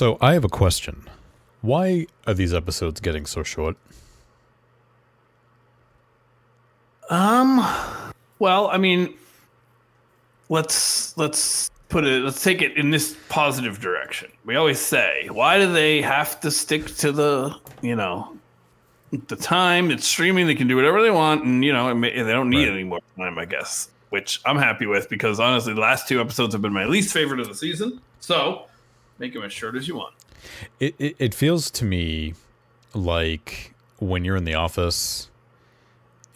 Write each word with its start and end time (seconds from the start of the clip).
So 0.00 0.16
I 0.22 0.32
have 0.32 0.44
a 0.44 0.48
question. 0.48 1.02
Why 1.60 2.06
are 2.26 2.32
these 2.32 2.54
episodes 2.54 3.02
getting 3.02 3.26
so 3.26 3.42
short? 3.42 3.76
Um. 7.10 7.62
Well, 8.38 8.68
I 8.68 8.78
mean, 8.78 9.12
let's 10.48 11.14
let's 11.18 11.70
put 11.90 12.06
it. 12.06 12.22
Let's 12.22 12.42
take 12.42 12.62
it 12.62 12.78
in 12.78 12.88
this 12.88 13.14
positive 13.28 13.78
direction. 13.78 14.32
We 14.46 14.56
always 14.56 14.80
say, 14.80 15.28
why 15.30 15.58
do 15.58 15.70
they 15.70 16.00
have 16.00 16.40
to 16.40 16.50
stick 16.50 16.86
to 16.96 17.12
the 17.12 17.54
you 17.82 17.94
know 17.94 18.38
the 19.28 19.36
time 19.36 19.90
it's 19.90 20.06
streaming? 20.06 20.46
They 20.46 20.54
can 20.54 20.66
do 20.66 20.76
whatever 20.76 21.02
they 21.02 21.10
want, 21.10 21.44
and 21.44 21.62
you 21.62 21.74
know 21.74 21.94
may, 21.94 22.22
they 22.22 22.32
don't 22.32 22.48
need 22.48 22.68
Right. 22.68 22.72
any 22.72 22.84
more 22.84 23.00
time. 23.18 23.38
I 23.38 23.44
guess, 23.44 23.90
which 24.08 24.40
I'm 24.46 24.56
happy 24.56 24.86
with 24.86 25.10
because 25.10 25.38
honestly, 25.38 25.74
the 25.74 25.80
last 25.80 26.08
two 26.08 26.22
episodes 26.22 26.54
have 26.54 26.62
been 26.62 26.72
my 26.72 26.86
least 26.86 27.12
favorite 27.12 27.40
of 27.40 27.48
the 27.48 27.54
season. 27.54 28.00
So 28.20 28.64
make 29.20 29.34
them 29.34 29.44
as 29.44 29.52
short 29.52 29.76
as 29.76 29.86
you 29.86 29.94
want. 29.94 30.14
It, 30.80 30.96
it 30.98 31.14
it 31.18 31.34
feels 31.34 31.70
to 31.72 31.84
me 31.84 32.34
like 32.94 33.74
when 33.98 34.24
you're 34.24 34.36
in 34.36 34.44
the 34.44 34.54
office 34.54 35.28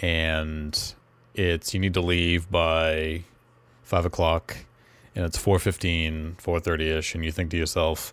and 0.01 0.95
it's 1.35 1.75
you 1.75 1.81
need 1.81 1.95
to 1.95 2.01
leave 2.01 2.51
by 2.51 3.25
five 3.83 4.05
o'clock 4.05 4.59
and 5.17 5.25
it's 5.25 5.39
4.15 5.39 6.37
4.30ish 6.37 7.15
and 7.15 7.25
you 7.25 7.33
think 7.33 7.51
to 7.51 7.57
yourself 7.57 8.13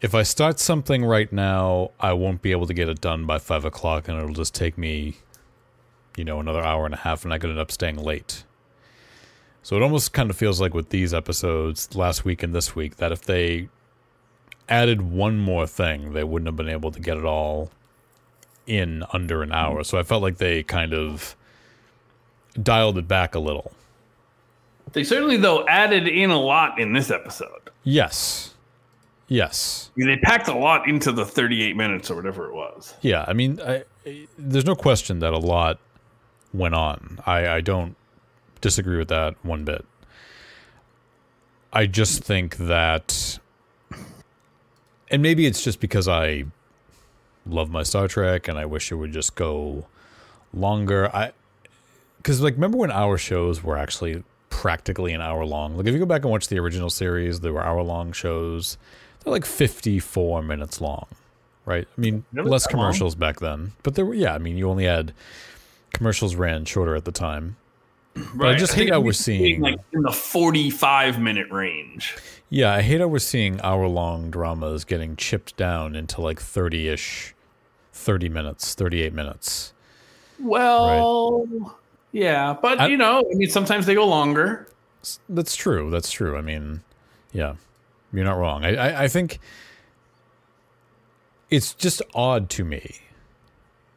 if 0.00 0.14
i 0.14 0.22
start 0.22 0.58
something 0.58 1.04
right 1.04 1.32
now 1.32 1.90
i 1.98 2.12
won't 2.12 2.42
be 2.42 2.52
able 2.52 2.66
to 2.66 2.74
get 2.74 2.88
it 2.88 3.00
done 3.00 3.26
by 3.26 3.38
five 3.38 3.64
o'clock 3.64 4.08
and 4.08 4.18
it'll 4.18 4.32
just 4.32 4.54
take 4.54 4.78
me 4.78 5.16
you 6.16 6.24
know 6.24 6.40
another 6.40 6.62
hour 6.62 6.84
and 6.84 6.94
a 6.94 6.98
half 6.98 7.24
and 7.24 7.34
i 7.34 7.38
could 7.38 7.50
end 7.50 7.58
up 7.58 7.70
staying 7.70 7.96
late 7.96 8.44
so 9.62 9.76
it 9.76 9.82
almost 9.82 10.12
kind 10.12 10.30
of 10.30 10.36
feels 10.36 10.60
like 10.60 10.74
with 10.74 10.88
these 10.90 11.12
episodes 11.12 11.94
last 11.94 12.24
week 12.24 12.42
and 12.42 12.54
this 12.54 12.74
week 12.74 12.96
that 12.96 13.12
if 13.12 13.22
they 13.22 13.68
added 14.68 15.02
one 15.02 15.38
more 15.38 15.66
thing, 15.66 16.12
they 16.12 16.24
wouldn't 16.24 16.46
have 16.46 16.56
been 16.56 16.68
able 16.68 16.90
to 16.92 17.00
get 17.00 17.16
it 17.18 17.24
all 17.24 17.70
in 18.66 19.02
under 19.12 19.42
an 19.42 19.52
hour. 19.52 19.76
Mm-hmm. 19.80 19.82
So 19.84 19.98
I 19.98 20.02
felt 20.02 20.22
like 20.22 20.38
they 20.38 20.62
kind 20.62 20.94
of 20.94 21.34
dialed 22.60 22.98
it 22.98 23.08
back 23.08 23.34
a 23.34 23.38
little. 23.40 23.72
They 24.92 25.04
certainly 25.04 25.36
though 25.36 25.66
added 25.68 26.08
in 26.08 26.30
a 26.30 26.40
lot 26.40 26.80
in 26.80 26.92
this 26.92 27.10
episode. 27.10 27.70
Yes. 27.84 28.54
Yes. 29.28 29.90
I 29.96 30.00
mean, 30.00 30.08
they 30.08 30.16
packed 30.16 30.48
a 30.48 30.54
lot 30.56 30.88
into 30.88 31.12
the 31.12 31.24
38 31.24 31.76
minutes 31.76 32.10
or 32.10 32.16
whatever 32.16 32.46
it 32.48 32.54
was. 32.54 32.94
Yeah. 33.00 33.24
I 33.28 33.32
mean, 33.32 33.60
I, 33.60 33.84
I- 34.04 34.26
there's 34.38 34.66
no 34.66 34.74
question 34.74 35.20
that 35.20 35.32
a 35.32 35.38
lot 35.38 35.78
went 36.52 36.74
on. 36.74 37.20
I, 37.26 37.46
I 37.48 37.60
don't 37.60 37.96
disagree 38.60 38.98
with 38.98 39.08
that 39.08 39.34
one 39.44 39.64
bit. 39.64 39.84
I 41.72 41.86
just 41.86 42.24
think 42.24 42.56
that, 42.56 43.38
and 45.10 45.22
maybe 45.22 45.46
it's 45.46 45.62
just 45.62 45.80
because 45.80 46.08
I 46.08 46.44
love 47.46 47.70
my 47.70 47.82
Star 47.82 48.08
Trek 48.08 48.48
and 48.48 48.58
I 48.58 48.66
wish 48.66 48.90
it 48.90 48.96
would 48.96 49.12
just 49.12 49.34
go 49.36 49.86
longer. 50.52 51.14
I, 51.14 51.32
because 52.16 52.40
like, 52.40 52.54
remember 52.54 52.76
when 52.78 52.90
our 52.90 53.16
shows 53.16 53.62
were 53.62 53.76
actually 53.78 54.22
practically 54.50 55.12
an 55.12 55.20
hour 55.20 55.44
long? 55.44 55.76
Like, 55.76 55.86
if 55.86 55.92
you 55.94 56.00
go 56.00 56.06
back 56.06 56.22
and 56.22 56.30
watch 56.30 56.48
the 56.48 56.58
original 56.58 56.90
series, 56.90 57.40
they 57.40 57.50
were 57.50 57.62
hour 57.62 57.82
long 57.82 58.12
shows. 58.12 58.76
They're 59.24 59.32
like 59.32 59.44
54 59.44 60.42
minutes 60.42 60.80
long, 60.80 61.06
right? 61.66 61.86
I 61.96 62.00
mean, 62.00 62.24
less 62.32 62.64
That 62.66 62.74
long? 62.74 62.82
commercials 62.82 63.14
back 63.14 63.38
then, 63.40 63.72
but 63.82 63.94
there 63.94 64.04
were, 64.04 64.14
yeah, 64.14 64.34
I 64.34 64.38
mean, 64.38 64.56
you 64.56 64.68
only 64.68 64.84
had 64.86 65.12
commercials 65.92 66.34
ran 66.34 66.64
shorter 66.64 66.94
at 66.96 67.04
the 67.04 67.12
time. 67.12 67.56
But 68.34 68.48
I 68.48 68.54
just 68.56 68.74
hate 68.74 68.90
how 68.90 69.00
we 69.00 69.06
we're 69.06 69.12
seeing- 69.12 69.60
like 69.60 69.78
in 69.92 70.02
the 70.02 70.12
45 70.12 71.20
minute 71.20 71.50
range. 71.50 72.16
Yeah, 72.48 72.74
I 72.74 72.82
hate 72.82 73.00
how 73.00 73.06
we're 73.06 73.18
seeing 73.20 73.60
hour 73.62 73.86
long 73.86 74.30
dramas 74.30 74.84
getting 74.84 75.14
chipped 75.16 75.56
down 75.56 75.94
into 75.94 76.20
like 76.20 76.40
30 76.40 76.88
ish, 76.88 77.34
30 77.92 78.28
minutes, 78.28 78.74
38 78.74 79.12
minutes. 79.12 79.72
Well, 80.40 81.46
yeah, 82.12 82.56
but 82.60 82.80
I- 82.80 82.86
you 82.88 82.96
know, 82.96 83.20
I 83.20 83.34
mean, 83.36 83.48
sometimes 83.50 83.86
they 83.86 83.94
go 83.94 84.06
longer. 84.06 84.66
That's 85.28 85.54
true. 85.54 85.90
That's 85.90 86.10
true. 86.10 86.36
I 86.36 86.40
mean, 86.40 86.80
yeah, 87.32 87.54
you're 88.12 88.24
not 88.24 88.36
wrong. 88.38 88.64
I, 88.64 88.74
I, 88.74 89.02
I 89.04 89.08
think 89.08 89.38
it's 91.50 91.72
just 91.74 92.02
odd 92.14 92.50
to 92.50 92.64
me 92.64 92.96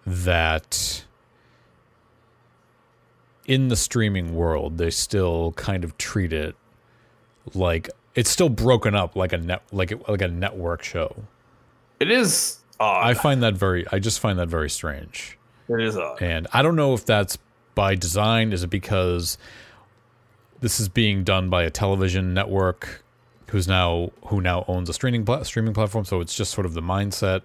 that 0.05 1.03
in 3.45 3.67
the 3.67 3.75
streaming 3.75 4.35
world, 4.35 4.77
they 4.77 4.89
still 4.89 5.51
kind 5.53 5.83
of 5.83 5.97
treat 5.97 6.33
it 6.33 6.55
like 7.53 7.89
it's 8.15 8.29
still 8.29 8.49
broken 8.49 8.95
up 8.95 9.15
like 9.15 9.33
a 9.33 9.37
net, 9.37 9.63
like 9.71 9.91
it, 9.91 10.07
like 10.07 10.21
a 10.21 10.27
network 10.27 10.83
show. 10.83 11.15
It 11.99 12.11
is 12.11 12.59
odd. 12.79 13.05
I 13.05 13.13
find 13.13 13.43
that 13.43 13.55
very, 13.55 13.85
I 13.91 13.99
just 13.99 14.19
find 14.19 14.37
that 14.39 14.47
very 14.47 14.69
strange. 14.69 15.37
it 15.67 15.81
is 15.81 15.97
odd. 15.97 16.21
And 16.21 16.47
I 16.53 16.61
don't 16.61 16.75
know 16.75 16.93
if 16.93 17.05
that's 17.05 17.37
by 17.75 17.95
design. 17.95 18.53
Is 18.53 18.63
it 18.63 18.69
because 18.69 19.37
this 20.61 20.79
is 20.79 20.89
being 20.89 21.23
done 21.23 21.49
by 21.49 21.63
a 21.63 21.69
television 21.69 22.33
network 22.33 23.03
who's 23.47 23.67
now 23.67 24.11
who 24.27 24.41
now 24.41 24.65
owns 24.67 24.89
a 24.89 24.93
streaming 24.93 25.25
pla- 25.25 25.43
streaming 25.43 25.73
platform? 25.73 26.05
So 26.05 26.21
it's 26.21 26.35
just 26.35 26.51
sort 26.51 26.65
of 26.65 26.73
the 26.73 26.81
mindset. 26.81 27.41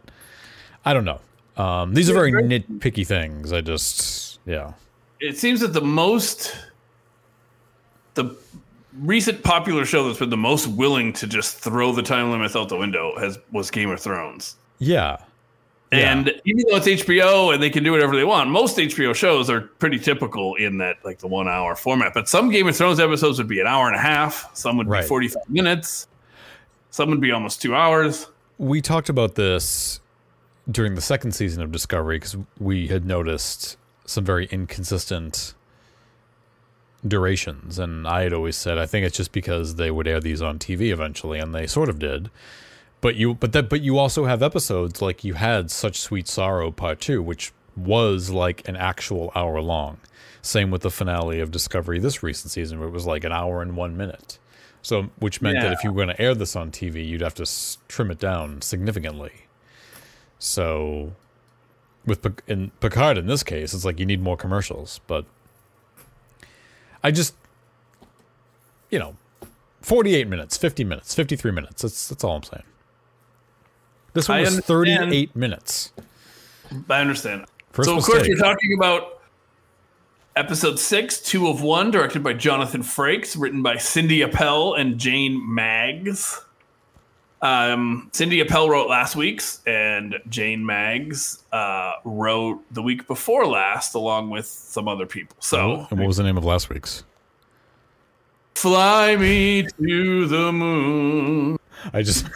I 0.84 0.92
don't 0.92 1.04
know. 1.04 1.20
Um, 1.56 1.94
these 1.94 2.08
are 2.08 2.14
very 2.14 2.32
nitpicky 2.32 3.06
things. 3.06 3.52
I 3.52 3.60
just 3.62 4.38
yeah. 4.46 4.74
It 5.20 5.36
seems 5.38 5.60
that 5.60 5.68
the 5.72 5.80
most, 5.80 6.56
the 8.14 8.36
recent 9.00 9.42
popular 9.42 9.84
show 9.84 10.06
that's 10.06 10.18
been 10.18 10.30
the 10.30 10.36
most 10.36 10.66
willing 10.68 11.12
to 11.14 11.26
just 11.26 11.58
throw 11.58 11.92
the 11.92 12.02
time 12.02 12.30
limits 12.30 12.54
out 12.56 12.68
the 12.68 12.76
window 12.76 13.18
has 13.18 13.38
was 13.52 13.70
Game 13.70 13.90
of 13.90 14.00
Thrones. 14.00 14.56
Yeah. 14.78 15.18
Yeah. 15.90 16.12
And 16.12 16.28
even 16.44 16.64
though 16.68 16.76
it's 16.76 16.86
HBO 16.86 17.54
and 17.54 17.62
they 17.62 17.70
can 17.70 17.82
do 17.82 17.92
whatever 17.92 18.14
they 18.14 18.24
want, 18.24 18.50
most 18.50 18.76
HBO 18.76 19.14
shows 19.14 19.48
are 19.48 19.62
pretty 19.62 19.98
typical 19.98 20.54
in 20.56 20.76
that 20.78 20.96
like 21.02 21.18
the 21.18 21.26
one 21.26 21.48
hour 21.48 21.74
format. 21.74 22.12
But 22.12 22.28
some 22.28 22.50
Game 22.50 22.68
of 22.68 22.76
Thrones 22.76 23.00
episodes 23.00 23.38
would 23.38 23.48
be 23.48 23.58
an 23.60 23.66
hour 23.66 23.86
and 23.86 23.96
a 23.96 24.00
half, 24.00 24.54
some 24.54 24.76
would 24.76 24.86
Right. 24.86 25.00
be 25.02 25.08
45 25.08 25.48
minutes, 25.48 26.06
some 26.90 27.08
would 27.10 27.20
be 27.22 27.32
almost 27.32 27.62
two 27.62 27.74
hours. 27.74 28.26
we 28.58 28.82
talked 28.82 29.08
about 29.08 29.36
this 29.36 30.00
during 30.70 30.94
the 30.96 31.00
second 31.00 31.30
season 31.32 31.62
of 31.62 31.70
Discovery 31.72 32.16
because 32.16 32.36
we 32.58 32.88
had 32.88 33.06
noticed 33.06 33.76
some 34.08 34.24
very 34.24 34.46
inconsistent 34.46 35.52
durations, 37.06 37.78
and 37.78 38.08
I 38.08 38.22
had 38.22 38.32
always 38.32 38.56
said 38.56 38.78
I 38.78 38.86
think 38.86 39.06
it's 39.06 39.16
just 39.16 39.32
because 39.32 39.74
they 39.74 39.90
would 39.90 40.08
air 40.08 40.18
these 40.18 40.42
on 40.42 40.58
TV 40.58 40.90
eventually, 40.90 41.38
and 41.38 41.54
they 41.54 41.66
sort 41.66 41.88
of 41.88 41.98
did. 41.98 42.30
But 43.00 43.14
you, 43.14 43.34
but 43.34 43.52
that, 43.52 43.68
but 43.68 43.82
you 43.82 43.98
also 43.98 44.24
have 44.24 44.42
episodes 44.42 45.00
like 45.00 45.22
you 45.22 45.34
had 45.34 45.70
such 45.70 46.00
sweet 46.00 46.26
sorrow 46.26 46.70
part 46.72 47.00
two, 47.00 47.22
which 47.22 47.52
was 47.76 48.30
like 48.30 48.66
an 48.66 48.74
actual 48.76 49.30
hour 49.36 49.60
long. 49.60 49.98
Same 50.42 50.70
with 50.70 50.82
the 50.82 50.90
finale 50.90 51.38
of 51.40 51.50
Discovery 51.50 52.00
this 52.00 52.22
recent 52.22 52.50
season, 52.50 52.78
where 52.80 52.88
it 52.88 52.92
was 52.92 53.06
like 53.06 53.24
an 53.24 53.32
hour 53.32 53.60
and 53.62 53.76
one 53.76 53.96
minute. 53.96 54.38
So, 54.80 55.10
which 55.18 55.42
meant 55.42 55.56
that 55.64 55.72
if 55.72 55.84
you 55.84 55.92
were 55.92 56.04
going 56.04 56.16
to 56.16 56.20
air 56.20 56.34
this 56.34 56.56
on 56.56 56.70
TV, 56.70 57.06
you'd 57.06 57.20
have 57.20 57.34
to 57.34 57.42
s- 57.42 57.78
trim 57.88 58.10
it 58.10 58.18
down 58.18 58.62
significantly. 58.62 59.32
So, 60.38 61.12
with 62.08 62.26
in 62.48 62.72
Picard 62.80 63.16
in 63.16 63.26
this 63.26 63.42
case, 63.42 63.72
it's 63.72 63.84
like 63.84 64.00
you 64.00 64.06
need 64.06 64.20
more 64.20 64.36
commercials. 64.36 65.00
But 65.06 65.24
I 67.04 67.10
just, 67.10 67.34
you 68.90 68.98
know, 68.98 69.16
forty-eight 69.80 70.26
minutes, 70.26 70.56
fifty 70.56 70.82
minutes, 70.82 71.14
fifty-three 71.14 71.52
minutes. 71.52 71.82
That's 71.82 72.08
that's 72.08 72.24
all 72.24 72.36
I'm 72.36 72.42
saying. 72.42 72.64
This 74.14 74.28
one 74.28 74.38
I 74.38 74.40
was 74.40 74.48
understand. 74.48 74.66
thirty-eight 74.66 75.36
minutes. 75.36 75.92
I 76.90 77.00
understand. 77.00 77.44
First 77.70 77.88
so, 77.88 77.96
of 77.96 78.04
course, 78.04 78.26
we're 78.26 78.36
talking 78.36 78.74
about 78.74 79.20
episode 80.36 80.78
six, 80.78 81.20
Two 81.20 81.48
of 81.48 81.62
One, 81.62 81.90
directed 81.90 82.22
by 82.22 82.32
Jonathan 82.32 82.82
Frakes, 82.82 83.38
written 83.38 83.62
by 83.62 83.76
Cindy 83.76 84.22
Appel 84.22 84.74
and 84.74 84.98
Jane 84.98 85.40
Maggs. 85.54 86.40
Um, 87.40 88.10
Cindy 88.12 88.40
Appel 88.40 88.68
wrote 88.68 88.88
last 88.88 89.14
week's, 89.14 89.62
and 89.66 90.16
Jane 90.28 90.64
Maggs 90.66 91.44
uh, 91.52 91.92
wrote 92.04 92.62
the 92.72 92.82
week 92.82 93.06
before 93.06 93.46
last, 93.46 93.94
along 93.94 94.30
with 94.30 94.46
some 94.46 94.88
other 94.88 95.06
people. 95.06 95.36
So, 95.40 95.86
and 95.90 95.98
what 96.00 96.06
was 96.06 96.16
the 96.16 96.24
name 96.24 96.36
of 96.36 96.44
last 96.44 96.68
week's? 96.68 97.04
fly 98.58 99.14
me 99.14 99.62
to 99.62 100.26
the 100.26 100.52
moon. 100.52 101.58
I 101.92 102.02
just. 102.02 102.26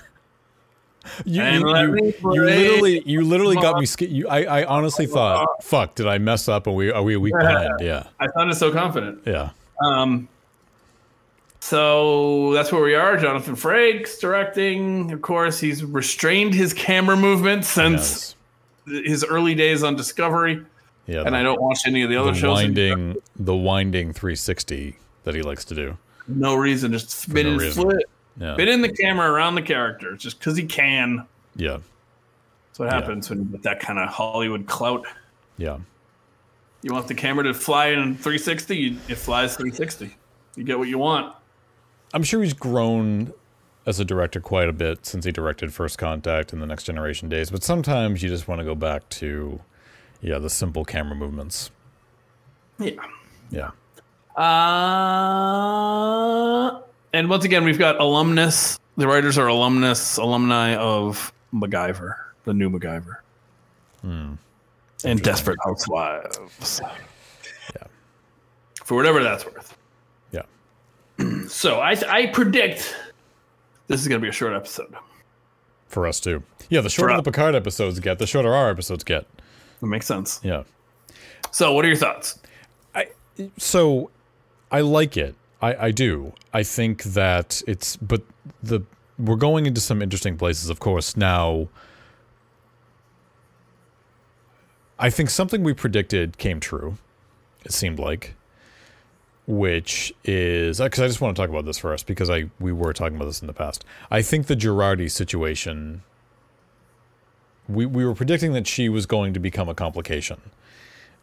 You, 1.24 1.42
you, 1.42 1.58
you, 1.66 2.14
you 2.32 2.44
literally 2.44 3.02
you 3.04 3.24
literally 3.24 3.56
got 3.56 3.78
me 3.78 3.86
sca- 3.86 4.08
you 4.08 4.28
I, 4.28 4.60
I 4.60 4.64
honestly 4.64 5.06
thought 5.06 5.46
fuck 5.62 5.96
did 5.96 6.06
I 6.06 6.18
mess 6.18 6.48
up 6.48 6.68
and 6.68 6.76
we 6.76 6.92
are 6.92 7.02
we 7.02 7.14
a 7.14 7.20
week 7.20 7.34
behind 7.36 7.70
yeah 7.80 8.06
I 8.20 8.28
sounded 8.28 8.54
so 8.54 8.72
confident. 8.72 9.20
yeah 9.26 9.50
Um, 9.84 10.28
so 11.62 12.52
that's 12.54 12.72
where 12.72 12.82
we 12.82 12.96
are. 12.96 13.16
Jonathan 13.16 13.54
Frakes 13.54 14.18
directing. 14.18 15.12
Of 15.12 15.22
course, 15.22 15.60
he's 15.60 15.84
restrained 15.84 16.54
his 16.54 16.74
camera 16.74 17.16
movements 17.16 17.68
since 17.68 18.34
his 18.84 19.22
early 19.22 19.54
days 19.54 19.84
on 19.84 19.94
Discovery, 19.94 20.64
yeah 21.06 21.20
and 21.20 21.34
the- 21.34 21.38
I 21.38 21.42
don't 21.44 21.62
watch 21.62 21.82
any 21.86 22.02
of 22.02 22.10
the 22.10 22.16
other 22.16 22.32
the 22.32 22.38
shows. 22.38 22.56
winding 22.56 23.16
the 23.36 23.54
winding 23.54 24.12
360 24.12 24.96
that 25.22 25.36
he 25.36 25.42
likes 25.42 25.64
to 25.66 25.76
do 25.76 25.96
No 26.26 26.56
reason, 26.56 26.90
just 26.92 27.10
spin 27.10 27.56
no 27.56 27.62
and 27.62 27.72
flip. 27.72 28.10
Yeah. 28.40 28.56
Been 28.56 28.66
in 28.68 28.82
the 28.82 28.90
camera 28.92 29.30
around 29.30 29.54
the 29.54 29.62
character 29.62 30.16
just 30.16 30.40
because 30.40 30.56
he 30.56 30.64
can. 30.66 31.28
Yeah. 31.54 31.78
That's 32.70 32.80
what 32.80 32.90
happens 32.90 33.30
when 33.30 33.38
you 33.38 33.44
get 33.44 33.62
that 33.62 33.78
kind 33.78 34.00
of 34.00 34.08
Hollywood 34.08 34.66
clout. 34.66 35.06
Yeah. 35.58 35.78
You 36.82 36.92
want 36.92 37.06
the 37.06 37.14
camera 37.14 37.44
to 37.44 37.54
fly 37.54 37.88
in 37.88 38.16
360, 38.16 38.98
it 39.08 39.14
flies 39.14 39.54
360. 39.54 40.16
You 40.56 40.64
get 40.64 40.76
what 40.76 40.88
you 40.88 40.98
want. 40.98 41.36
I'm 42.12 42.22
sure 42.22 42.42
he's 42.42 42.52
grown 42.52 43.32
as 43.86 43.98
a 43.98 44.04
director 44.04 44.40
quite 44.40 44.68
a 44.68 44.72
bit 44.72 45.06
since 45.06 45.24
he 45.24 45.32
directed 45.32 45.72
First 45.72 45.98
Contact 45.98 46.52
and 46.52 46.60
the 46.62 46.66
Next 46.66 46.84
Generation 46.84 47.28
days, 47.28 47.50
but 47.50 47.64
sometimes 47.64 48.22
you 48.22 48.28
just 48.28 48.46
want 48.46 48.60
to 48.60 48.64
go 48.64 48.74
back 48.74 49.08
to 49.10 49.60
yeah, 50.20 50.38
the 50.38 50.50
simple 50.50 50.84
camera 50.84 51.16
movements. 51.16 51.70
Yeah. 52.78 52.92
Yeah. 53.50 53.70
Uh, 54.36 54.42
and 57.12 57.28
once 57.28 57.44
again, 57.44 57.64
we've 57.64 57.78
got 57.78 58.00
alumnus. 58.00 58.78
The 58.96 59.06
writers 59.06 59.36
are 59.38 59.46
alumnus, 59.48 60.16
alumni 60.16 60.74
of 60.76 61.32
MacGyver, 61.52 62.14
the 62.44 62.54
new 62.54 62.70
MacGyver, 62.70 63.16
and 64.02 64.38
Desperate 65.22 65.58
Housewives. 65.64 66.80
Yeah. 67.74 67.86
For 68.84 68.96
whatever 68.96 69.22
that's 69.22 69.44
worth. 69.44 69.76
So 71.48 71.80
I, 71.80 71.96
I 72.08 72.26
predict 72.26 72.96
this 73.88 74.00
is 74.00 74.08
going 74.08 74.20
to 74.20 74.24
be 74.24 74.28
a 74.28 74.32
short 74.32 74.54
episode. 74.54 74.94
For 75.88 76.06
us 76.06 76.18
too. 76.18 76.42
Yeah, 76.70 76.80
the 76.80 76.88
shorter 76.88 77.16
the 77.16 77.22
Picard 77.22 77.54
episodes 77.54 78.00
get, 78.00 78.18
the 78.18 78.26
shorter 78.26 78.54
our 78.54 78.70
episodes 78.70 79.04
get. 79.04 79.26
That 79.80 79.86
makes 79.86 80.06
sense. 80.06 80.40
Yeah. 80.42 80.62
So, 81.50 81.74
what 81.74 81.84
are 81.84 81.88
your 81.88 81.98
thoughts? 81.98 82.38
I 82.94 83.08
so 83.58 84.10
I 84.70 84.80
like 84.80 85.18
it. 85.18 85.34
I, 85.60 85.86
I 85.86 85.90
do. 85.90 86.32
I 86.54 86.62
think 86.62 87.02
that 87.02 87.60
it's 87.66 87.96
but 87.96 88.22
the 88.62 88.80
we're 89.18 89.36
going 89.36 89.66
into 89.66 89.80
some 89.80 90.00
interesting 90.00 90.38
places, 90.38 90.70
of 90.70 90.80
course. 90.80 91.14
Now 91.16 91.68
I 94.98 95.10
think 95.10 95.30
something 95.30 95.62
we 95.62 95.74
predicted 95.74 96.38
came 96.38 96.60
true, 96.60 96.96
it 97.64 97.72
seemed 97.72 97.98
like. 97.98 98.34
Which 99.46 100.14
is 100.24 100.80
uh, 100.80 100.84
because 100.84 101.00
I 101.00 101.06
just 101.08 101.20
want 101.20 101.36
to 101.36 101.42
talk 101.42 101.50
about 101.50 101.64
this 101.64 101.78
first 101.78 102.06
because 102.06 102.30
I 102.30 102.50
we 102.60 102.72
were 102.72 102.92
talking 102.92 103.16
about 103.16 103.26
this 103.26 103.40
in 103.40 103.48
the 103.48 103.52
past. 103.52 103.84
I 104.10 104.22
think 104.22 104.46
the 104.46 104.54
Jurati 104.54 105.10
situation 105.10 106.02
we 107.68 107.86
we 107.86 108.04
were 108.04 108.14
predicting 108.14 108.52
that 108.52 108.66
she 108.66 108.88
was 108.88 109.06
going 109.06 109.34
to 109.34 109.40
become 109.40 109.68
a 109.68 109.74
complication. 109.74 110.40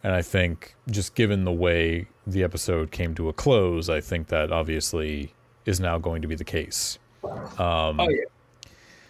And 0.04 0.14
I 0.14 0.22
think 0.22 0.76
just 0.90 1.14
given 1.16 1.44
the 1.44 1.52
way 1.52 2.08
the 2.26 2.44
episode 2.44 2.92
came 2.92 3.14
to 3.16 3.28
a 3.28 3.34
close, 3.34 3.90
I 3.90 4.00
think 4.00 4.28
that 4.28 4.52
obviously 4.52 5.34
is 5.66 5.80
now 5.80 5.98
going 5.98 6.22
to 6.22 6.28
be 6.28 6.36
the 6.36 6.46
case. 6.46 7.00
Um, 7.24 8.00
oh 8.00 8.10
yeah, 8.10 8.24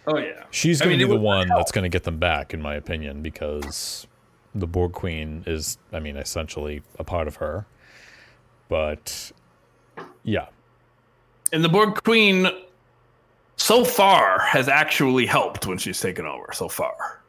oh 0.07 0.17
yeah. 0.17 0.43
She's 0.49 0.81
I 0.81 0.85
going 0.85 0.97
mean, 0.97 1.07
to 1.07 1.13
be 1.13 1.17
the 1.17 1.23
one 1.23 1.47
help. 1.47 1.59
that's 1.59 1.71
going 1.71 1.83
to 1.83 1.89
get 1.89 2.03
them 2.03 2.17
back, 2.17 2.53
in 2.53 2.61
my 2.61 2.73
opinion, 2.75 3.21
because 3.21 4.07
the 4.55 4.65
Borg 4.65 4.93
Queen 4.93 5.43
is, 5.45 5.77
I 5.93 5.99
mean, 5.99 6.17
essentially 6.17 6.81
a 6.97 7.03
part 7.03 7.27
of 7.27 7.35
her. 7.35 7.67
But 8.69 9.31
yeah, 10.23 10.45
And 11.51 11.63
the 11.63 11.69
Borg 11.69 12.01
Queen, 12.03 12.47
so 13.57 13.83
far, 13.83 14.39
has 14.39 14.69
actually 14.69 15.25
helped 15.25 15.67
when 15.67 15.77
she's 15.77 15.99
taken 15.99 16.25
over. 16.25 16.53
So 16.53 16.69
far, 16.69 17.19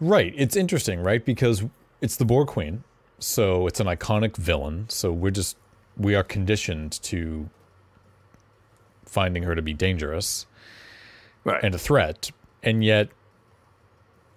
Right. 0.00 0.34
It's 0.36 0.56
interesting, 0.56 1.00
right? 1.00 1.24
Because 1.24 1.62
it's 2.00 2.16
the 2.16 2.24
Borg 2.24 2.48
Queen, 2.48 2.82
so 3.20 3.68
it's 3.68 3.78
an 3.78 3.86
iconic 3.86 4.36
villain. 4.36 4.86
So 4.88 5.12
we're 5.12 5.30
just 5.30 5.56
we 5.96 6.16
are 6.16 6.24
conditioned 6.24 7.00
to 7.02 7.48
finding 9.04 9.44
her 9.44 9.54
to 9.54 9.62
be 9.62 9.74
dangerous 9.74 10.46
right? 11.44 11.62
and 11.62 11.72
a 11.74 11.78
threat, 11.78 12.32
and 12.64 12.82
yet 12.82 13.10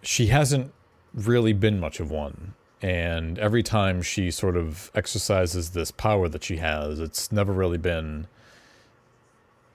she 0.03 0.27
hasn't 0.27 0.71
really 1.15 1.53
been 1.53 1.79
much 1.79 1.99
of 1.99 2.11
one. 2.11 2.53
And 2.81 3.39
every 3.39 3.63
time 3.63 4.01
she 4.01 4.29
sort 4.31 4.57
of 4.57 4.91
exercises 4.93 5.71
this 5.71 5.91
power 5.91 6.27
that 6.29 6.43
she 6.43 6.57
has, 6.57 6.99
it's 6.99 7.31
never 7.31 7.51
really 7.53 7.77
been 7.77 8.27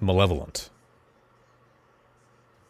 malevolent. 0.00 0.70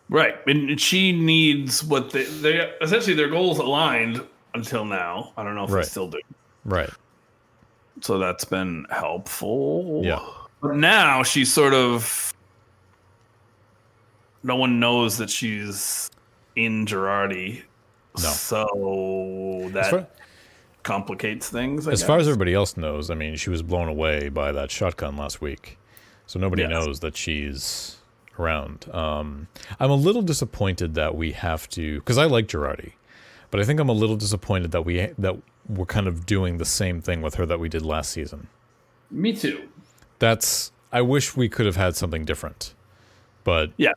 Right, 0.09 0.35
and 0.47 0.81
she 0.81 1.13
needs 1.13 1.85
what 1.85 2.11
they, 2.11 2.25
they 2.25 2.73
essentially 2.81 3.15
their 3.15 3.29
goals 3.29 3.59
aligned 3.59 4.27
until 4.55 4.85
now. 4.85 5.33
I 5.37 5.45
don't 5.45 5.55
know 5.55 5.65
if 5.65 5.71
Right. 5.71 5.83
they 5.85 5.89
still 5.89 6.09
do. 6.09 6.19
Right. 6.65 6.91
So 8.01 8.19
that's 8.19 8.45
been 8.45 8.87
helpful. 8.91 10.01
Yeah. 10.05 10.25
But 10.63 10.77
now 10.77 11.23
she's 11.23 11.53
sort 11.53 11.75
of 11.75 12.33
no 14.43 14.57
one 14.57 14.81
knows 14.81 15.19
that 15.19 15.31
she's 15.31 16.11
in 16.57 16.87
Jurati. 16.87 17.63
No. 18.17 18.29
So 18.31 19.69
that 19.73 20.11
complicates 20.83 21.49
things. 21.49 21.87
I 21.89 21.93
As 21.93 22.03
far 22.03 22.19
as 22.19 22.27
everybody 22.27 22.55
else 22.55 22.77
knows, 22.77 23.11
I 23.11 23.15
mean, 23.15 23.37
she 23.37 23.51
was 23.51 23.63
blown 23.63 23.89
away 23.89 24.29
by 24.29 24.53
that 24.53 24.71
shotgun 24.71 25.17
last 25.17 25.41
week, 25.41 25.79
so 26.27 26.39
nobody 26.39 26.63
Yes. 26.63 26.71
knows 26.71 27.01
that 27.01 27.17
she's 27.17 27.97
around. 28.39 28.87
Um, 28.93 29.49
I'm 29.79 29.91
a 29.91 29.95
little 29.97 30.23
disappointed 30.23 30.95
that 30.95 31.15
we 31.15 31.33
have 31.33 31.69
to, 31.71 31.97
because 32.01 32.17
I 32.19 32.25
like 32.25 32.47
Jurati, 32.49 32.93
but 33.51 33.61
I 33.61 33.65
think 33.65 33.81
I'm 33.81 33.89
a 33.89 33.93
little 33.95 34.17
disappointed 34.17 34.71
that 34.73 34.83
we 34.85 35.09
that 35.19 35.37
we're 35.69 35.87
kind 35.87 36.09
of 36.09 36.27
doing 36.27 36.59
the 36.59 36.65
same 36.65 37.01
thing 37.01 37.23
with 37.23 37.35
her 37.37 37.47
that 37.47 37.61
we 37.61 37.69
did 37.69 37.83
last 37.83 38.11
season. 38.11 38.49
Me 39.11 39.33
too. 39.33 39.69
That's 40.19 40.73
I 40.93 41.03
wish 41.03 41.37
we 41.37 41.49
could 41.49 41.67
have 41.67 41.77
had 41.77 41.95
something 41.97 42.25
different, 42.25 42.75
but 43.45 43.71
Yeah. 43.77 43.93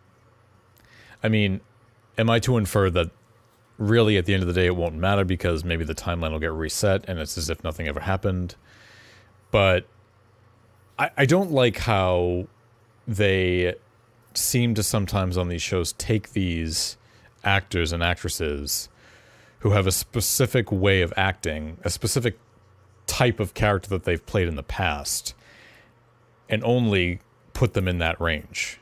I 1.23 1.29
mean, 1.29 1.61
am 2.17 2.29
I 2.29 2.39
to 2.39 2.57
infer 2.57 2.89
that 2.91 3.09
really 3.89 4.17
at 4.17 4.25
the 4.25 4.33
end 4.33 4.43
of 4.43 4.47
the 4.47 4.53
day 4.53 4.65
it 4.65 4.75
won't 4.75 4.95
matter 4.95 5.23
because 5.23 5.63
maybe 5.63 5.83
the 5.83 5.95
timeline 5.95 6.31
will 6.31 6.39
get 6.39 6.51
reset 6.51 7.05
and 7.07 7.19
it's 7.19 7.37
as 7.37 7.49
if 7.49 7.63
nothing 7.63 7.87
ever 7.87 7.99
happened? 7.99 8.55
But 9.51 9.85
I, 10.97 11.11
I 11.17 11.25
don't 11.25 11.51
like 11.51 11.77
how 11.77 12.47
they 13.07 13.75
seem 14.33 14.73
to 14.75 14.83
sometimes 14.83 15.37
on 15.37 15.49
these 15.49 15.61
shows 15.61 15.93
take 15.93 16.33
these 16.33 16.97
actors 17.43 17.91
and 17.91 18.01
actresses 18.01 18.89
who 19.59 19.71
have 19.71 19.87
a 19.87 19.91
specific 19.91 20.71
way 20.71 21.01
of 21.01 21.13
acting, 21.15 21.77
a 21.83 21.89
specific 21.89 22.37
type 23.07 23.39
of 23.39 23.53
character 23.53 23.89
that 23.89 24.03
they've 24.03 24.25
played 24.25 24.47
in 24.47 24.55
the 24.55 24.63
past, 24.63 25.33
and 26.49 26.63
only 26.63 27.19
put 27.53 27.73
them 27.73 27.87
in 27.87 27.97
that 27.99 28.19
range. 28.19 28.79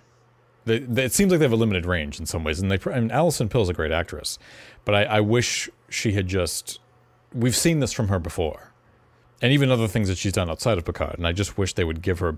They, 0.66 0.80
they, 0.80 1.06
it 1.06 1.14
seems 1.14 1.32
like 1.32 1.40
they 1.40 1.46
have 1.46 1.52
a 1.52 1.58
limited 1.58 1.86
range 1.86 2.20
in 2.20 2.26
some 2.26 2.44
ways, 2.44 2.60
and 2.60 2.72
they. 2.72 2.78
I 2.92 3.00
mean, 3.00 3.12
Alison 3.12 3.50
Pill's 3.50 3.70
a 3.70 3.74
great 3.74 3.92
actress, 3.92 4.38
but 4.86 4.94
I, 4.94 5.04
I 5.04 5.20
wish 5.22 5.70
she 5.90 6.12
had 6.14 6.28
just. 6.28 6.80
We've 7.34 7.56
seen 7.56 7.80
this 7.80 7.92
from 7.94 8.10
her 8.10 8.20
before, 8.20 8.72
and 9.42 9.52
even 9.52 9.72
other 9.72 9.88
things 9.88 10.08
that 10.10 10.18
she's 10.18 10.34
done 10.34 10.50
outside 10.50 10.78
of 10.78 10.86
Picard, 10.86 11.16
and 11.18 11.26
I 11.26 11.32
just 11.32 11.58
wish 11.58 11.74
they 11.74 11.84
would 11.84 12.02
give 12.02 12.20
her 12.20 12.38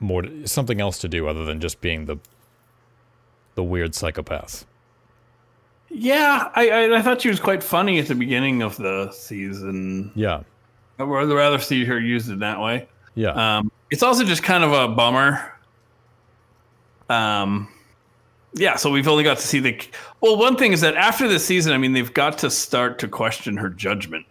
more 0.00 0.24
something 0.44 0.80
else 0.80 0.98
to 0.98 1.08
do 1.08 1.26
other 1.26 1.44
than 1.44 1.60
just 1.60 1.80
being 1.80 2.04
the 2.04 2.18
the 3.54 3.64
weird 3.64 3.94
psychopath. 3.94 4.66
Yeah, 5.88 6.50
I, 6.54 6.68
I 6.68 6.98
I 6.98 7.02
thought 7.02 7.22
she 7.22 7.28
was 7.28 7.40
quite 7.40 7.62
funny 7.62 7.98
at 7.98 8.08
the 8.08 8.14
beginning 8.14 8.60
of 8.60 8.76
the 8.76 9.10
season. 9.12 10.12
Yeah, 10.14 10.42
I 10.98 11.04
would 11.04 11.30
rather 11.30 11.58
see 11.58 11.84
her 11.86 11.98
used 11.98 12.28
in 12.28 12.40
that 12.40 12.60
way. 12.60 12.88
yeah, 13.14 13.58
Um, 13.58 13.70
it's 13.90 14.02
also 14.02 14.24
just 14.24 14.42
kind 14.42 14.62
of 14.64 14.72
a 14.72 14.88
bummer. 14.88 15.52
Um, 17.08 17.68
yeah, 18.54 18.76
so 18.76 18.90
we've 18.90 19.06
only 19.08 19.22
got 19.24 19.36
to 19.38 19.46
see 19.46 19.60
the. 19.60 19.78
Well, 20.20 20.36
one 20.36 20.56
thing 20.56 20.72
is 20.72 20.80
that 20.80 20.94
after 20.96 21.28
this 21.28 21.44
season, 21.44 21.72
I 21.72 21.78
mean, 21.78 21.92
they've 21.92 22.12
got 22.14 22.38
to 22.38 22.50
start 22.50 22.98
to 23.00 23.08
question 23.08 23.56
her 23.58 23.68
judgment. 23.68 24.26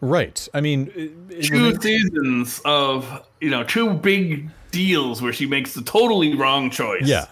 right. 0.00 0.48
I 0.54 0.60
mean, 0.60 0.90
it- 0.94 1.12
it- 1.30 1.42
Two 1.44 1.74
seasons 1.80 2.60
of 2.64 3.24
you 3.40 3.50
know 3.50 3.62
two 3.64 3.92
big 3.94 4.48
deals 4.70 5.20
where 5.22 5.32
she 5.32 5.46
makes 5.46 5.74
the 5.74 5.82
totally 5.82 6.34
wrong 6.34 6.70
choice. 6.70 7.02
Yeah. 7.06 7.26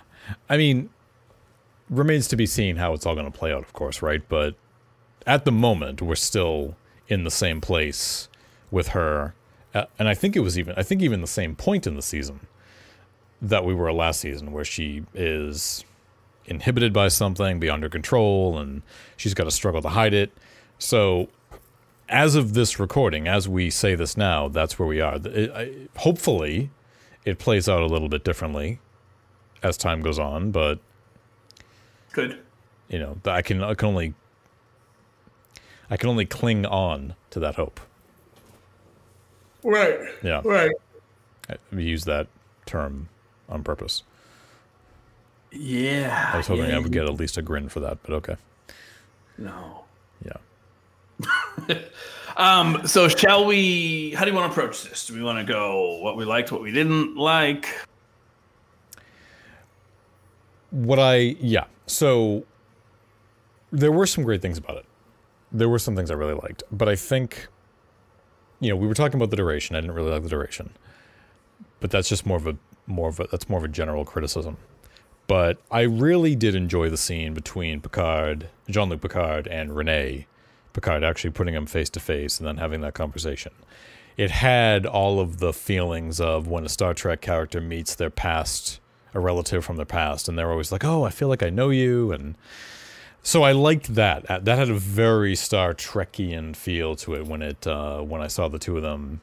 I 0.48 0.56
mean, 0.56 0.90
remains 1.88 2.28
to 2.28 2.36
be 2.36 2.46
seen 2.46 2.76
how 2.76 2.92
it's 2.92 3.06
all 3.06 3.14
going 3.14 3.30
to 3.30 3.36
play 3.36 3.52
out, 3.52 3.62
of 3.62 3.72
course, 3.72 4.02
right? 4.02 4.22
But 4.28 4.54
at 5.26 5.44
the 5.44 5.52
moment, 5.52 6.00
we're 6.02 6.14
still 6.14 6.76
in 7.08 7.24
the 7.24 7.30
same 7.30 7.60
place 7.60 8.28
with 8.70 8.88
her. 8.88 9.34
Uh, 9.74 9.86
and 9.98 10.06
I 10.08 10.14
think 10.14 10.36
it 10.36 10.40
was 10.40 10.58
even, 10.58 10.74
I 10.76 10.82
think 10.82 11.00
even 11.02 11.20
the 11.20 11.26
same 11.26 11.56
point 11.56 11.86
in 11.86 11.94
the 11.96 12.02
season 12.02 12.40
that 13.42 13.64
we 13.64 13.74
were 13.74 13.92
last 13.92 14.20
season, 14.20 14.52
where 14.52 14.64
she 14.64 15.04
is 15.14 15.84
inhibited 16.46 16.92
by 16.92 17.08
something 17.08 17.60
beyond 17.60 17.82
her 17.82 17.88
control 17.88 18.58
and 18.58 18.82
she's 19.16 19.34
got 19.34 19.44
to 19.44 19.50
struggle 19.50 19.80
to 19.82 19.88
hide 19.88 20.12
it. 20.12 20.32
So, 20.78 21.28
as 22.08 22.34
of 22.34 22.54
this 22.54 22.80
recording, 22.80 23.28
as 23.28 23.48
we 23.48 23.70
say 23.70 23.94
this 23.94 24.16
now, 24.16 24.48
that's 24.48 24.78
where 24.78 24.88
we 24.88 25.00
are. 25.00 25.16
It, 25.24 25.50
I, 25.52 25.98
hopefully, 25.98 26.70
it 27.24 27.38
plays 27.38 27.68
out 27.68 27.82
a 27.82 27.86
little 27.86 28.08
bit 28.08 28.24
differently 28.24 28.80
as 29.62 29.76
time 29.76 30.02
goes 30.02 30.18
on, 30.18 30.50
but 30.50 30.78
good. 32.12 32.38
you 32.88 32.98
know, 32.98 33.18
I 33.24 33.42
can 33.42 33.62
I 33.62 33.74
can 33.74 33.88
only 33.88 34.14
I 35.90 35.96
can 35.96 36.08
only 36.08 36.24
cling 36.24 36.66
on 36.66 37.14
to 37.30 37.40
that 37.40 37.56
hope. 37.56 37.80
Right. 39.62 39.98
Yeah. 40.22 40.40
Right. 40.44 40.72
I 41.48 41.56
use 41.76 42.04
that 42.04 42.28
term 42.64 43.08
on 43.50 43.62
purpose. 43.62 44.02
Yeah. 45.52 46.30
I 46.32 46.36
was 46.38 46.46
hoping 46.46 46.66
yeah, 46.66 46.76
I 46.76 46.78
would 46.78 46.92
get 46.92 47.04
at 47.04 47.14
least 47.14 47.36
a 47.36 47.42
grin 47.42 47.68
for 47.68 47.80
that, 47.80 47.98
but 48.02 48.14
okay. 48.14 48.36
No. 49.36 49.84
Yeah. 50.24 51.78
Um, 52.36 52.86
so 52.86 53.08
shall 53.08 53.44
we 53.44 54.12
how 54.12 54.24
do 54.24 54.30
you 54.30 54.36
want 54.36 54.50
to 54.50 54.58
approach 54.58 54.84
this? 54.84 55.06
Do 55.06 55.14
we 55.14 55.22
want 55.22 55.44
to 55.44 55.52
go 55.52 55.98
what 55.98 56.16
we 56.16 56.24
liked, 56.24 56.50
what 56.50 56.62
we 56.62 56.72
didn't 56.72 57.16
like? 57.16 57.66
What 60.70 60.98
I 60.98 61.36
yeah. 61.40 61.64
So 61.86 62.44
there 63.72 63.92
were 63.92 64.06
some 64.06 64.24
great 64.24 64.40
things 64.40 64.56
about 64.56 64.78
it. 64.78 64.86
There 65.52 65.68
were 65.68 65.78
some 65.78 65.96
things 65.96 66.10
I 66.10 66.14
really 66.14 66.34
liked, 66.34 66.62
but 66.70 66.88
I 66.88 66.96
think 66.96 67.48
you 68.60 68.68
know, 68.68 68.76
we 68.76 68.86
were 68.86 68.94
talking 68.94 69.16
about 69.16 69.30
the 69.30 69.36
duration. 69.36 69.74
I 69.74 69.80
didn't 69.80 69.96
really 69.96 70.10
like 70.10 70.22
the 70.22 70.28
duration. 70.28 70.70
But 71.80 71.90
that's 71.90 72.08
just 72.08 72.26
more 72.26 72.36
of 72.36 72.46
a 72.46 72.56
more 72.90 73.08
of 73.08 73.20
a 73.20 73.26
that's 73.30 73.48
more 73.48 73.58
of 73.58 73.64
a 73.64 73.68
general 73.68 74.04
criticism. 74.04 74.56
But 75.26 75.58
I 75.70 75.82
really 75.82 76.34
did 76.34 76.54
enjoy 76.54 76.90
the 76.90 76.96
scene 76.96 77.34
between 77.34 77.80
Picard, 77.80 78.48
Jean-Luc 78.68 79.00
Picard 79.00 79.46
and 79.46 79.76
Renee 79.76 80.26
Picard 80.72 81.04
actually 81.04 81.30
putting 81.30 81.54
him 81.54 81.66
face 81.66 81.90
to 81.90 82.00
face 82.00 82.38
and 82.38 82.46
then 82.46 82.56
having 82.56 82.80
that 82.80 82.94
conversation. 82.94 83.52
It 84.16 84.30
had 84.30 84.86
all 84.86 85.20
of 85.20 85.38
the 85.38 85.52
feelings 85.52 86.20
of 86.20 86.46
when 86.46 86.64
a 86.64 86.68
Star 86.68 86.94
Trek 86.94 87.20
character 87.20 87.60
meets 87.60 87.94
their 87.94 88.10
past, 88.10 88.80
a 89.14 89.20
relative 89.20 89.64
from 89.64 89.76
their 89.76 89.86
past, 89.86 90.28
and 90.28 90.38
they're 90.38 90.50
always 90.50 90.72
like, 90.72 90.84
"Oh, 90.84 91.04
I 91.04 91.10
feel 91.10 91.28
like 91.28 91.42
I 91.42 91.50
know 91.50 91.70
you," 91.70 92.12
and 92.12 92.36
so 93.22 93.42
I 93.42 93.52
liked 93.52 93.94
that. 93.94 94.26
That 94.26 94.58
had 94.58 94.68
a 94.70 94.74
very 94.74 95.34
Star 95.34 95.74
Trekian 95.74 96.54
feel 96.54 96.96
to 96.96 97.14
it 97.14 97.26
when 97.26 97.42
it 97.42 97.66
uh, 97.66 98.00
when 98.00 98.20
I 98.20 98.26
saw 98.26 98.48
the 98.48 98.58
two 98.58 98.76
of 98.76 98.82
them 98.82 99.20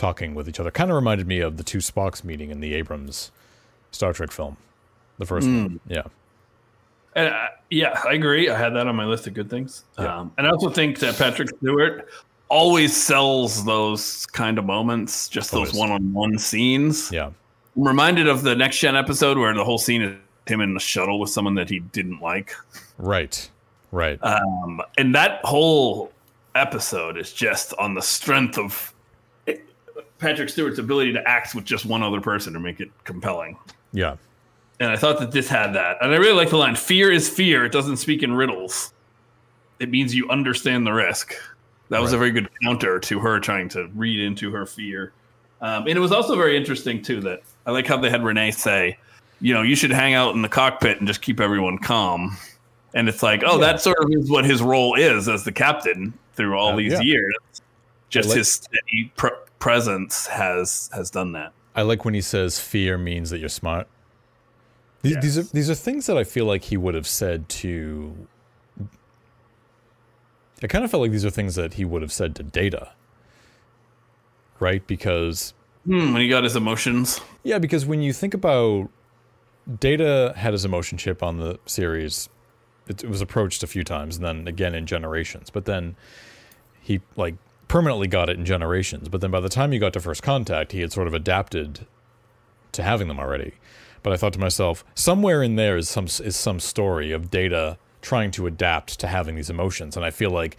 talking 0.00 0.34
with 0.34 0.48
each 0.48 0.58
other. 0.58 0.70
Kind 0.70 0.90
of 0.90 0.96
reminded 0.96 1.26
me 1.26 1.40
of 1.40 1.58
the 1.58 1.62
two 1.62 1.78
Spocks 1.78 2.24
meeting 2.24 2.50
in 2.50 2.60
the 2.60 2.74
Abrams 2.74 3.30
Star 3.90 4.12
Trek 4.12 4.30
film, 4.30 4.56
the 5.18 5.26
first 5.26 5.46
one. 5.46 5.78
Yeah, 5.86 6.04
And 7.14 7.28
uh, 7.28 7.48
yeah, 7.68 8.00
I 8.08 8.14
agree. 8.14 8.48
I 8.48 8.58
had 8.58 8.74
that 8.74 8.86
on 8.86 8.96
my 8.96 9.04
list 9.04 9.26
of 9.26 9.34
good 9.34 9.50
things. 9.50 9.84
Yeah. 9.98 10.20
Um, 10.20 10.32
and 10.38 10.46
I 10.46 10.50
also 10.50 10.70
think 10.70 10.98
that 11.00 11.16
Patrick 11.16 11.50
Stewart 11.58 12.08
always 12.48 12.96
sells 12.96 13.64
those 13.64 14.26
kind 14.26 14.58
of 14.58 14.64
moments, 14.64 15.28
just 15.28 15.52
those 15.52 15.74
one-on-one 15.74 16.38
scenes. 16.38 17.12
yeah, 17.12 17.26
I'm 17.76 17.84
reminded 17.86 18.26
of 18.26 18.42
the 18.42 18.56
next 18.56 18.78
gen 18.78 18.96
episode 18.96 19.38
where 19.38 19.52
the 19.54 19.64
whole 19.64 19.78
scene 19.78 20.02
is 20.02 20.16
him 20.46 20.60
in 20.60 20.74
the 20.74 20.80
shuttle 20.80 21.20
with 21.20 21.30
someone 21.30 21.54
that 21.54 21.68
he 21.68 21.78
didn't 21.78 22.20
like. 22.20 22.54
right, 22.98 23.50
right. 23.92 24.18
Um, 24.22 24.80
and 24.98 25.14
that 25.14 25.44
whole 25.44 26.10
episode 26.54 27.16
is 27.16 27.32
just 27.32 27.72
on 27.74 27.94
the 27.94 28.02
strength 28.02 28.58
of 28.58 28.92
Patrick 30.20 30.48
Stewart's 30.48 30.78
ability 30.78 31.12
to 31.14 31.28
act 31.28 31.54
with 31.54 31.64
just 31.64 31.84
one 31.86 32.02
other 32.02 32.20
person 32.20 32.52
to 32.52 32.60
make 32.60 32.80
it 32.80 32.90
compelling. 33.04 33.56
yeah, 33.92 34.16
And 34.78 34.90
I 34.90 34.96
thought 34.96 35.18
that 35.20 35.32
this 35.32 35.48
had 35.48 35.72
that. 35.74 35.96
And 36.00 36.12
I 36.12 36.16
really 36.16 36.34
like 36.36 36.50
the 36.50 36.56
line 36.58 36.76
fear 36.76 37.10
is 37.10 37.28
fear. 37.28 37.64
It 37.64 37.72
doesn't 37.72 37.96
speak 37.96 38.22
in 38.22 38.32
riddles. 38.32 38.92
It 39.78 39.90
means 39.90 40.14
you 40.14 40.28
understand 40.28 40.86
the 40.86 40.92
risk. 40.92 41.34
That 41.88 42.00
was 42.00 42.12
a 42.12 42.18
very 42.18 42.30
good 42.30 42.48
counter 42.62 43.00
to 43.00 43.18
her 43.18 43.40
trying 43.40 43.68
to 43.70 43.88
read 43.96 44.20
into 44.20 44.52
her 44.52 44.64
fear. 44.66 45.12
Um, 45.60 45.86
and 45.88 45.96
it 45.96 46.00
was 46.00 46.12
also 46.12 46.36
very 46.36 46.56
interesting, 46.56 47.02
too, 47.02 47.20
that 47.22 47.42
I 47.66 47.72
like 47.72 47.86
how 47.86 47.96
they 47.96 48.10
had 48.10 48.22
Renee 48.22 48.52
say, 48.52 48.96
you 49.40 49.52
know, 49.54 49.62
you 49.62 49.74
should 49.74 49.90
hang 49.90 50.14
out 50.14 50.34
in 50.34 50.42
the 50.42 50.48
cockpit 50.48 50.98
and 50.98 51.06
just 51.08 51.20
keep 51.22 51.40
everyone 51.40 51.78
calm. 51.78 52.36
And 52.94 53.08
it's 53.08 53.22
like, 53.22 53.42
oh, 53.44 53.58
that 53.58 53.80
sort 53.80 53.98
of 54.02 54.10
is 54.12 54.30
what 54.30 54.44
his 54.44 54.62
role 54.62 54.94
is 54.94 55.28
as 55.28 55.44
the 55.44 55.52
captain 55.52 56.12
through 56.34 56.56
all 56.56 56.74
Uh, 56.74 56.76
these 56.76 56.92
yeah. 56.92 57.00
years. 57.00 57.34
Just 58.08 58.28
like- 58.28 58.38
his 58.38 58.52
steady 58.52 59.12
pr- 59.16 59.28
presence 59.60 60.26
has 60.26 60.90
has 60.92 61.10
done 61.10 61.32
that. 61.32 61.52
I 61.76 61.82
like 61.82 62.04
when 62.04 62.14
he 62.14 62.20
says 62.20 62.58
fear 62.58 62.98
means 62.98 63.30
that 63.30 63.38
you're 63.38 63.48
smart. 63.48 63.86
These, 65.02 65.16
these 65.20 65.38
are 65.38 65.42
these 65.44 65.70
are 65.70 65.74
things 65.74 66.06
that 66.06 66.18
I 66.18 66.24
feel 66.24 66.44
like 66.46 66.64
he 66.64 66.76
would 66.76 66.94
have 66.94 67.06
said 67.06 67.48
to. 67.50 68.26
I 70.62 70.66
kind 70.66 70.84
of 70.84 70.90
felt 70.90 71.00
like 71.02 71.10
these 71.12 71.24
are 71.24 71.30
things 71.30 71.54
that 71.54 71.74
he 71.74 71.84
would 71.84 72.02
have 72.02 72.12
said 72.12 72.34
to 72.36 72.42
Data. 72.42 72.92
Right, 74.58 74.86
because 74.86 75.54
Hmm, 75.86 76.12
when 76.12 76.20
he 76.20 76.28
got 76.28 76.44
his 76.44 76.54
emotions. 76.56 77.20
yeah, 77.42 77.58
because 77.58 77.86
when 77.86 78.02
you 78.02 78.12
think 78.12 78.34
about 78.34 78.90
Data 79.78 80.34
had 80.36 80.52
his 80.52 80.66
emotion 80.66 80.98
chip 80.98 81.22
on 81.22 81.38
the 81.38 81.58
series, 81.64 82.28
it, 82.86 83.02
it 83.02 83.08
was 83.08 83.22
approached 83.22 83.62
a 83.62 83.66
few 83.66 83.82
times, 83.84 84.16
and 84.16 84.24
then 84.24 84.46
again 84.46 84.74
in 84.74 84.84
Generations. 84.84 85.48
But 85.48 85.64
then 85.64 85.96
he 86.82 87.00
like 87.16 87.36
permanently 87.70 88.08
got 88.08 88.28
it 88.28 88.36
in 88.36 88.44
Generations. 88.44 89.08
But 89.08 89.20
then 89.20 89.30
by 89.30 89.38
the 89.38 89.48
time 89.48 89.72
you 89.72 89.78
got 89.78 89.92
to 89.92 90.00
First 90.00 90.24
Contact, 90.24 90.72
he 90.72 90.80
had 90.80 90.92
sort 90.92 91.06
of 91.06 91.14
adapted 91.14 91.86
to 92.72 92.82
having 92.82 93.06
them 93.06 93.20
already. 93.20 93.52
But 94.02 94.12
I 94.12 94.16
thought 94.16 94.32
to 94.32 94.40
myself, 94.40 94.84
somewhere 94.96 95.40
in 95.40 95.54
there 95.54 95.76
is 95.76 95.88
some 95.88 96.06
is 96.06 96.34
some 96.34 96.58
story 96.58 97.12
of 97.12 97.30
Data 97.30 97.78
trying 98.02 98.32
to 98.32 98.48
adapt 98.48 98.98
to 98.98 99.06
having 99.06 99.36
these 99.36 99.50
emotions, 99.50 99.96
and 99.96 100.04
I 100.04 100.10
feel 100.10 100.30
like 100.30 100.56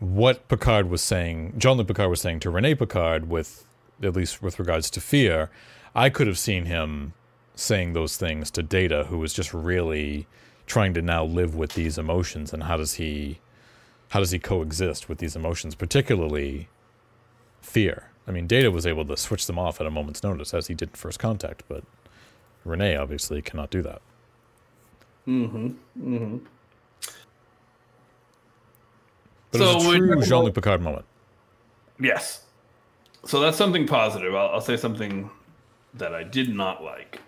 what 0.00 0.46
Picard 0.48 0.90
was 0.90 1.00
saying, 1.00 1.54
Jean 1.56 1.78
Luc 1.78 1.86
Picard 1.86 2.10
was 2.10 2.20
saying 2.20 2.40
to 2.40 2.50
Renee 2.50 2.74
Picard, 2.74 3.30
with 3.30 3.64
at 4.02 4.14
least 4.14 4.42
with 4.42 4.58
regards 4.58 4.90
to 4.90 5.00
fear, 5.00 5.50
I 5.94 6.10
could 6.10 6.26
have 6.26 6.38
seen 6.38 6.66
him 6.66 7.14
saying 7.54 7.94
those 7.94 8.18
things 8.18 8.50
to 8.50 8.62
Data, 8.62 9.04
who 9.04 9.16
was 9.16 9.32
just 9.32 9.54
really 9.54 10.26
trying 10.66 10.92
to 10.92 11.00
now 11.00 11.24
live 11.24 11.54
with 11.54 11.72
these 11.72 11.96
emotions, 11.96 12.52
and 12.52 12.64
how 12.64 12.76
does 12.76 12.94
he, 12.94 13.38
how 14.08 14.20
does 14.20 14.30
he 14.30 14.38
coexist 14.38 15.08
with 15.08 15.18
these 15.18 15.36
emotions, 15.36 15.74
particularly 15.74 16.68
fear? 17.60 18.10
I 18.26 18.30
mean, 18.30 18.46
Data 18.46 18.70
was 18.70 18.86
able 18.86 19.04
to 19.06 19.16
switch 19.16 19.46
them 19.46 19.58
off 19.58 19.80
at 19.80 19.86
a 19.86 19.90
moment's 19.90 20.22
notice, 20.22 20.52
as 20.52 20.66
he 20.66 20.74
did 20.74 20.90
in 20.90 20.94
First 20.94 21.18
Contact, 21.18 21.62
but 21.68 21.84
Renee 22.64 22.96
obviously 22.96 23.40
cannot 23.42 23.70
do 23.70 23.82
that. 23.82 24.02
Mm-hmm. 25.26 25.66
Mm-hmm. 25.66 26.36
But 29.50 29.58
So 29.58 29.70
it 29.70 29.74
was 29.74 29.86
a 29.86 29.98
true 29.98 30.22
Jean 30.22 30.44
Luc 30.44 30.54
Picard 30.54 30.82
moment. 30.82 31.06
Yes. 32.00 32.42
So 33.24 33.40
that's 33.40 33.56
something 33.56 33.86
positive. 33.86 34.34
I'll, 34.34 34.48
I'll 34.50 34.60
say 34.60 34.76
something 34.76 35.30
that 35.94 36.14
I 36.14 36.22
did 36.22 36.54
not 36.54 36.82
like. 36.82 37.20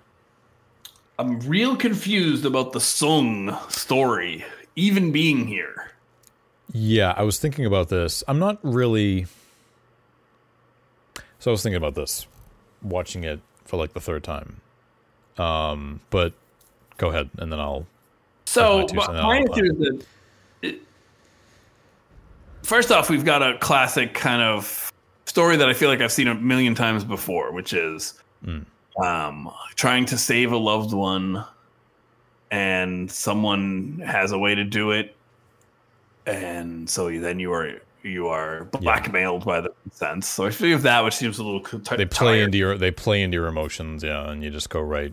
I'm 1.19 1.41
real 1.41 1.77
confused 1.77 2.47
about 2.47 2.73
the 2.73 2.79
Soong 2.79 3.71
story 3.71 4.45
even 4.77 5.13
being 5.13 5.47
here. 5.47 5.93
Yeah, 6.73 7.15
I 7.17 7.23
was 7.23 7.39
thinking 7.39 7.67
about 7.67 7.89
this. 7.89 8.23
I'm 8.29 8.39
not 8.39 8.59
really. 8.63 9.27
So 11.39 11.51
I 11.51 11.53
was 11.53 11.63
thinking 11.63 11.77
about 11.77 11.95
this, 11.95 12.27
watching 12.83 13.25
it 13.25 13.41
for 13.65 13.77
like 13.77 13.93
the 13.93 14.01
third 14.01 14.23
time. 14.23 14.61
Um, 15.39 16.01
but 16.11 16.33
go 16.99 17.09
ahead, 17.09 17.31
and 17.39 17.51
then 17.51 17.61
I'll. 17.61 17.87
So 18.45 18.87
my 18.95 19.39
answer 19.39 19.65
is 19.65 19.79
that 19.79 20.05
first 22.63 22.91
off, 22.93 23.09
we've 23.09 23.25
got 23.25 23.43
a 23.43 23.59
classic 23.59 24.13
kind 24.15 24.43
of 24.43 24.93
story 25.25 25.57
that 25.57 25.69
I 25.69 25.73
feel 25.73 25.89
like 25.89 26.01
I've 26.01 26.13
seen 26.13 26.29
a 26.29 26.35
million 26.35 26.75
times 26.75 27.05
before, 27.05 27.53
which 27.53 27.73
is 27.73 28.15
Mm. 28.45 28.65
um, 29.03 29.51
trying 29.77 30.07
to 30.07 30.17
save 30.19 30.51
a 30.53 30.57
loved 30.57 30.93
one, 30.93 31.45
and 32.51 33.11
someone 33.11 34.03
has 34.05 34.33
a 34.33 34.39
way 34.39 34.55
to 34.55 34.65
do 34.65 34.91
it, 34.93 35.15
and 36.27 36.89
so 36.89 37.11
then 37.19 37.39
you 37.41 37.53
are 37.53 37.73
you 38.03 38.29
are 38.29 38.65
blackmailed 38.65 39.45
by 39.45 39.61
the 39.61 39.73
sense. 39.93 40.27
So 40.29 40.47
I 40.47 40.51
feel 40.51 40.79
that, 40.79 41.05
which 41.05 41.15
seems 41.15 41.39
a 41.39 41.45
little 41.45 41.61
t- 41.61 41.97
They 41.97 42.07
play 42.07 42.37
tired. 42.39 42.45
into 42.47 42.59
your 42.59 42.79
they 42.79 42.91
play 42.91 43.23
into 43.23 43.37
your 43.37 43.47
emotions, 43.47 44.03
yeah, 44.03 44.31
and 44.31 44.43
you 44.43 44.51
just 44.51 44.71
go 44.71 44.81
right 44.81 45.13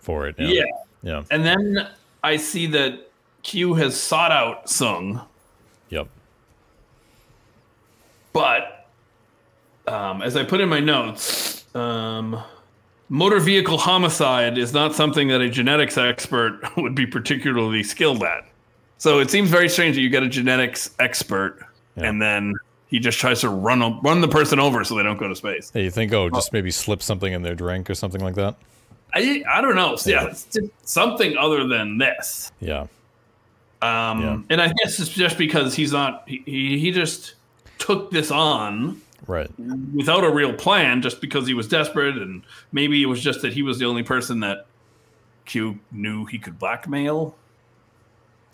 for 0.00 0.26
it. 0.26 0.34
yeah. 0.38 0.64
yeah, 1.02 1.22
And 1.30 1.44
then 1.46 1.88
I 2.22 2.36
see 2.36 2.66
that 2.68 3.08
Q 3.42 3.74
has 3.74 3.98
sought 4.00 4.32
out 4.32 4.66
Soong. 4.66 5.24
yep, 5.90 6.08
But 8.32 8.86
um, 9.86 10.22
as 10.22 10.36
I 10.36 10.44
put 10.44 10.60
in 10.60 10.68
my 10.68 10.80
notes, 10.80 11.64
um, 11.74 12.42
motor 13.08 13.38
vehicle 13.38 13.78
homicide 13.78 14.58
is 14.58 14.72
not 14.72 14.94
something 14.94 15.28
that 15.28 15.40
a 15.40 15.48
genetics 15.48 15.96
expert 15.98 16.60
would 16.76 16.94
be 16.94 17.06
particularly 17.06 17.82
skilled 17.82 18.22
at. 18.22 18.44
So 18.98 19.18
it 19.18 19.30
seems 19.30 19.50
very 19.50 19.68
strange 19.68 19.96
that 19.96 20.02
you 20.02 20.08
get 20.08 20.22
a 20.22 20.28
genetics 20.28 20.90
expert 20.98 21.58
Yeah. 21.96 22.04
and 22.08 22.22
then 22.22 22.54
he 22.88 22.98
just 23.00 23.18
tries 23.18 23.40
to 23.40 23.48
run 23.48 24.00
run 24.02 24.20
the 24.20 24.28
person 24.28 24.58
over 24.60 24.84
so 24.84 24.94
they 24.94 25.02
don't 25.02 25.18
go 25.18 25.28
to 25.28 25.34
space. 25.36 25.70
Hey, 25.74 25.84
you 25.84 25.90
think, 25.90 26.12
oh, 26.12 26.30
just 26.30 26.52
maybe 26.52 26.70
slip 26.70 27.02
something 27.02 27.32
in 27.32 27.42
their 27.42 27.54
drink 27.54 27.90
or 27.90 27.94
something 27.94 28.20
like 28.20 28.34
that? 28.36 28.54
I 29.12 29.42
I 29.50 29.60
don't 29.60 29.76
know. 29.76 29.96
Yeah, 30.06 30.32
Yeah. 30.52 30.62
something 30.84 31.36
other 31.36 31.66
than 31.66 31.98
this. 31.98 32.52
Yeah, 32.60 32.86
Um, 33.82 34.20
Yeah. 34.22 34.38
And 34.50 34.62
I 34.62 34.68
guess 34.82 34.98
it's 35.00 35.08
just 35.10 35.38
because 35.38 35.74
he's 35.74 35.92
not. 35.92 36.22
He, 36.26 36.42
he 36.46 36.78
he 36.78 36.90
just 36.92 37.34
took 37.78 38.10
this 38.10 38.30
on 38.30 39.00
right. 39.26 39.50
without 39.94 40.24
a 40.24 40.30
real 40.30 40.52
plan 40.54 41.02
just 41.02 41.20
because 41.20 41.46
he 41.46 41.52
was 41.54 41.66
desperate 41.68 42.16
and 42.16 42.42
maybe 42.72 43.02
it 43.02 43.06
was 43.06 43.20
just 43.22 43.42
that 43.42 43.52
he 43.52 43.62
was 43.62 43.78
the 43.78 43.84
only 43.84 44.02
person 44.02 44.40
that 44.40 44.66
Q 45.44 45.78
knew 45.92 46.24
he 46.26 46.38
could 46.38 46.58
blackmail. 46.58 47.34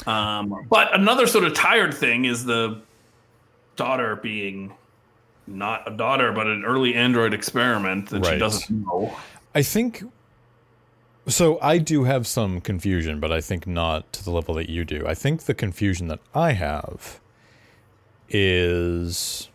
Um, 0.06 0.66
but 0.68 0.94
another 0.94 1.26
sort 1.26 1.44
of 1.44 1.54
tired 1.54 1.94
thing 1.94 2.24
is 2.24 2.44
the 2.44 2.80
daughter 3.76 4.16
being 4.16 4.72
not 5.46 5.90
a 5.90 5.96
daughter, 5.96 6.32
but 6.32 6.46
an 6.46 6.64
early 6.64 6.94
android 6.94 7.34
experiment 7.34 8.10
that 8.10 8.24
she 8.24 8.38
doesn't 8.38 8.86
know. 8.86 9.14
I 9.54 9.62
think 9.62 10.04
so. 11.26 11.58
I 11.60 11.78
do 11.78 12.04
have 12.04 12.26
some 12.26 12.60
confusion, 12.60 13.20
but 13.20 13.32
I 13.32 13.40
think 13.40 13.66
not 13.66 14.12
to 14.14 14.24
the 14.24 14.30
level 14.30 14.54
that 14.54 14.70
you 14.70 14.84
do. 14.84 15.06
I 15.06 15.14
think 15.14 15.42
the 15.42 15.54
confusion 15.54 16.08
that 16.08 16.20
I 16.34 16.52
have 16.52 17.20
is 18.28 19.48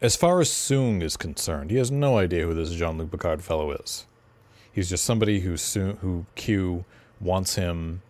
as 0.00 0.16
far 0.16 0.40
as 0.40 0.50
Soong 0.50 1.02
is 1.02 1.16
concerned, 1.16 1.70
he 1.70 1.78
has 1.78 1.90
no 1.90 2.18
idea 2.18 2.44
who 2.44 2.52
this 2.52 2.72
Jean 2.72 2.98
Luc 2.98 3.10
Picard 3.10 3.42
fellow 3.42 3.72
is. 3.72 4.06
He's 4.70 4.90
just 4.90 5.02
somebody 5.02 5.40
who 5.40 5.54
Soong, 5.54 5.98
who 6.00 6.26
Q 6.34 6.84
wants 7.20 7.54
him. 7.54 8.02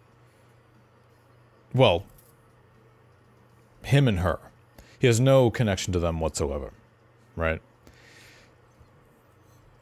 Well, 1.74 2.04
him 3.82 4.08
and 4.08 4.20
her. 4.20 4.38
He 4.98 5.06
has 5.06 5.20
no 5.20 5.50
connection 5.50 5.92
to 5.92 5.98
them 5.98 6.20
whatsoever, 6.20 6.72
right? 7.36 7.60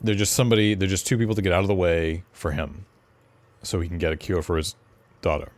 they're 0.03 0.15
just 0.15 0.33
somebody 0.33 0.75
they're 0.75 0.89
just 0.89 1.07
two 1.07 1.17
people 1.17 1.35
to 1.35 1.43
get 1.43 1.53
out 1.53 1.61
of 1.61 1.69
the 1.69 1.75
way 1.75 2.25
for 2.33 2.53
him 2.53 2.87
so 3.63 3.81
he 3.81 3.89
can 3.89 3.99
get 3.99 4.13
a 4.13 4.17
cure 4.17 4.43
for 4.43 4.57
his 4.57 4.75
daughter 5.21 5.53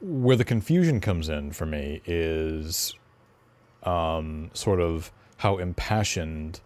where 0.00 0.36
the 0.36 0.44
confusion 0.44 1.00
comes 1.00 1.28
in 1.28 1.52
for 1.52 1.66
me 1.66 2.00
is 2.04 2.94
um, 3.84 4.50
sort 4.52 4.80
of 4.80 5.12
how 5.38 5.58
impassioned 5.58 6.60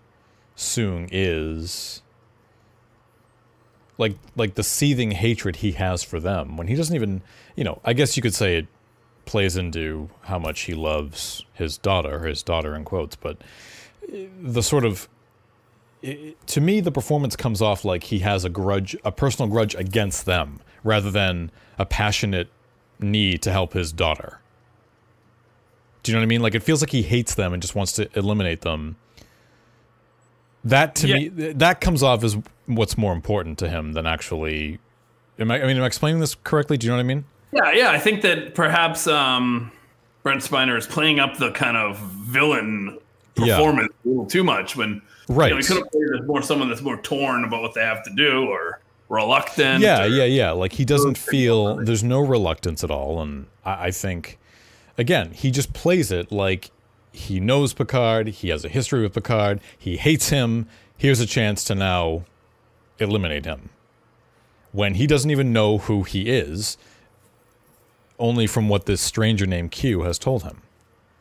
Soong 0.56 1.08
is 1.10 2.02
like 3.98 4.16
like 4.36 4.54
the 4.54 4.62
seething 4.62 5.10
hatred 5.12 5.56
he 5.56 5.72
has 5.72 6.02
for 6.02 6.18
them 6.20 6.56
when 6.56 6.66
he 6.68 6.74
doesn't 6.74 6.94
even 6.94 7.22
you 7.56 7.64
know 7.64 7.80
I 7.84 7.92
guess 7.92 8.16
you 8.16 8.22
could 8.22 8.34
say 8.34 8.56
it 8.56 8.66
plays 9.24 9.56
into 9.56 10.08
how 10.22 10.38
much 10.38 10.62
he 10.62 10.74
loves 10.74 11.44
his 11.52 11.78
daughter 11.78 12.26
his 12.26 12.42
daughter 12.42 12.74
in 12.74 12.84
quotes 12.84 13.14
but 13.16 13.38
eh, 14.12 14.26
the 14.40 14.62
sort 14.62 14.84
of 14.84 15.08
it- 16.02 16.44
to 16.48 16.60
me, 16.60 16.80
the 16.80 16.90
performance 16.90 17.36
comes 17.36 17.62
off 17.62 17.84
like 17.84 18.02
he 18.02 18.18
has 18.18 18.44
a 18.44 18.48
grudge, 18.48 18.96
a 19.04 19.12
personal 19.12 19.48
grudge 19.48 19.76
against 19.76 20.26
them, 20.26 20.58
rather 20.82 21.12
than 21.12 21.52
a 21.78 21.86
passionate 21.86 22.48
need 22.98 23.40
to 23.42 23.52
help 23.52 23.72
his 23.74 23.92
daughter. 23.92 24.40
Do 26.02 26.10
you 26.10 26.16
know 26.16 26.20
what 26.20 26.24
I 26.24 26.26
mean? 26.26 26.42
Like 26.42 26.56
it 26.56 26.64
feels 26.64 26.82
like 26.82 26.90
he 26.90 27.02
hates 27.02 27.36
them 27.36 27.52
and 27.52 27.62
just 27.62 27.76
wants 27.76 27.92
to 27.92 28.08
eliminate 28.18 28.62
them. 28.62 28.96
That 30.64 30.96
to 30.96 31.06
Yeah. 31.06 31.14
me, 31.14 31.28
that 31.52 31.80
comes 31.80 32.02
off 32.02 32.24
as 32.24 32.36
what's 32.66 32.96
more 32.98 33.12
important 33.12 33.58
to 33.58 33.68
him 33.68 33.92
than 33.92 34.06
actually. 34.06 34.78
Am 35.38 35.50
I? 35.50 35.62
I 35.62 35.66
mean, 35.66 35.76
am 35.76 35.82
I 35.82 35.86
explaining 35.86 36.20
this 36.20 36.34
correctly? 36.34 36.76
Do 36.76 36.86
you 36.86 36.90
know 36.92 36.96
what 36.96 37.00
I 37.00 37.04
mean? 37.04 37.24
Yeah, 37.52 37.72
yeah. 37.72 37.90
I 37.90 37.98
think 37.98 38.22
that 38.22 38.54
perhaps 38.54 39.06
um, 39.06 39.70
Brent 40.22 40.42
Spiner 40.42 40.76
is 40.78 40.86
playing 40.86 41.20
up 41.20 41.36
the 41.38 41.50
kind 41.52 41.76
of 41.76 41.98
villain 41.98 42.98
Yeah. 43.36 43.56
performance 43.56 43.92
a 44.04 44.08
little 44.08 44.26
too 44.26 44.44
much 44.44 44.76
when 44.76 45.02
Right. 45.28 45.48
you 45.48 45.54
know, 45.54 45.60
he 45.60 45.66
could 45.66 45.76
have 45.78 45.90
played 45.90 46.20
as 46.20 46.26
more 46.26 46.42
someone 46.42 46.68
that's 46.68 46.82
more 46.82 46.96
torn 47.00 47.44
about 47.44 47.62
what 47.62 47.74
they 47.74 47.80
have 47.82 48.02
to 48.04 48.10
do 48.14 48.46
or 48.46 48.80
reluctant. 49.08 49.80
Yeah, 49.82 50.04
or- 50.04 50.06
yeah, 50.08 50.24
yeah. 50.24 50.50
Like 50.52 50.72
he 50.72 50.84
doesn't 50.84 51.16
feel 51.18 51.76
there's 51.76 52.02
no 52.04 52.20
reluctance 52.20 52.82
at 52.84 52.90
all, 52.90 53.20
and 53.22 53.46
I, 53.64 53.86
I 53.86 53.90
think 53.90 54.38
again 54.98 55.30
he 55.32 55.50
just 55.50 55.72
plays 55.72 56.10
it 56.12 56.30
like 56.32 56.70
he 57.12 57.40
knows 57.40 57.72
Picard. 57.74 58.28
He 58.28 58.48
has 58.48 58.64
a 58.64 58.68
history 58.68 59.02
with 59.02 59.14
Picard. 59.14 59.60
He 59.78 59.96
hates 59.98 60.28
him. 60.30 60.66
Here's 60.96 61.20
a 61.20 61.26
chance 61.26 61.64
to 61.64 61.74
now 61.74 62.22
eliminate 63.02 63.44
him 63.44 63.70
when 64.72 64.94
he 64.94 65.06
doesn't 65.06 65.30
even 65.30 65.52
know 65.52 65.78
who 65.78 66.02
he 66.02 66.30
is, 66.30 66.78
only 68.18 68.46
from 68.46 68.68
what 68.68 68.86
this 68.86 69.00
stranger 69.00 69.46
named 69.46 69.70
Q 69.70 70.02
has 70.02 70.18
told 70.18 70.42
him. 70.44 70.58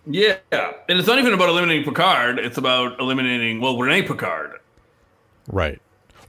Yeah, 0.07 0.37
and 0.51 0.97
it's 0.97 1.07
not 1.07 1.19
even 1.19 1.33
about 1.33 1.49
eliminating 1.49 1.83
Picard. 1.85 2.39
It's 2.39 2.57
about 2.57 2.99
eliminating 2.99 3.61
well 3.61 3.77
Renee 3.77 4.01
Picard. 4.03 4.59
Right. 5.47 5.79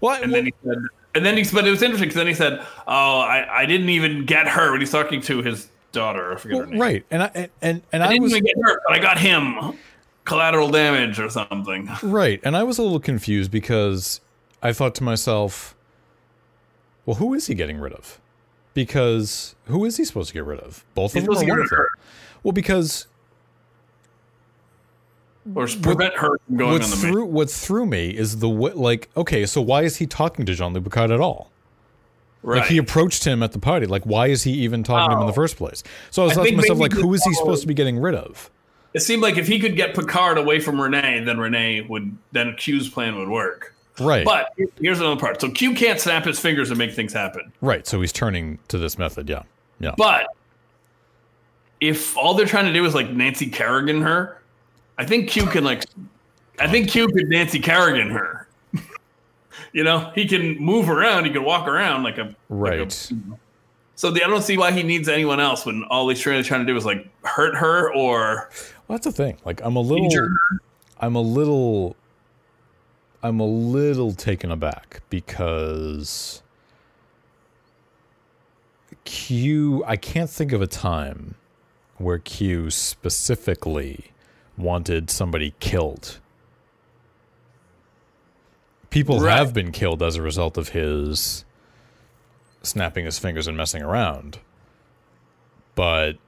Well, 0.00 0.14
I- 0.16 0.20
And 0.20 0.32
then 0.32 0.46
he 0.46 0.54
said, 0.64 0.78
and 1.14 1.24
then 1.24 1.36
he 1.36 1.44
but 1.52 1.66
it 1.66 1.70
was 1.70 1.82
interesting 1.82 2.08
because 2.08 2.16
then 2.16 2.26
he 2.26 2.34
said, 2.34 2.60
"Oh, 2.86 3.20
I, 3.20 3.60
I 3.62 3.66
didn't 3.66 3.90
even 3.90 4.24
get 4.26 4.48
her 4.48 4.72
when 4.72 4.80
he's 4.80 4.90
talking 4.90 5.20
to 5.22 5.42
his 5.42 5.68
daughter. 5.92 6.32
I 6.32 6.36
forget 6.36 6.58
her 6.60 6.66
name. 6.66 6.80
right. 6.80 7.04
And 7.10 7.22
I 7.22 7.30
and 7.34 7.50
and, 7.60 7.82
and 7.92 8.02
I 8.02 8.06
I 8.06 8.08
didn't 8.10 8.22
was 8.24 8.32
even 8.32 8.44
get 8.44 8.54
her, 8.62 8.80
but 8.86 8.94
I 8.94 8.98
got 8.98 9.18
him. 9.18 9.76
Collateral 10.24 10.70
damage 10.70 11.18
or 11.18 11.28
something. 11.28 11.90
Right. 12.02 12.40
And 12.44 12.56
I 12.56 12.62
was 12.62 12.78
a 12.78 12.82
little 12.82 13.00
confused 13.00 13.50
because 13.50 14.20
I 14.62 14.72
thought 14.72 14.94
to 14.96 15.04
myself, 15.04 15.74
well, 17.04 17.16
who 17.16 17.34
is 17.34 17.46
he 17.48 17.54
getting 17.54 17.78
rid 17.78 17.92
of? 17.92 18.20
Because 18.74 19.54
who 19.66 19.84
is 19.84 19.96
he 19.96 20.04
supposed 20.04 20.28
to 20.28 20.34
get 20.34 20.44
rid 20.44 20.60
of? 20.60 20.84
Both 20.94 21.14
He's 21.14 21.22
of 21.26 21.34
them 21.34 21.36
or 21.36 21.48
one 21.50 21.58
of 21.58 21.64
of 21.64 21.70
them? 21.70 21.78
her 21.78 21.88
Well, 22.42 22.52
because 22.52 23.06
or 25.56 25.66
prevent 25.66 26.14
her 26.14 26.38
from 26.46 26.56
going 26.56 26.72
what 26.74 26.84
on 26.84 26.90
the 26.90 26.96
threw 26.96 27.24
what 27.24 27.50
threw 27.50 27.84
me 27.84 28.10
is 28.10 28.38
the 28.38 28.48
w- 28.48 28.74
like. 28.74 29.08
Okay, 29.16 29.44
so 29.46 29.60
why 29.60 29.82
is 29.82 29.96
he 29.96 30.06
talking 30.06 30.46
to 30.46 30.54
Jean 30.54 30.72
Luc 30.72 30.84
Picard 30.84 31.10
at 31.10 31.20
all? 31.20 31.50
Right. 32.44 32.60
Like 32.60 32.68
he 32.68 32.78
approached 32.78 33.24
him 33.24 33.42
at 33.42 33.52
the 33.52 33.58
party. 33.58 33.86
Like 33.86 34.04
why 34.04 34.28
is 34.28 34.44
he 34.44 34.52
even 34.52 34.82
talking 34.84 35.10
to 35.10 35.16
him 35.16 35.20
in 35.22 35.26
the 35.26 35.32
Oh. 35.32 35.34
first 35.34 35.56
place? 35.56 35.82
So 36.10 36.22
I 36.22 36.26
was 36.26 36.38
I 36.38 36.48
to 36.50 36.56
myself, 36.56 36.78
like, 36.78 36.92
who 36.92 37.12
is 37.14 37.24
he 37.24 37.30
he 37.30 37.34
supposed 37.36 37.62
to 37.62 37.68
be 37.68 37.74
getting 37.74 37.98
rid 37.98 38.14
of? 38.14 38.50
it 38.94 39.00
seemed 39.00 39.22
like 39.22 39.36
if 39.38 39.48
he 39.48 39.58
could 39.58 39.74
get 39.74 39.94
Picard 39.94 40.36
away 40.38 40.60
from 40.60 40.80
Renee, 40.80 41.20
then 41.24 41.38
Renee 41.38 41.80
would 41.82 42.16
then 42.32 42.54
Q's 42.56 42.88
plan 42.88 43.16
would 43.16 43.28
work. 43.28 43.74
Right. 44.00 44.24
But 44.24 44.52
here's 44.80 45.00
another 45.00 45.20
part. 45.20 45.40
So 45.40 45.50
Q 45.50 45.74
can't 45.74 46.00
snap 46.00 46.24
his 46.24 46.38
fingers 46.40 46.70
and 46.70 46.78
make 46.78 46.92
things 46.94 47.12
happen. 47.12 47.52
right. 47.60 47.86
So 47.86 48.00
he's 48.00 48.12
turning 48.12 48.58
to 48.68 48.78
this 48.78 48.96
method. 48.98 49.28
Yeah. 49.28 49.42
Yeah. 49.80 49.94
But 49.98 50.28
if 51.80 52.16
all 52.16 52.34
they're 52.34 52.46
trying 52.46 52.66
to 52.66 52.72
do 52.72 52.84
is 52.84 52.94
like 52.94 53.10
Nancy 53.10 53.46
Kerrigan 53.50 54.00
her, 54.02 54.40
I 54.98 55.04
think 55.04 55.28
Q 55.28 55.46
can 55.46 55.64
like 55.64 55.84
I 56.58 56.68
think 56.68 56.90
Q 56.90 57.08
could 57.08 57.28
Nancy 57.28 57.58
Kerrigan 57.58 58.10
her. 58.10 58.46
you 59.72 59.82
know, 59.84 60.10
he 60.14 60.26
can 60.26 60.58
move 60.58 60.88
around, 60.88 61.24
he 61.24 61.30
can 61.30 61.44
walk 61.44 61.66
around 61.66 62.02
like 62.02 62.18
a 62.18 62.22
like 62.22 62.74
a- 62.74 62.84
Right. 62.84 63.12
so 63.96 64.10
the, 64.10 64.22
I 64.24 64.28
don't 64.28 64.42
see 64.42 64.56
why 64.58 64.70
he 64.72 64.82
needs 64.82 65.08
anyone 65.08 65.40
else 65.40 65.66
when 65.66 65.84
all 65.84 66.08
he's 66.08 66.24
really 66.24 66.42
trying 66.42 66.60
to 66.60 66.66
do 66.72 66.76
is 66.76 66.84
like 66.84 67.06
hurt 67.24 67.56
her 67.56 67.92
or 67.92 68.48
Well, 68.88 68.96
that's 68.98 69.04
the 69.04 69.12
thing. 69.12 69.38
Like 69.44 69.60
I'm 69.64 69.76
a 69.76 69.80
little. 69.80 70.08
I'm 71.00 71.16
a 71.16 71.20
little 71.20 71.96
I'm 73.22 73.38
a 73.38 73.46
little 73.46 74.12
taken 74.14 74.50
aback 74.50 75.02
because 75.08 76.42
Q 79.04 79.84
I 79.86 79.96
can't 79.96 80.28
think 80.30 80.52
of 80.52 80.60
a 80.60 80.66
time 80.66 81.36
where 81.98 82.18
Q 82.18 82.70
specifically 82.70 84.06
wanted 84.56 85.08
somebody 85.08 85.54
killed. 85.60 86.18
People 88.90 89.20
Right. 89.20 89.38
have 89.38 89.54
been 89.54 89.72
killed 89.72 90.02
as 90.02 90.16
a 90.16 90.22
result 90.22 90.58
of 90.58 90.70
his 90.70 91.44
snapping 92.62 93.04
his 93.04 93.18
fingers 93.18 93.46
and 93.46 93.56
messing 93.56 93.82
around. 93.82 94.38
But 95.74 96.18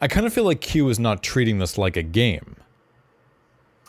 I 0.00 0.06
kind 0.08 0.26
of 0.26 0.32
feel 0.32 0.44
like 0.44 0.60
Q 0.60 0.88
is 0.90 0.98
not 0.98 1.22
treating 1.22 1.58
this 1.58 1.76
like 1.76 1.96
a 1.96 2.02
game. 2.02 2.56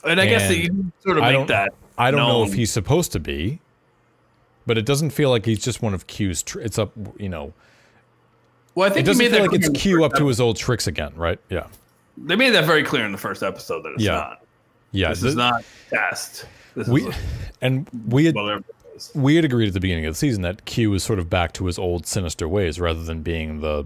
And 0.04 0.20
I 0.20 0.26
guess 0.28 0.44
And 0.44 0.52
that 0.52 0.58
you 0.58 0.92
sort 1.04 1.18
of 1.18 1.24
I 1.24 1.34
make 1.38 1.48
that. 1.48 1.74
I 1.98 2.12
don't 2.12 2.20
know 2.22 2.44
if 2.44 2.54
he's 2.54 2.72
supposed 2.72 3.12
to 3.12 3.20
be, 3.20 3.60
but 4.66 4.78
it 4.78 4.86
doesn't 4.86 5.10
feel 5.10 5.30
like 5.30 5.46
he's 5.46 5.62
just 5.64 5.82
one 5.82 5.94
of 5.94 6.08
Q's. 6.08 6.44
Tr- 6.44 6.62
it's 6.62 6.80
up, 6.80 6.92
you 7.18 7.28
know. 7.30 7.54
Well, 8.76 8.86
I 8.86 8.92
It 8.92 8.94
think 8.94 9.08
he 9.08 9.12
doesn't 9.12 9.26
made 9.26 9.32
feel 9.32 9.42
like 9.42 9.54
it's 9.54 9.70
Q 9.70 10.04
up 10.06 10.14
to 10.14 10.28
his 10.28 10.40
old 10.40 10.56
tricks 10.56 10.88
again, 10.88 11.12
right? 11.16 11.40
Yeah, 11.50 11.68
They 12.18 12.36
made 12.38 12.52
that 12.52 12.66
very 12.66 12.84
clear 12.84 13.06
in 13.06 13.12
the 13.12 13.18
first 13.18 13.44
episode 13.44 13.84
that 13.84 13.94
it's 13.96 14.04
Yeah. 14.04 14.12
not. 14.14 14.46
yeah. 14.92 15.10
This 15.10 15.20
th- 15.22 15.30
is 15.32 15.36
not. 15.36 15.64
This 16.76 16.88
we 16.88 17.08
is 17.08 17.16
and 17.62 17.90
we 18.08 18.26
had 18.26 18.36
well, 18.36 18.46
there 18.46 18.58
it 18.58 18.66
is. 18.96 19.12
we 19.16 19.36
had 19.36 19.44
agreed 19.44 19.68
at 19.68 19.74
the 19.74 19.80
beginning 19.82 20.06
of 20.06 20.14
the 20.14 20.18
season 20.18 20.44
that 20.44 20.64
Q 20.66 20.94
is 20.94 21.04
sort 21.04 21.20
of 21.20 21.30
back 21.30 21.52
to 21.54 21.66
his 21.66 21.78
old 21.78 22.06
sinister 22.06 22.48
ways 22.48 22.80
rather 22.80 23.04
than 23.04 23.22
being 23.22 23.60
the, 23.60 23.86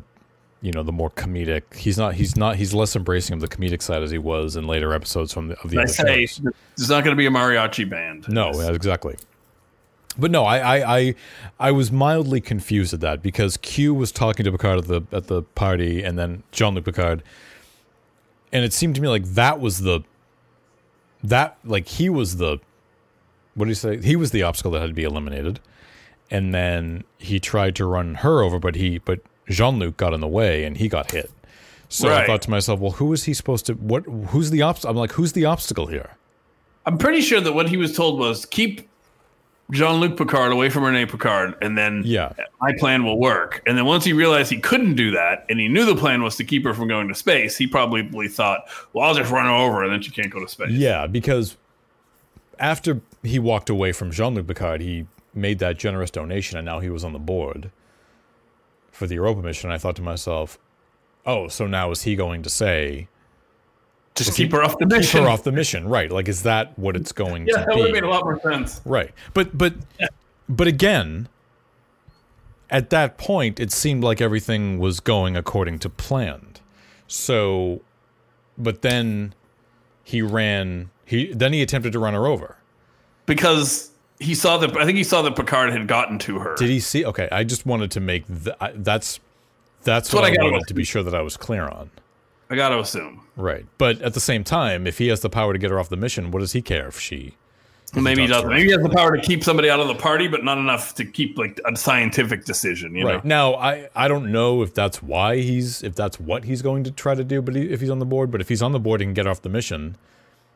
you 0.63 0.71
know, 0.71 0.82
the 0.82 0.91
more 0.93 1.12
comedic. 1.12 1.76
He's 1.76 1.97
not. 1.97 2.15
He's 2.15 2.36
not. 2.38 2.56
He's 2.56 2.73
less 2.73 2.95
embracing 2.95 3.34
of 3.36 3.41
the 3.41 3.47
comedic 3.49 3.82
side 3.82 4.02
as 4.02 4.10
he 4.12 4.17
was 4.17 4.56
in 4.56 4.65
later 4.65 4.93
episodes 4.93 5.32
from 5.34 5.49
the 5.49 5.60
of 5.62 5.69
the 5.69 5.80
I 5.80 5.86
say 5.86 6.26
shows. 6.26 6.41
there's 6.78 6.89
not 6.89 7.04
going 7.04 7.15
to 7.15 7.17
be 7.17 7.26
a 7.26 7.30
mariachi 7.30 7.88
band. 7.89 8.28
No, 8.30 8.49
It's- 8.49 8.69
exactly. 8.76 9.15
But 10.17 10.30
no, 10.30 10.45
I, 10.45 10.58
I, 10.78 10.97
I, 10.99 11.15
I 11.60 11.71
was 11.71 11.91
mildly 11.91 12.39
confused 12.39 12.93
at 12.93 12.99
that 13.02 13.23
because 13.23 13.58
Q 13.58 13.95
was 13.95 14.12
talking 14.12 14.43
to 14.45 14.52
Picard 14.52 14.78
at 14.78 14.86
the 14.86 15.02
at 15.12 15.26
the 15.28 15.41
party, 15.41 16.04
and 16.04 16.17
then 16.19 16.43
Jean 16.52 16.76
Luc 16.76 16.86
Picard, 16.86 17.23
and 18.52 18.63
it 18.63 18.73
seemed 18.73 18.93
to 18.95 19.02
me 19.02 19.08
like 19.08 19.26
that 19.26 19.60
was 19.60 19.80
the, 19.82 20.02
that 21.23 21.58
like 21.65 21.88
he 21.88 22.10
was 22.10 22.38
the, 22.38 22.60
what 23.56 23.65
do 23.65 23.69
you 23.69 23.76
say? 23.76 23.99
He 24.02 24.15
was 24.15 24.30
the 24.30 24.43
obstacle 24.43 24.69
that 24.73 24.82
had 24.82 24.88
to 24.89 24.93
be 24.93 25.04
eliminated, 25.04 25.60
and 26.30 26.54
then 26.54 27.04
he 27.17 27.39
tried 27.39 27.76
to 27.78 27.86
run 27.88 28.15
her 28.15 28.43
over, 28.43 28.60
but 28.60 28.76
he, 28.76 28.99
but 28.99 29.19
Jean 29.49 29.79
Luc 29.79 29.97
got 29.97 30.13
in 30.13 30.21
the 30.21 30.27
way 30.27 30.63
and 30.63 30.77
he 30.77 30.88
got 30.88 31.12
hit. 31.12 31.32
So 31.89 32.12
I 32.13 32.25
thought 32.25 32.41
to 32.43 32.49
myself, 32.49 32.79
well, 32.79 32.93
who 32.93 33.13
is 33.13 33.25
he 33.25 33.34
supposed 33.36 33.67
to? 33.67 33.73
What? 33.73 34.03
Who's 34.06 34.49
the 34.49 34.63
obstacle? 34.63 34.89
I'm 34.91 34.97
like, 34.97 35.12
who's 35.12 35.34
the 35.34 35.45
obstacle 35.45 35.88
here? 35.88 36.12
I'm 36.86 36.97
pretty 36.97 37.21
sure 37.21 37.39
that 37.39 37.53
what 37.53 37.69
he 37.69 37.77
was 37.77 37.95
told 37.95 38.19
was 38.19 38.45
keep 38.47 38.89
Jean 39.71 39.99
Luc 39.99 40.17
Picard 40.17 40.51
away 40.51 40.69
from 40.69 40.84
Renee 40.84 41.06
Picard, 41.06 41.56
and 41.62 41.77
then 41.77 42.01
Yeah. 42.03 42.34
my 42.60 42.73
plan 42.79 43.06
will 43.06 43.19
work. 43.19 43.62
And 43.67 43.77
then 43.77 43.86
once 43.86 44.03
he 44.03 44.12
realized 44.12 44.51
he 44.51 44.58
couldn't 44.60 44.95
do 44.95 45.12
that, 45.12 45.45
and 45.49 45.60
he 45.60 45.67
knew 45.67 45.86
the 45.86 45.95
plan 45.95 46.23
was 46.23 46.36
to 46.38 46.43
keep 46.43 46.63
her 46.65 46.73
from 46.73 46.88
going 46.88 47.08
to 47.10 47.15
space, 47.15 47.58
he 47.58 47.67
probably 47.67 48.27
thought, 48.27 48.65
"Well, 48.91 49.08
I'll 49.08 49.13
just 49.15 49.32
run 49.32 49.45
her 49.45 49.51
over, 49.51 49.84
and 49.84 49.91
then 49.93 50.01
she 50.01 50.10
can't 50.12 50.32
go 50.32 50.39
to 50.39 50.47
space." 50.47 50.71
Yeah, 50.71 51.06
because 51.08 51.58
after 52.60 53.01
he 53.23 53.38
walked 53.39 53.69
away 53.69 53.91
from 53.91 54.12
Jean 54.12 54.34
Luc 54.34 54.47
Picard, 54.47 54.82
he 54.82 55.06
made 55.34 55.60
that 55.60 55.77
generous 55.77 56.10
donation, 56.12 56.58
and 56.58 56.65
now 56.65 56.79
he 56.79 56.89
was 56.89 57.03
on 57.03 57.13
the 57.13 57.19
board 57.19 57.69
for 59.03 59.07
the 59.07 59.15
Europa 59.15 59.41
mission. 59.41 59.69
I 59.69 59.77
thought 59.77 59.97
to 59.97 60.01
myself, 60.01 60.57
oh, 61.25 61.49
so 61.49 61.67
now 61.67 61.91
is 61.91 62.03
he 62.03 62.15
going 62.15 62.41
to 62.43 62.49
say 62.49 63.09
just 64.15 64.33
keep 64.33 64.53
her 64.53 64.63
off 64.63 64.77
the 64.77 64.85
mission. 64.85 65.23
her 65.23 65.29
off 65.29 65.43
the 65.43 65.51
mission? 65.51 65.89
Right? 65.89 66.09
Like, 66.09 66.29
is 66.29 66.43
that 66.43 66.77
what 66.79 66.95
it's 66.95 67.11
going 67.11 67.47
yeah, 67.47 67.57
to 67.57 67.59
be? 67.59 67.59
Yeah, 67.59 67.65
that 67.65 67.75
would 67.75 67.85
have 67.87 67.93
made 67.93 68.03
a 68.03 68.09
lot 68.09 68.23
more 68.23 68.39
sense. 68.39 68.79
Right. 68.85 69.11
But 69.33 69.57
but 69.57 69.73
but 70.47 70.67
again, 70.67 71.27
at 72.69 72.91
that 72.91 73.17
point 73.17 73.59
it 73.59 73.73
seemed 73.73 74.05
like 74.05 74.21
everything 74.21 74.79
was 74.79 75.01
going 75.01 75.35
according 75.35 75.79
to 75.79 75.89
planned. 75.89 76.61
So 77.07 77.81
but 78.57 78.83
then 78.83 79.33
he 80.03 80.21
ran 80.21 80.91
he 81.03 81.33
then 81.33 81.51
he 81.51 81.61
attempted 81.61 81.91
to 81.91 81.99
run 81.99 82.13
her 82.13 82.25
over. 82.25 82.55
because 83.25 83.91
he 84.19 84.36
saw 84.36 84.58
that. 84.58 84.78
I 84.78 84.86
think 84.86 84.97
he 84.97 85.04
saw 85.04 85.21
that 85.23 85.36
Picard 85.36 85.71
had 85.71 85.88
gotten 85.88 86.19
to 86.19 86.39
her. 86.39 86.56
Did 86.56 86.69
he 86.69 86.80
see 86.80 87.06
Okay, 87.06 87.28
I 87.32 87.43
just 87.43 87.65
wanted 87.65 87.91
to 87.91 87.99
make 87.99 88.26
th- 88.28 88.56
I, 88.62 88.71
that's 88.76 89.19
that's 89.84 90.13
what 90.13 90.23
what, 90.23 90.32
I 90.32 90.41
I, 90.41 90.43
wanted 90.52 90.67
to 90.67 90.73
be 90.73 90.84
sure 90.84 91.04
that 91.04 91.15
I 91.15 91.21
was 91.21 91.38
clear 91.38 91.67
on. 91.67 91.89
I 92.49 92.56
got 92.56 92.69
to 92.69 92.80
assume. 92.80 93.26
Right. 93.36 93.65
But 93.78 94.02
at 94.02 94.13
the 94.13 94.19
same 94.19 94.43
time, 94.43 94.86
if 94.86 94.97
he 94.99 95.08
has 95.08 95.21
the 95.21 95.30
power 95.30 95.54
to 95.54 95.60
get 95.60 95.71
her 95.71 95.80
off 95.80 95.89
the 95.89 95.97
mission, 95.97 96.30
what 96.32 96.39
does 96.39 96.52
he 96.54 96.62
care 96.62 96.88
if 96.88 96.99
she 96.99 97.34
Well, 97.95 98.04
maybe 98.04 98.21
he 98.21 98.28
doesn't. 98.28 98.49
Maybe 98.49 98.65
he 98.65 98.71
has 98.71 98.84
the 98.84 98.89
power 98.89 99.17
to 99.17 99.21
keep 99.21 99.43
somebody 99.43 99.69
out 99.69 99.80
of 99.80 99.88
the 99.88 99.95
party, 99.95 100.28
but 100.28 100.43
not 100.43 100.58
enough 100.58 100.93
to 100.95 101.06
keep 101.06 101.38
like 101.38 101.60
a 101.65 101.76
scientific 101.76 102.45
decision. 102.45 102.95
You 102.95 103.08
Right 103.08 103.26
know. 103.26 103.52
now, 103.52 103.60
I 103.60 103.89
I 103.95 104.08
don't 104.08 104.32
know 104.32 104.62
if 104.62 104.73
that's 104.73 105.02
why 105.02 105.38
he's 105.38 105.82
if 105.84 105.95
that's 105.95 106.19
what 106.19 106.43
he's 106.43 106.62
going 106.62 106.84
to 106.84 106.91
try 106.91 107.15
to 107.15 107.23
do. 107.23 107.41
But 107.41 107.56
he, 107.56 107.71
if 107.71 107.82
he's 107.82 107.89
on 107.89 107.99
the 107.99 108.06
board, 108.06 108.30
but 108.30 108.39
if 108.39 108.49
he's 108.49 108.62
on 108.62 108.71
the 108.71 108.80
board 108.80 109.02
and 109.02 109.10
can 109.10 109.13
get 109.15 109.28
off 109.28 109.41
the 109.41 109.49
mission, 109.49 109.97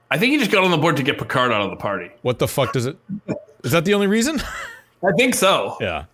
I 0.09 0.17
think 0.17 0.31
he 0.31 0.37
just 0.37 0.51
got 0.51 0.63
on 0.63 0.71
the 0.71 0.77
board 0.77 0.97
to 0.97 1.03
get 1.03 1.17
Picard 1.17 1.51
out 1.51 1.61
of 1.61 1.69
the 1.69 1.75
party. 1.75 2.09
what 2.21 2.39
the 2.39 2.47
fuck 2.47 2.73
does 2.73 2.85
it? 2.85 2.97
Is 3.63 3.71
that 3.71 3.85
the 3.85 3.93
only 3.93 4.07
reason? 4.07 4.41
I 5.03 5.11
think 5.17 5.35
so. 5.35 5.77
yeah. 5.81 6.05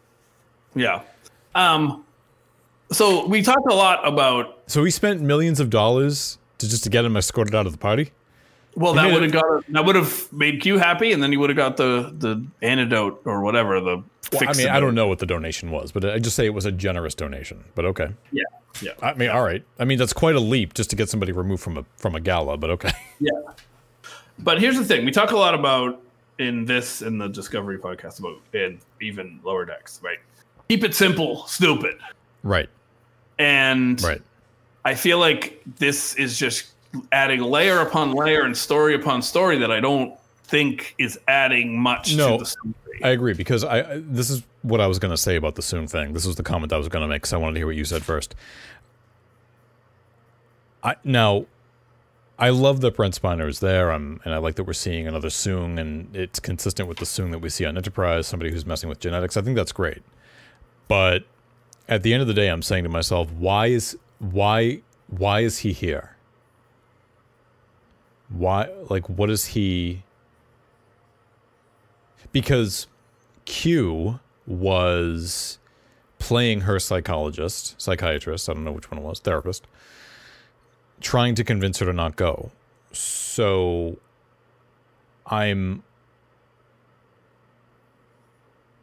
Yeah. 0.76 1.02
Um. 1.56 2.04
So 2.92 3.26
we 3.28 3.42
talked 3.42 3.70
a 3.72 3.76
lot 3.76 4.06
about. 4.08 4.60
So 4.68 4.84
he 4.84 4.92
spent 4.92 5.22
millions 5.22 5.60
of 5.60 5.70
dollars 5.70 6.38
to 6.58 6.70
just 6.70 6.84
to 6.84 6.90
get 6.90 7.06
him 7.06 7.16
escorted 7.18 7.54
out 7.56 7.66
of 7.66 7.72
the 7.72 7.78
party. 7.78 8.12
Well, 8.76 8.94
He 8.94 9.00
that 9.02 9.14
would 9.14 9.22
have 9.24 9.32
got 9.32 9.72
that 9.72 9.86
would 9.86 9.96
have 9.96 10.34
made 10.34 10.62
Q 10.62 10.80
happy, 10.80 11.12
and 11.12 11.22
then 11.22 11.32
he 11.32 11.38
would 11.38 11.52
have 11.52 11.58
got 11.58 11.78
the 11.78 12.14
the 12.18 12.44
antidote 12.64 13.22
or 13.26 13.42
whatever. 13.42 13.80
The 13.80 14.04
Well, 14.32 14.50
I 14.50 14.54
mean, 14.54 14.68
I 14.68 14.80
don't 14.80 14.96
know 14.96 15.08
what 15.08 15.20
the 15.20 15.28
donation 15.28 15.70
was, 15.70 15.92
but 15.92 16.04
I 16.06 16.18
just 16.18 16.36
say 16.36 16.46
it 16.46 16.54
was 16.56 16.66
a 16.66 16.72
generous 16.72 17.14
donation. 17.14 17.64
But 17.76 17.86
okay. 17.86 18.10
Yeah. 18.32 18.42
Yeah. 18.82 18.92
I 19.04 19.14
mean, 19.14 19.30
all 19.30 19.44
right. 19.44 19.64
I 19.78 19.86
mean, 19.86 20.00
that's 20.00 20.14
quite 20.14 20.34
a 20.36 20.40
leap 20.40 20.74
just 20.74 20.90
to 20.90 20.96
get 20.96 21.08
somebody 21.08 21.32
removed 21.32 21.62
from 21.62 21.78
a 21.78 21.86
from 21.98 22.16
a 22.16 22.20
gala. 22.20 22.58
But 22.58 22.72
okay. 22.72 22.92
Yeah. 23.20 23.32
But 24.40 24.60
here's 24.60 24.78
the 24.78 24.86
thing: 24.86 25.06
we 25.06 25.12
talk 25.12 25.32
a 25.32 25.38
lot 25.38 25.54
about 25.54 26.02
in 26.40 26.66
this 26.66 27.02
in 27.02 27.18
the 27.18 27.28
Discovery 27.28 27.78
podcast 27.78 28.20
about 28.20 28.38
and 28.54 28.80
even 29.02 29.40
lower 29.44 29.66
decks, 29.66 30.00
right? 30.04 30.18
Keep 30.70 30.84
it 30.84 30.96
simple, 30.96 31.46
stupid, 31.48 31.96
Right. 32.42 32.70
and 33.38 34.02
Right. 34.02 34.22
I 34.86 34.96
feel 34.96 35.20
like 35.20 35.62
this 35.78 36.16
is 36.16 36.38
just 36.38 36.72
adding 37.12 37.42
layer 37.42 37.80
upon 37.80 38.12
layer 38.14 38.44
and 38.44 38.56
story 38.58 38.96
upon 38.96 39.22
story 39.22 39.58
that 39.60 39.72
I 39.72 39.80
don't 39.80 40.14
think 40.46 40.96
is 40.98 41.20
adding 41.28 41.78
much 41.80 42.16
No. 42.16 42.34
to 42.34 42.38
the 42.40 42.46
story. 42.46 42.74
I 43.04 43.10
agree 43.10 43.34
because 43.34 43.64
I, 43.64 43.98
this 44.00 44.30
is 44.30 44.44
what 44.62 44.80
I 44.80 44.88
was 44.88 45.00
going 45.00 45.12
to 45.12 45.18
say 45.18 45.36
about 45.36 45.56
the 45.56 45.62
Soong 45.62 45.90
thing. 45.90 46.14
This 46.14 46.26
was 46.26 46.36
the 46.36 46.44
comment 46.44 46.72
I 46.72 46.78
was 46.78 46.88
going 46.88 47.02
to 47.02 47.08
make 47.08 47.22
because 47.24 47.34
I 47.34 47.38
wanted 47.38 47.54
to 47.56 47.60
hear 47.60 47.68
what 47.68 47.76
you 47.76 47.86
said 47.86 48.04
first. 48.04 48.36
I 50.84 50.96
now, 51.04 51.46
I 52.38 52.50
love 52.50 52.82
that 52.82 52.96
Brent 52.96 53.20
Spiner 53.22 53.48
is 53.48 53.60
there, 53.60 53.92
and 53.92 54.20
I 54.26 54.38
like 54.38 54.56
that 54.56 54.64
we're 54.64 54.74
seeing 54.74 55.08
another 55.08 55.30
Soong, 55.30 55.80
and 55.80 56.16
it's 56.16 56.40
consistent 56.40 56.90
with 56.90 56.98
the 56.98 57.06
Soong 57.06 57.32
that 57.32 57.40
we 57.40 57.50
see 57.50 57.66
on 57.66 57.78
Enterprise. 57.78 58.28
Somebody 58.28 58.52
who's 58.52 58.66
messing 58.66 58.90
with 58.90 59.00
genetics. 59.00 59.38
I 59.38 59.42
think 59.42 59.56
that's 59.56 59.72
great, 59.72 60.02
but 60.88 61.26
at 61.88 62.04
the 62.04 62.14
end 62.14 62.22
of 62.22 62.28
the 62.28 62.34
day, 62.34 62.48
I'm 62.48 62.62
saying 62.62 62.84
to 62.84 62.90
myself, 62.90 63.32
why 63.32 63.68
is 63.68 63.98
why 64.20 64.82
why 65.08 65.42
is 65.42 65.60
he 65.60 65.74
here? 65.74 66.16
Why 68.30 68.70
like 68.90 69.08
what 69.10 69.30
is 69.30 69.48
he? 69.48 70.04
Because 72.32 72.88
Q 73.46 74.20
was 74.48 75.60
playing 76.20 76.62
her 76.62 76.80
psychologist, 76.80 77.80
psychiatrist, 77.80 78.50
I 78.50 78.54
don't 78.54 78.64
know 78.64 78.72
which 78.72 78.90
one 78.90 79.00
it 79.00 79.04
was, 79.04 79.20
therapist, 79.20 79.68
trying 81.04 81.36
to 81.36 81.44
convince 81.44 81.78
her 81.80 81.86
to 81.86 81.94
not 81.94 82.16
go. 82.16 82.52
So 82.92 83.98
I'm 85.28 85.84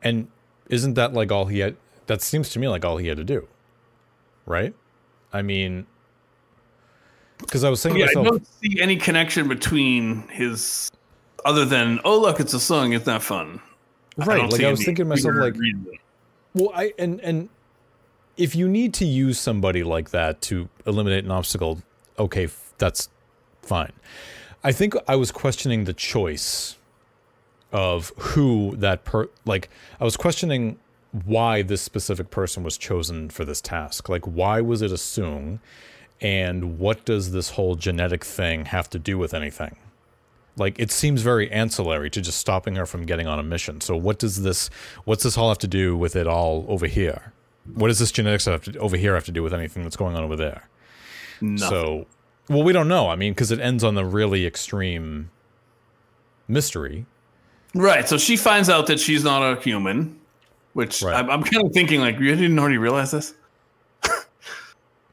and 0.02 0.28
isn't 0.68 0.94
that 0.94 1.12
like 1.12 1.32
all 1.32 1.46
he 1.46 1.58
had 1.58 1.76
that 2.06 2.22
seems 2.22 2.50
to 2.50 2.58
me 2.58 2.68
like 2.68 2.84
all 2.84 2.98
he 2.98 3.08
had 3.08 3.16
to 3.16 3.24
do. 3.24 3.48
Right? 4.46 4.74
I 5.32 5.42
mean 5.42 5.86
because 7.38 7.64
I 7.64 7.70
was 7.70 7.80
saying 7.80 7.94
to 7.94 8.00
Yeah, 8.00 8.04
I 8.04 8.08
myself, 8.08 8.26
don't 8.26 8.46
see 8.46 8.80
any 8.80 8.96
connection 8.96 9.48
between 9.48 10.28
his 10.28 10.90
other 11.44 11.64
than 11.64 12.00
oh 12.04 12.20
look, 12.20 12.38
it's 12.38 12.54
a 12.54 12.58
Soong, 12.58 12.94
it's 12.94 13.06
not 13.06 13.22
fun. 13.22 13.60
right? 14.18 14.38
don't 14.38 14.52
Like 14.52 14.62
I 14.62 14.70
was 14.70 14.84
thinking 14.84 15.04
to 15.06 15.08
myself, 15.08 15.36
like, 15.36 15.54
reason. 15.54 15.86
Well, 16.54 16.72
I 16.74 16.92
and 16.98 17.20
and 17.20 17.48
if 18.36 18.54
you 18.54 18.68
need 18.68 18.94
to 18.94 19.04
use 19.04 19.38
somebody 19.38 19.82
like 19.82 20.10
that 20.10 20.40
to 20.42 20.68
eliminate 20.86 21.24
an 21.24 21.30
obstacle, 21.30 21.82
okay, 22.20 22.44
f- 22.44 22.72
that's 22.78 23.08
fine. 23.62 23.92
I 24.62 24.72
think 24.72 24.94
I 25.08 25.16
was 25.16 25.32
questioning 25.32 25.84
the 25.84 25.94
choice 25.94 26.76
of 27.72 28.12
who 28.18 28.74
that 28.76 29.04
per 29.04 29.28
like 29.44 29.70
I 30.00 30.04
was 30.04 30.16
questioning 30.16 30.78
why 31.24 31.62
this 31.62 31.82
specific 31.82 32.30
person 32.30 32.62
was 32.62 32.76
chosen 32.76 33.30
for 33.30 33.44
this 33.44 33.60
task. 33.60 34.08
Like 34.08 34.24
why 34.26 34.60
was 34.60 34.82
it 34.82 34.90
a 34.90 34.94
Soong 34.94 35.60
and 36.20 36.78
what 36.78 37.04
does 37.04 37.32
this 37.32 37.50
whole 37.50 37.74
genetic 37.74 38.24
thing 38.24 38.66
have 38.66 38.90
to 38.90 38.98
do 38.98 39.18
with 39.18 39.32
anything? 39.32 39.76
Like 40.56 40.78
it 40.78 40.90
seems 40.90 41.22
very 41.22 41.50
ancillary 41.50 42.10
to 42.10 42.20
just 42.20 42.38
stopping 42.38 42.76
her 42.76 42.86
from 42.86 43.06
getting 43.06 43.26
on 43.26 43.38
a 43.38 43.42
mission. 43.42 43.80
So 43.80 43.96
what 43.96 44.18
does 44.18 44.42
this 44.42 44.68
what's 45.04 45.22
this 45.22 45.38
all 45.38 45.48
have 45.48 45.58
to 45.58 45.68
do 45.68 45.96
with 45.96 46.16
it 46.16 46.26
all 46.26 46.66
over 46.68 46.86
here? 46.86 47.32
What 47.72 47.88
does 47.88 47.98
this 47.98 48.10
genetics 48.10 48.46
have 48.46 48.64
to, 48.64 48.78
over 48.78 48.96
here 48.96 49.14
have 49.14 49.24
to 49.26 49.32
do 49.32 49.42
with 49.42 49.54
anything 49.54 49.84
that's 49.84 49.96
going 49.96 50.16
on 50.16 50.24
over 50.24 50.36
there? 50.36 50.68
Nothing. 51.40 51.68
So, 51.68 52.06
well, 52.48 52.62
we 52.62 52.72
don't 52.72 52.88
know. 52.88 53.08
I 53.08 53.16
mean, 53.16 53.32
because 53.32 53.50
it 53.50 53.60
ends 53.60 53.82
on 53.84 53.94
the 53.94 54.04
really 54.04 54.46
extreme 54.46 55.30
mystery. 56.48 57.06
Right. 57.74 58.08
So 58.08 58.18
she 58.18 58.36
finds 58.36 58.68
out 58.68 58.86
that 58.88 58.98
she's 59.00 59.22
not 59.24 59.42
a 59.42 59.60
human, 59.60 60.18
which 60.72 61.02
Right. 61.02 61.14
I'm, 61.14 61.30
I'm 61.30 61.42
kind 61.42 61.64
of 61.66 61.72
thinking 61.72 62.00
like, 62.00 62.18
you 62.18 62.34
didn't 62.34 62.58
already 62.58 62.78
realize 62.78 63.10
this? 63.12 63.34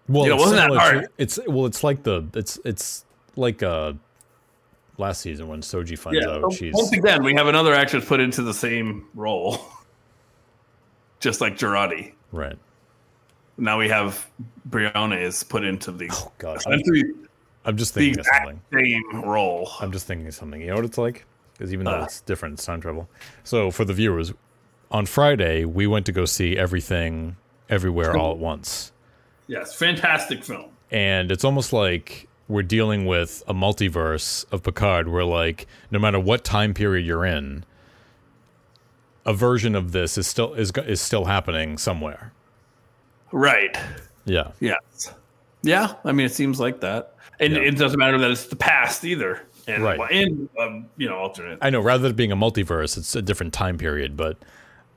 Well, 0.09 0.23
You 0.23 0.29
know, 0.29 0.35
it's 0.35 0.43
wasn't 0.45 0.59
that 0.61 0.67
to- 0.73 0.79
hard? 0.79 1.07
it's 1.17 1.37
well, 1.47 1.65
it's 1.65 1.83
like 1.83 2.03
the 2.03 2.23
it's 2.33 2.57
it's 2.63 3.03
like 3.35 3.61
uh 3.61 3.91
last 4.97 5.19
season 5.19 5.49
when 5.49 5.59
Soji 5.59 5.99
finds 5.99 6.19
Yeah. 6.25 6.31
out 6.31 6.53
she's 6.53 6.73
Once 6.73 6.93
again, 6.93 7.23
we 7.25 7.33
have 7.33 7.47
another 7.47 7.73
actress 7.73 8.05
put 8.05 8.21
into 8.21 8.41
the 8.41 8.53
same 8.53 9.05
role, 9.15 9.59
just 11.19 11.41
like 11.41 11.57
Jurati. 11.57 12.13
right. 12.31 12.57
Now 13.57 13.77
we 13.79 13.89
have 13.89 14.25
Briones 14.65 15.15
is 15.15 15.43
put 15.43 15.63
into 15.63 15.91
the 15.91 16.09
Oh 16.11 16.31
God, 16.37 16.61
I'm, 17.65 17.77
just 17.77 17.93
the 17.95 18.01
thinking 18.01 18.19
of 18.19 18.25
something. 18.27 18.61
same 18.73 19.21
role. 19.23 19.69
I'm 19.79 19.91
just 19.91 20.05
thinking 20.07 20.27
of 20.27 20.33
something. 20.35 20.61
You 20.61 20.67
know 20.67 20.75
what 20.75 20.85
it's 20.85 20.97
like? 20.97 21.25
Because 21.53 21.73
even 21.73 21.85
though 21.85 22.01
Uh. 22.01 22.03
it's 22.03 22.21
different, 22.21 22.53
it's 22.53 22.65
time 22.65 22.81
travel. 22.81 23.09
So 23.43 23.71
for 23.71 23.83
the 23.83 23.93
viewers, 23.93 24.33
on 24.91 25.05
Friday 25.05 25.65
we 25.65 25.87
went 25.87 26.05
to 26.05 26.11
go 26.11 26.25
see 26.25 26.55
everything, 26.57 27.35
everywhere, 27.69 28.15
all 28.15 28.31
at 28.31 28.37
once. 28.37 28.91
Yes, 29.47 29.73
fantastic 29.73 30.43
film. 30.43 30.69
and 30.91 31.31
it's 31.31 31.43
almost 31.43 31.73
like 31.73 32.27
we're 32.47 32.63
dealing 32.63 33.05
with 33.05 33.43
a 33.47 33.53
multiverse 33.53 34.45
of 34.53 34.63
Picard 34.63 35.09
where 35.09 35.25
like 35.25 35.67
no 35.91 35.99
matter 35.99 36.19
what 36.19 36.43
time 36.45 36.73
period 36.73 37.05
you're 37.05 37.25
in 37.25 37.65
a 39.25 39.33
version 39.33 39.75
of 39.75 39.91
this 39.91 40.17
is 40.17 40.25
still 40.27 40.53
is 40.53 40.71
is 40.85 41.01
still 41.01 41.25
happening 41.25 41.77
somewhere. 41.77 42.31
Right. 43.31 43.77
Yeah. 44.25 44.51
Yes. 44.59 45.13
Yeah. 45.63 45.93
I 46.05 46.11
mean, 46.11 46.25
it 46.25 46.33
seems 46.33 46.59
like 46.59 46.81
that, 46.81 47.15
and 47.39 47.53
Yeah. 47.53 47.61
it 47.61 47.77
doesn't 47.77 47.99
matter 47.99 48.17
that 48.17 48.31
it's 48.31 48.45
the 48.45 48.55
past 48.55 49.03
either, 49.05 49.41
and 49.67 49.83
Right. 49.83 49.99
and 50.11 50.49
um, 50.59 50.85
you 50.97 51.09
know 51.09 51.17
alternate 51.17 51.59
I 51.61 51.69
know 51.69 51.81
rather 51.81 52.03
than 52.07 52.15
being 52.15 52.31
a 52.31 52.37
multiverse 52.37 52.97
it's 52.97 53.15
a 53.15 53.21
different 53.21 53.53
time 53.53 53.77
period 53.77 54.15
but 54.15 54.37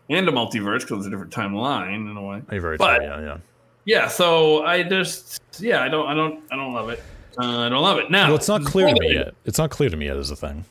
and 0.09 0.29
a 0.29 0.33
multiverse 0.33 0.81
because 0.81 0.99
it's 0.99 1.07
a 1.07 1.11
different 1.11 1.33
timeline 1.33 2.09
in 2.11 2.16
a 2.16 2.23
way. 2.23 2.43
you're 2.53 2.61
very 2.61 2.77
But- 2.77 2.97
true, 2.99 3.07
yeah, 3.07 3.21
yeah. 3.21 3.37
Yeah. 3.85 4.09
So 4.09 4.64
I 4.64 4.83
just 4.85 5.43
yeah 5.59 5.83
I 5.83 5.88
don't 5.88 6.07
I 6.07 6.14
don't 6.14 6.40
I 6.53 6.57
don't 6.57 6.73
love 6.73 6.88
it. 6.90 7.03
Uh, 7.38 7.61
I 7.61 7.69
don't 7.69 7.83
love 7.83 7.99
it 7.99 8.11
now. 8.11 8.27
Well, 8.29 8.37
it's 8.37 8.49
not 8.49 8.64
clear 8.64 8.88
to 8.93 9.01
me 9.01 9.14
yet. 9.14 9.35
It's 9.45 9.59
not 9.59 9.71
clear 9.71 9.88
to 9.90 9.97
me 9.97 10.07
yet 10.07 10.16
as 10.16 10.31
a 10.31 10.37
thing. 10.37 10.64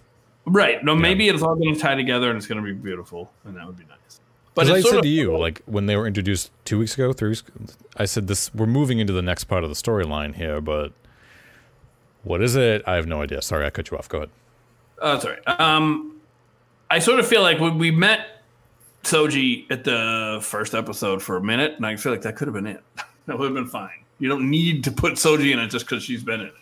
Right. 0.46 0.84
No, 0.84 0.94
maybe 0.96 1.28
it's 1.30 1.42
all 1.42 1.56
going 1.56 1.74
to 1.74 1.80
tie 1.80 1.96
together 1.96 2.30
and 2.30 2.38
it's 2.38 2.48
going 2.48 2.62
to 2.62 2.64
be 2.64 2.74
beautiful, 2.74 3.32
and 3.46 3.56
that 3.58 3.66
would 3.66 3.78
be 3.78 3.86
nice. 3.86 4.19
But 4.56 4.70
I 4.70 4.82
said 4.82 5.04
to 5.04 5.08
you, 5.08 5.38
like 5.38 5.62
when 5.66 5.86
they 5.86 5.96
were 5.96 6.08
introduced 6.08 6.52
two 6.66 6.80
weeks 6.80 6.96
ago, 6.96 7.14
three 7.14 7.30
weeks, 7.30 7.44
I 7.98 8.06
said 8.06 8.28
this. 8.28 8.54
We're 8.54 8.66
moving 8.66 9.00
into 9.00 9.14
the 9.14 9.22
next 9.22 9.46
part 9.46 9.64
of 9.64 9.70
the 9.70 9.76
storyline 9.76 10.36
here, 10.36 10.60
but 10.60 10.92
what 12.24 12.42
is 12.42 12.56
it? 12.56 12.84
I 12.86 12.96
have 12.96 13.08
no 13.08 13.22
idea. 13.22 13.42
Sorry, 13.42 13.66
I 13.66 13.70
cut 13.70 13.92
you 13.92 13.98
off. 13.98 14.10
Go 14.10 14.18
ahead. 14.18 14.30
Oh, 15.02 15.20
sorry. 15.20 15.46
Um, 15.46 16.20
I 16.90 17.00
sort 17.00 17.20
of 17.20 17.28
feel 17.28 17.42
like 17.42 17.60
when 17.60 17.78
we 17.78 17.92
met 17.92 18.28
Soji 19.04 19.70
at 19.72 19.84
the 19.84 20.40
first 20.42 20.74
episode 20.74 21.22
for 21.22 21.38
a 21.38 21.42
minute, 21.42 21.76
and 21.78 21.86
I 21.86 21.96
feel 21.96 22.12
like 22.12 22.22
that 22.24 22.36
could 22.36 22.48
have 22.48 22.56
been 22.56 22.68
it. 22.68 22.84
that 23.28 23.38
would 23.38 23.46
have 23.46 23.54
been 23.54 23.68
fine. 23.68 24.04
You 24.20 24.28
don't 24.28 24.50
need 24.50 24.84
to 24.84 24.92
put 24.92 25.14
Soji 25.14 25.54
in 25.54 25.60
it 25.60 25.70
just 25.70 25.86
because 25.86 26.04
she's 26.04 26.24
been 26.24 26.42
in 26.42 26.48
it, 26.48 26.54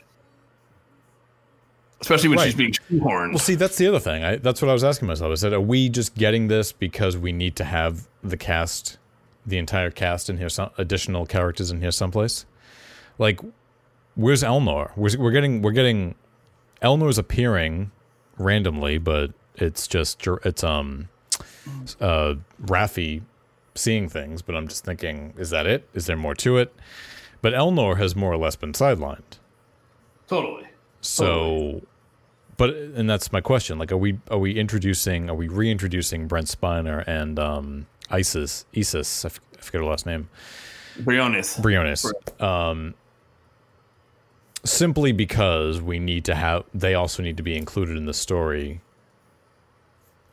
especially 2.01 2.29
when 2.29 2.37
Right. 2.39 2.45
she's 2.45 2.55
being 2.55 2.71
shoehorned. 2.71 3.29
Well, 3.29 3.39
see, 3.39 3.55
that's 3.55 3.77
the 3.77 3.87
other 3.87 3.99
thing. 3.99 4.23
I, 4.23 4.35
that's 4.37 4.61
what 4.61 4.69
I 4.69 4.73
was 4.73 4.83
asking 4.83 5.07
myself. 5.07 5.31
I 5.31 5.35
said, 5.35 5.53
are 5.53 5.61
we 5.61 5.89
just 5.89 6.15
getting 6.15 6.47
this 6.47 6.71
because 6.71 7.17
we 7.17 7.31
need 7.31 7.55
to 7.57 7.63
have 7.63 8.07
the 8.23 8.37
cast, 8.37 8.97
the 9.45 9.57
entire 9.57 9.89
cast 9.91 10.29
in 10.29 10.37
here, 10.37 10.49
some 10.49 10.69
additional 10.77 11.25
characters 11.25 11.71
in 11.71 11.81
here 11.81 11.91
someplace? 11.91 12.45
Like, 13.17 13.39
where's 14.15 14.43
Elnor? 14.43 14.91
We're, 14.95 15.17
we're 15.17 15.31
getting, 15.31 15.61
we're 15.61 15.71
getting, 15.71 16.15
Elnor's 16.81 17.17
appearing 17.17 17.91
randomly, 18.37 18.99
but 18.99 19.31
it's 19.55 19.87
just, 19.87 20.25
it's 20.45 20.63
um, 20.63 21.09
uh, 21.99 22.35
Raffi 22.63 23.23
seeing 23.73 24.07
things. 24.07 24.43
But 24.43 24.55
I'm 24.55 24.67
just 24.67 24.85
thinking, 24.85 25.33
is 25.37 25.49
that 25.49 25.65
it? 25.65 25.89
Is 25.95 26.05
there 26.05 26.15
more 26.17 26.35
to 26.35 26.57
it? 26.57 26.75
But 27.41 27.53
Elnor 27.53 27.97
has 27.97 28.15
more 28.15 28.31
or 28.33 28.37
less 28.37 28.55
been 28.55 28.73
sidelined. 28.73 29.39
totally. 30.27 30.66
So, 31.01 31.81
but 32.57 32.71
and 32.71 33.09
that's 33.09 33.31
my 33.31 33.41
question. 33.41 33.77
Like, 33.77 33.91
are 33.91 33.97
we 33.97 34.19
are 34.29 34.39
we 34.39 34.57
introducing? 34.59 35.29
Are 35.29 35.35
we 35.35 35.47
reintroducing 35.47 36.27
Brent 36.27 36.47
Spiner 36.47 37.03
and 37.07 37.37
um, 37.39 37.87
Isis? 38.09 38.65
Isis, 38.75 39.25
I, 39.25 39.27
f- 39.27 39.39
I 39.57 39.61
forget 39.61 39.81
her 39.81 39.87
last 39.87 40.05
name. 40.05 40.29
Briones. 40.99 41.57
Briones. 41.57 42.05
Um, 42.39 42.95
simply 44.63 45.11
because 45.11 45.81
we 45.81 45.99
need 45.99 46.25
to 46.25 46.35
have. 46.35 46.63
They 46.73 46.95
also 46.95 47.21
need 47.23 47.37
to 47.37 47.43
be 47.43 47.55
included 47.55 47.97
in 47.97 48.05
the 48.05 48.13
story. 48.13 48.81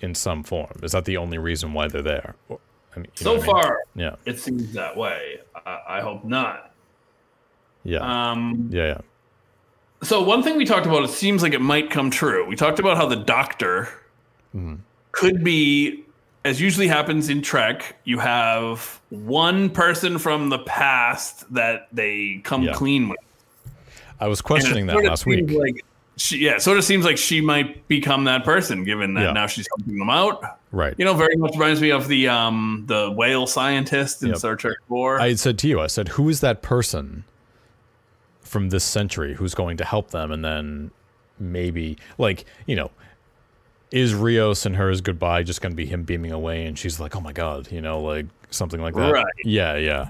In 0.01 0.15
some 0.15 0.43
form, 0.43 0.81
is 0.83 0.93
that 0.93 1.07
the 1.07 1.17
only 1.17 1.39
reason 1.39 1.73
why 1.73 1.89
they're 1.89 2.03
there? 2.03 2.35
Or- 2.51 2.59
I 2.95 2.99
mean, 3.01 3.09
So 3.15 3.33
what 3.33 3.43
I 3.43 3.47
mean? 3.47 3.51
far, 3.63 3.79
yeah, 3.97 4.17
it 4.27 4.39
seems 4.39 4.73
that 4.75 4.97
way. 4.97 5.39
I, 5.67 5.81
I 5.89 6.01
hope 6.01 6.25
not. 6.25 6.73
yeah, 7.85 8.31
Um, 8.33 8.69
yeah, 8.71 8.87
yeah. 8.87 8.99
So 10.05 10.23
one 10.23 10.43
thing 10.43 10.57
we 10.57 10.65
talked 10.65 10.87
about, 10.87 11.03
it 11.05 11.11
seems 11.11 11.43
like 11.43 11.53
it 11.55 11.61
might 11.61 11.91
come 11.91 12.11
true. 12.11 12.47
We 12.47 12.57
talked 12.57 12.79
about 12.79 12.97
how 12.97 13.07
the 13.07 13.17
doctor 13.17 13.89
Mm-hmm. 14.55 14.77
could 15.11 15.43
be, 15.43 16.05
as 16.45 16.61
usually 16.61 16.87
happens 16.87 17.29
in 17.29 17.43
Trek, 17.43 17.97
you 18.05 18.21
have 18.21 19.01
one 19.11 19.69
person 19.69 20.19
from 20.19 20.49
the 20.49 20.61
past 20.61 21.53
that 21.55 21.89
they 21.93 22.41
come 22.45 22.63
Yeah. 22.63 22.73
clean 22.75 23.09
with. 23.09 23.19
I 24.21 24.29
was 24.29 24.41
questioning 24.41 24.87
that 24.87 25.03
last 25.05 25.27
week. 25.27 25.51
Like 25.51 25.85
she, 26.17 26.39
yeah, 26.39 26.59
sort 26.59 26.79
of 26.79 26.85
seems 26.85 27.05
like 27.05 27.19
she 27.19 27.41
might 27.41 27.89
become 27.89 28.23
that 28.25 28.45
person, 28.45 28.85
given 28.85 29.15
that 29.15 29.23
Yeah. 29.25 29.33
now 29.33 29.49
she's 29.49 29.67
helping 29.77 29.99
them 29.99 30.09
out. 30.11 30.41
right. 30.71 30.95
You 30.99 31.05
know, 31.05 31.15
very 31.15 31.35
much 31.37 31.55
reminds 31.55 31.81
me 31.81 31.91
of 31.91 32.07
the 32.07 32.29
um 32.29 32.85
the 32.87 33.11
whale 33.11 33.49
scientist 33.49 34.23
in 34.23 34.29
Yep. 34.29 34.39
Star 34.39 34.55
Trek 34.57 34.77
Four. 34.89 35.21
I 35.21 35.35
said 35.35 35.59
to 35.59 35.69
you, 35.69 35.81
I 35.81 35.89
said, 35.89 36.09
who 36.11 36.29
is 36.29 36.41
that 36.41 36.63
person 36.63 37.25
from 38.55 38.71
this 38.71 38.85
century 38.85 39.35
who's 39.35 39.53
going 39.55 39.77
to 39.79 39.85
help 39.85 40.13
them? 40.13 40.31
And 40.33 40.45
then 40.45 40.91
maybe, 41.41 41.99
like, 42.17 42.45
you 42.67 42.77
know, 42.77 42.91
is 43.91 44.15
Rios 44.15 44.65
and 44.65 44.77
hers 44.77 45.01
goodbye 45.01 45.43
just 45.43 45.61
going 45.61 45.73
to 45.73 45.77
be 45.77 45.87
him 45.87 46.05
beaming 46.05 46.31
away? 46.33 46.65
And 46.67 46.79
she's 46.79 47.01
like, 47.01 47.17
oh 47.17 47.21
my 47.21 47.33
God, 47.33 47.71
you 47.73 47.81
know, 47.81 48.01
like 48.01 48.27
something 48.51 48.81
like 48.81 48.95
that. 48.95 49.13
Right. 49.13 49.27
Yeah, 49.45 49.77
yeah. 49.77 50.09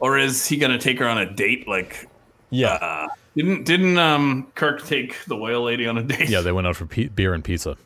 or 0.00 0.16
is 0.18 0.46
he 0.46 0.56
going 0.56 0.72
to 0.72 0.78
take 0.78 0.98
her 0.98 1.06
on 1.06 1.18
a 1.18 1.30
date? 1.30 1.68
Like, 1.68 2.08
Yeah. 2.50 2.72
uh, 2.72 3.08
didn't 3.36 3.64
didn't 3.64 3.98
um 3.98 4.48
Kirk 4.56 4.84
take 4.84 5.22
the 5.26 5.36
whale 5.36 5.62
lady 5.62 5.86
on 5.86 5.96
a 5.98 6.02
date? 6.02 6.28
yeah, 6.28 6.40
they 6.40 6.50
went 6.52 6.66
out 6.66 6.74
for 6.76 6.86
pe- 6.86 7.06
beer 7.08 7.34
and 7.34 7.44
pizza. 7.44 7.76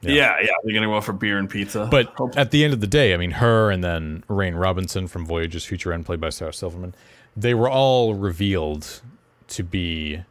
yeah. 0.00 0.12
Yeah, 0.14 0.36
yeah, 0.42 0.52
they're 0.64 0.74
gonna 0.74 0.86
go 0.86 0.96
out 0.96 1.04
for 1.04 1.12
beer 1.12 1.38
and 1.38 1.48
pizza. 1.48 1.86
But 1.90 2.06
Hope- 2.16 2.36
at 2.36 2.50
the 2.50 2.64
end 2.64 2.72
of 2.72 2.80
the 2.80 2.86
day, 2.88 3.12
I 3.14 3.18
mean, 3.18 3.32
her 3.32 3.70
and 3.70 3.84
then 3.84 4.24
Rain 4.28 4.54
Robinson 4.54 5.06
from 5.06 5.26
Voyager's 5.26 5.64
Future 5.66 5.92
End, 5.92 6.06
played 6.06 6.20
by 6.20 6.30
Sarah 6.30 6.52
Silverman, 6.54 6.94
they 7.36 7.54
were 7.54 7.68
all 7.68 8.14
revealed 8.14 9.00
to 9.50 9.62
be 9.62 10.22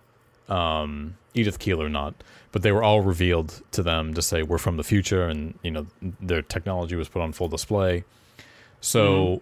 um, 0.50 1.16
Edith 1.34 1.60
Keeler, 1.60 1.86
or 1.86 1.90
not, 1.90 2.16
but 2.52 2.62
they 2.64 2.72
were 2.72 2.84
all 2.84 3.02
revealed 3.02 3.62
to 3.72 3.84
them 3.84 4.14
to 4.16 4.22
say 4.22 4.42
we're 4.44 4.58
from 4.58 4.78
the 4.78 4.84
future, 4.84 5.28
and 5.28 5.58
you 5.64 5.72
know 5.72 5.86
their 6.20 6.42
technology 6.42 6.96
was 6.96 7.08
put 7.08 7.22
on 7.22 7.32
full 7.32 7.48
display. 7.48 8.04
So 8.82 9.42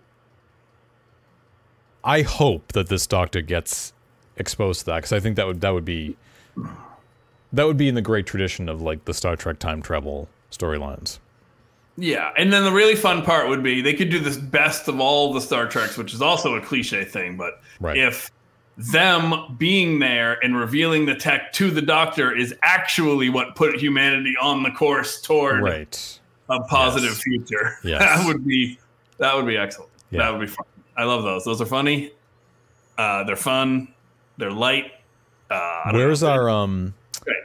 I 2.03 2.21
hope 2.21 2.71
that 2.73 2.89
this 2.89 3.05
doctor 3.07 3.41
gets 3.41 3.93
exposed 4.37 4.81
to 4.81 4.85
that 4.87 4.95
because 4.97 5.13
I 5.13 5.19
think 5.19 5.35
that 5.35 5.47
would 5.47 5.61
that 5.61 5.71
would 5.73 5.85
be 5.85 6.15
that 7.53 7.65
would 7.65 7.77
be 7.77 7.87
in 7.87 7.95
the 7.95 8.01
great 8.01 8.25
tradition 8.25 8.69
of 8.69 8.81
like 8.81 9.05
the 9.05 9.13
Star 9.13 9.35
Trek 9.35 9.59
time 9.59 9.81
travel 9.81 10.27
storylines. 10.51 11.19
yeah, 11.97 12.31
and 12.37 12.51
then 12.53 12.63
the 12.63 12.71
really 12.71 12.95
fun 12.95 13.23
part 13.23 13.49
would 13.49 13.63
be 13.63 13.81
they 13.81 13.93
could 13.93 14.09
do 14.09 14.19
this 14.19 14.37
best 14.37 14.87
of 14.87 14.99
all 14.99 15.33
the 15.33 15.41
Star 15.41 15.67
Treks, 15.67 15.97
which 15.97 16.13
is 16.13 16.21
also 16.21 16.55
a 16.55 16.61
cliche 16.61 17.03
thing. 17.05 17.35
But 17.37 17.61
Right. 17.79 17.97
if 17.97 18.31
them 18.77 19.55
being 19.57 19.99
there 19.99 20.33
and 20.43 20.55
revealing 20.55 21.05
the 21.05 21.15
tech 21.15 21.51
to 21.53 21.71
the 21.71 21.81
Doctor 21.81 22.35
is 22.35 22.53
actually 22.61 23.29
what 23.29 23.55
put 23.55 23.75
humanity 23.79 24.35
on 24.41 24.61
the 24.63 24.69
course 24.71 25.19
toward 25.21 25.61
Right. 25.63 26.19
a 26.49 26.59
positive 26.61 27.09
Yes. 27.11 27.21
future, 27.21 27.77
Yes. 27.83 27.99
that 27.99 28.25
would 28.27 28.45
be 28.45 28.77
that 29.17 29.35
would 29.35 29.47
be 29.47 29.57
excellent. 29.57 29.89
Yeah. 30.11 30.19
That 30.19 30.31
would 30.33 30.41
be 30.41 30.47
fun. 30.47 30.65
I 30.95 31.03
love 31.05 31.23
those. 31.23 31.43
Those 31.43 31.59
are 31.59 31.65
funny. 31.65 32.11
Uh, 32.99 33.23
they're 33.23 33.35
fun. 33.35 33.87
They're 34.37 34.51
light. 34.51 34.91
Uh, 35.49 35.89
Where's 35.91 36.21
know. 36.21 36.29
our 36.29 36.49
um 36.49 36.93
Great. 37.21 37.37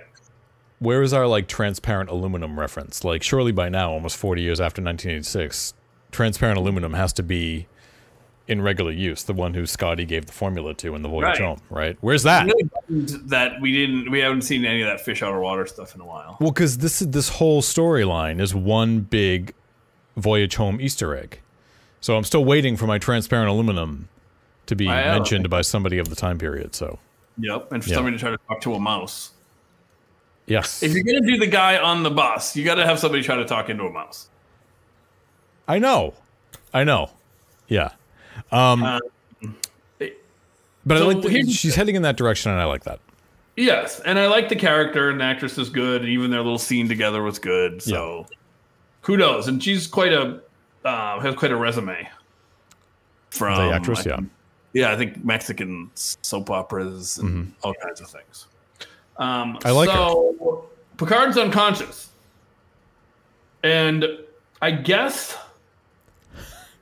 where 0.80 1.02
is 1.02 1.14
our 1.14 1.26
like 1.26 1.48
transparent 1.48 2.10
aluminum 2.10 2.60
reference? 2.60 3.04
Like 3.04 3.22
surely 3.22 3.52
by 3.52 3.70
now, 3.70 3.90
almost 3.92 4.16
40 4.18 4.42
years 4.42 4.60
after 4.60 4.82
1986, 4.82 5.72
transparent 6.10 6.58
aluminum 6.58 6.92
has 6.92 7.14
to 7.14 7.22
be 7.22 7.66
in 8.52 8.62
regular 8.62 8.92
use, 8.92 9.24
the 9.24 9.32
one 9.32 9.54
who 9.54 9.66
Scotty 9.66 10.04
gave 10.04 10.26
the 10.26 10.32
formula 10.32 10.74
to 10.74 10.94
in 10.94 11.02
the 11.02 11.08
Voyage 11.08 11.24
Right. 11.24 11.40
Home, 11.40 11.60
right? 11.70 11.96
Where's 12.00 12.22
that? 12.22 12.42
I'm 12.42 12.46
really 12.48 12.70
bummed 12.88 13.08
that 13.30 13.60
we 13.60 13.72
didn't 13.72 14.10
we 14.10 14.20
haven't 14.20 14.42
seen 14.42 14.64
any 14.64 14.82
of 14.82 14.88
that 14.88 15.00
fish 15.00 15.22
out 15.22 15.34
of 15.34 15.40
water 15.40 15.66
stuff 15.66 15.94
in 15.94 16.00
a 16.00 16.04
while. 16.06 16.36
Well, 16.40 16.52
because 16.52 16.78
this 16.78 17.02
is 17.02 17.08
this 17.10 17.28
whole 17.28 17.62
storyline 17.62 18.40
is 18.40 18.54
one 18.54 19.00
big 19.00 19.54
Voyage 20.16 20.54
Home 20.56 20.80
Easter 20.80 21.16
egg. 21.16 21.40
So 22.00 22.16
I'm 22.16 22.24
still 22.24 22.44
waiting 22.44 22.76
for 22.76 22.86
my 22.86 22.98
transparent 22.98 23.48
aluminum 23.48 24.08
to 24.66 24.76
be 24.76 24.88
I 24.88 25.16
mentioned 25.16 25.48
by 25.50 25.62
somebody 25.62 25.98
of 25.98 26.08
the 26.08 26.16
time 26.16 26.38
period. 26.38 26.74
So 26.74 26.98
Yep. 27.38 27.72
And 27.72 27.82
for 27.82 27.90
Yeah. 27.90 27.96
somebody 27.96 28.16
to 28.16 28.20
try 28.20 28.30
to 28.30 28.38
talk 28.48 28.60
to 28.60 28.74
a 28.74 28.78
mouse. 28.80 29.30
yes, 30.46 30.82
If 30.82 30.92
you're 30.92 31.02
gonna 31.04 31.26
do 31.26 31.38
the 31.38 31.46
guy 31.46 31.78
on 31.78 32.02
the 32.02 32.10
bus, 32.10 32.54
you 32.56 32.64
gotta 32.64 32.84
have 32.84 32.98
somebody 32.98 33.22
try 33.22 33.36
to 33.36 33.44
talk 33.44 33.70
into 33.70 33.84
a 33.84 33.90
mouse. 33.90 34.28
I 35.66 35.78
know, 35.78 36.14
I 36.74 36.84
know, 36.84 37.10
yeah. 37.68 37.90
Um, 38.50 38.82
Uh, 38.82 38.98
but 40.84 40.98
so 40.98 41.10
I 41.10 41.12
like 41.14 41.24
here's- 41.28 41.50
she's 41.50 41.74
heading 41.74 41.94
in 41.94 42.02
that 42.02 42.16
direction, 42.16 42.50
and 42.50 42.60
I 42.60 42.64
like 42.64 42.84
that. 42.84 42.98
Yes, 43.56 44.00
and 44.00 44.18
I 44.18 44.26
like 44.28 44.48
the 44.48 44.56
character 44.56 45.10
and 45.10 45.20
the 45.20 45.24
actress 45.24 45.58
is 45.58 45.68
good, 45.68 46.00
and 46.02 46.10
even 46.10 46.30
their 46.30 46.40
little 46.40 46.58
scene 46.58 46.88
together 46.88 47.22
was 47.22 47.38
good. 47.38 47.82
So 47.82 48.26
kudos. 49.02 49.46
And 49.46 49.62
she's 49.62 49.86
quite 49.86 50.12
a 50.12 50.40
uh, 50.84 51.20
has 51.20 51.34
quite 51.36 51.52
a 51.52 51.56
resume. 51.56 52.08
From 53.30 53.68
The 53.68 53.74
actress, 53.74 54.00
I 54.06 54.10
yeah. 54.10 54.16
think- 54.16 54.30
Yeah, 54.74 54.92
I 54.92 54.96
think 54.96 55.24
Mexican 55.24 55.90
soap 55.94 56.50
operas 56.50 57.18
and 57.18 57.52
all 57.62 57.74
kinds 57.74 58.00
of 58.00 58.08
things. 58.08 58.46
Um, 59.18 59.54
Mm-hmm. 59.58 59.68
I 59.68 59.70
like 59.70 59.88
so 59.90 60.64
Picard's 60.96 61.36
unconscious, 61.38 62.08
and 63.62 64.04
I 64.60 64.70
guess 64.70 65.36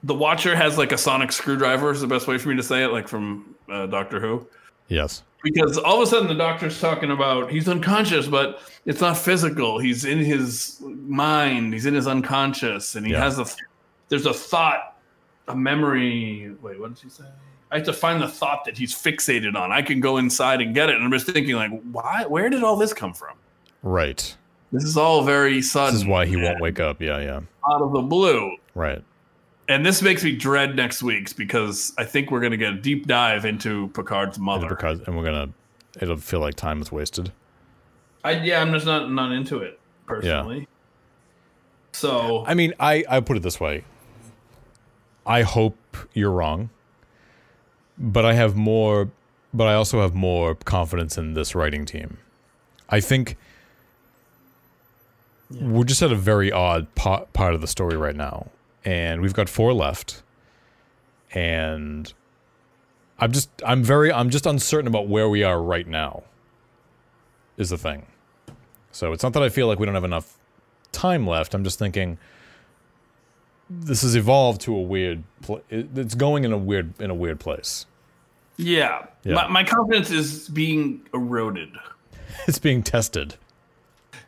the 0.03 0.15
Watcher 0.15 0.57
has 0.57 0.79
like 0.79 0.93
a 0.93 0.99
sonic 0.99 1.33
screwdriver. 1.33 1.91
Is 1.91 2.01
the 2.01 2.07
best 2.07 2.27
way 2.27 2.39
for 2.39 2.49
me 2.49 2.57
to 2.57 2.63
say 2.63 2.85
it, 2.85 2.89
like 2.89 3.09
from 3.09 3.55
uh, 3.69 3.87
Doctor 3.87 4.21
Who 4.21 4.47
Yes, 4.89 5.23
because 5.43 5.79
all 5.79 6.03
of 6.03 6.03
a 6.03 6.11
sudden 6.11 6.27
the 6.29 6.35
doctor's 6.35 6.81
talking 6.81 7.11
about 7.11 7.51
he's 7.51 7.69
unconscious, 7.69 8.27
but 8.27 8.61
it's 8.87 9.01
not 9.01 9.17
physical. 9.17 9.79
He's 9.79 10.05
in 10.05 10.19
his 10.19 10.81
mind. 10.83 11.73
He's 11.73 11.87
in 11.87 11.95
his 11.95 12.07
unconscious, 12.07 12.97
and 12.97 13.07
he 13.07 13.13
Yeah. 13.13 13.23
has 13.23 13.39
a 13.39 13.47
there's 14.09 14.27
a 14.27 14.33
thought, 14.35 14.97
a 15.49 15.55
memory. 15.55 16.53
Wait, 16.63 16.81
what 16.81 16.89
did 16.95 16.99
she 16.99 17.09
say? 17.09 17.25
I 17.71 17.77
have 17.77 17.87
to 17.87 17.93
find 17.93 18.21
the 18.21 18.27
thought 18.27 18.65
that 18.65 18.77
he's 18.77 18.93
fixated 18.93 19.55
on. 19.55 19.71
I 19.71 19.81
can 19.83 20.01
go 20.01 20.17
inside 20.17 20.61
and 20.61 20.75
get 20.75 20.89
it. 20.91 20.97
And 20.97 21.05
I'm 21.05 21.13
just 21.13 21.27
thinking, 21.27 21.55
like, 21.55 21.71
why? 21.93 22.25
Where 22.27 22.51
did 22.51 22.65
all 22.65 22.75
this 22.77 22.93
come 22.93 23.15
from? 23.15 23.37
right. 23.83 24.37
This 24.73 24.85
is 24.85 24.97
all 24.97 25.23
very 25.25 25.63
sudden. 25.63 25.95
This 25.95 26.03
is 26.03 26.09
why 26.09 26.27
he 26.27 26.37
won't 26.37 26.61
wake 26.61 26.79
up. 26.81 27.01
Yeah, 27.01 27.19
yeah, 27.21 27.41
out 27.69 27.83
of 27.83 27.93
the 27.93 28.03
blue. 28.03 28.57
right. 28.75 29.03
And 29.71 29.87
this 29.87 30.03
makes 30.03 30.25
me 30.25 30.35
dread 30.35 30.75
next 30.75 31.01
week's 31.01 31.33
because 31.33 31.93
I 31.97 32.03
think 32.03 32.33
we're 32.33 32.41
going 32.41 32.51
to 32.51 32.57
get 32.57 32.73
a 32.73 32.77
deep 32.77 33.07
dive 33.07 33.45
into 33.45 33.87
Picard's 33.91 34.37
mother. 34.37 34.69
Because 34.69 34.99
and 35.07 35.17
we're 35.17 35.23
gonna, 35.23 35.51
it'll 36.01 36.17
feel 36.17 36.41
like 36.41 36.57
time 36.57 36.83
is 36.83 36.91
wasted. 36.91 37.31
I, 38.25 38.33
yeah, 38.33 38.61
I'm 38.61 38.73
just 38.73 38.85
not 38.85 39.13
not 39.13 39.31
into 39.31 39.59
it 39.59 39.79
personally. 40.07 40.59
Yeah. 40.59 40.65
So 41.93 42.45
I 42.49 42.55
mean, 42.55 42.75
I 42.81 43.05
I 43.09 43.21
put 43.21 43.37
it 43.37 43.45
this 43.45 43.61
way. 43.61 43.85
I 45.25 45.43
hope 45.43 45.77
you're 46.15 46.33
wrong, 46.33 46.71
but 47.97 48.25
I 48.25 48.35
have 48.35 48.57
more. 48.57 49.13
But 49.55 49.69
I 49.69 49.75
also 49.75 50.01
have 50.01 50.15
more 50.15 50.57
confidence 50.57 51.17
in 51.17 51.35
this 51.35 51.55
writing 51.55 51.85
team. 51.85 52.19
I 52.89 52.99
think 52.99 53.37
we're 55.61 55.85
just 55.85 56.03
at 56.03 56.11
a 56.11 56.17
very 56.17 56.51
odd 56.51 56.93
po- 56.97 57.29
part 57.33 57.55
of 57.55 57.61
the 57.61 57.69
story 57.69 57.97
right 57.97 58.17
now, 58.17 58.49
and 58.85 59.21
we've 59.21 59.35
got 59.35 59.49
four 59.49 59.73
left, 59.73 60.23
and 61.33 62.13
I'm 63.19 63.33
just 63.33 63.51
I'm 63.65 63.83
very 63.83 64.13
I'm 64.13 64.31
just 64.31 64.47
uncertain 64.47 64.87
about 64.87 65.09
where 65.09 65.29
we 65.29 65.43
are 65.43 65.61
right 65.63 65.87
now. 65.87 66.25
Is 67.57 67.71
the 67.71 67.79
thing. 67.79 68.07
So 68.93 69.13
it's 69.13 69.23
not 69.23 69.33
that 69.35 69.43
I 69.43 69.49
feel 69.49 69.67
like 69.67 69.79
we 69.79 69.87
don't 69.87 69.95
have 69.95 70.05
enough 70.05 70.39
time 70.93 71.27
left. 71.27 71.55
I'm 71.55 71.63
just 71.65 71.79
thinking 71.79 72.19
this 73.69 74.03
has 74.03 74.17
evolved 74.17 74.61
to 74.63 74.75
a 74.75 74.81
weird 74.81 75.23
pl- 75.43 75.63
it's 75.69 76.15
going 76.15 76.45
in 76.45 76.53
a 76.53 76.59
weird 76.59 76.99
in 77.01 77.11
a 77.11 77.15
weird 77.15 77.39
place. 77.39 77.87
yeah, 78.57 79.07
Yeah. 79.23 79.35
My, 79.35 79.49
my 79.49 79.65
confidence 79.65 80.11
is 80.11 80.49
being 80.49 81.03
eroded. 81.15 81.73
It's 82.47 82.59
being 82.59 82.83
tested. 82.83 83.35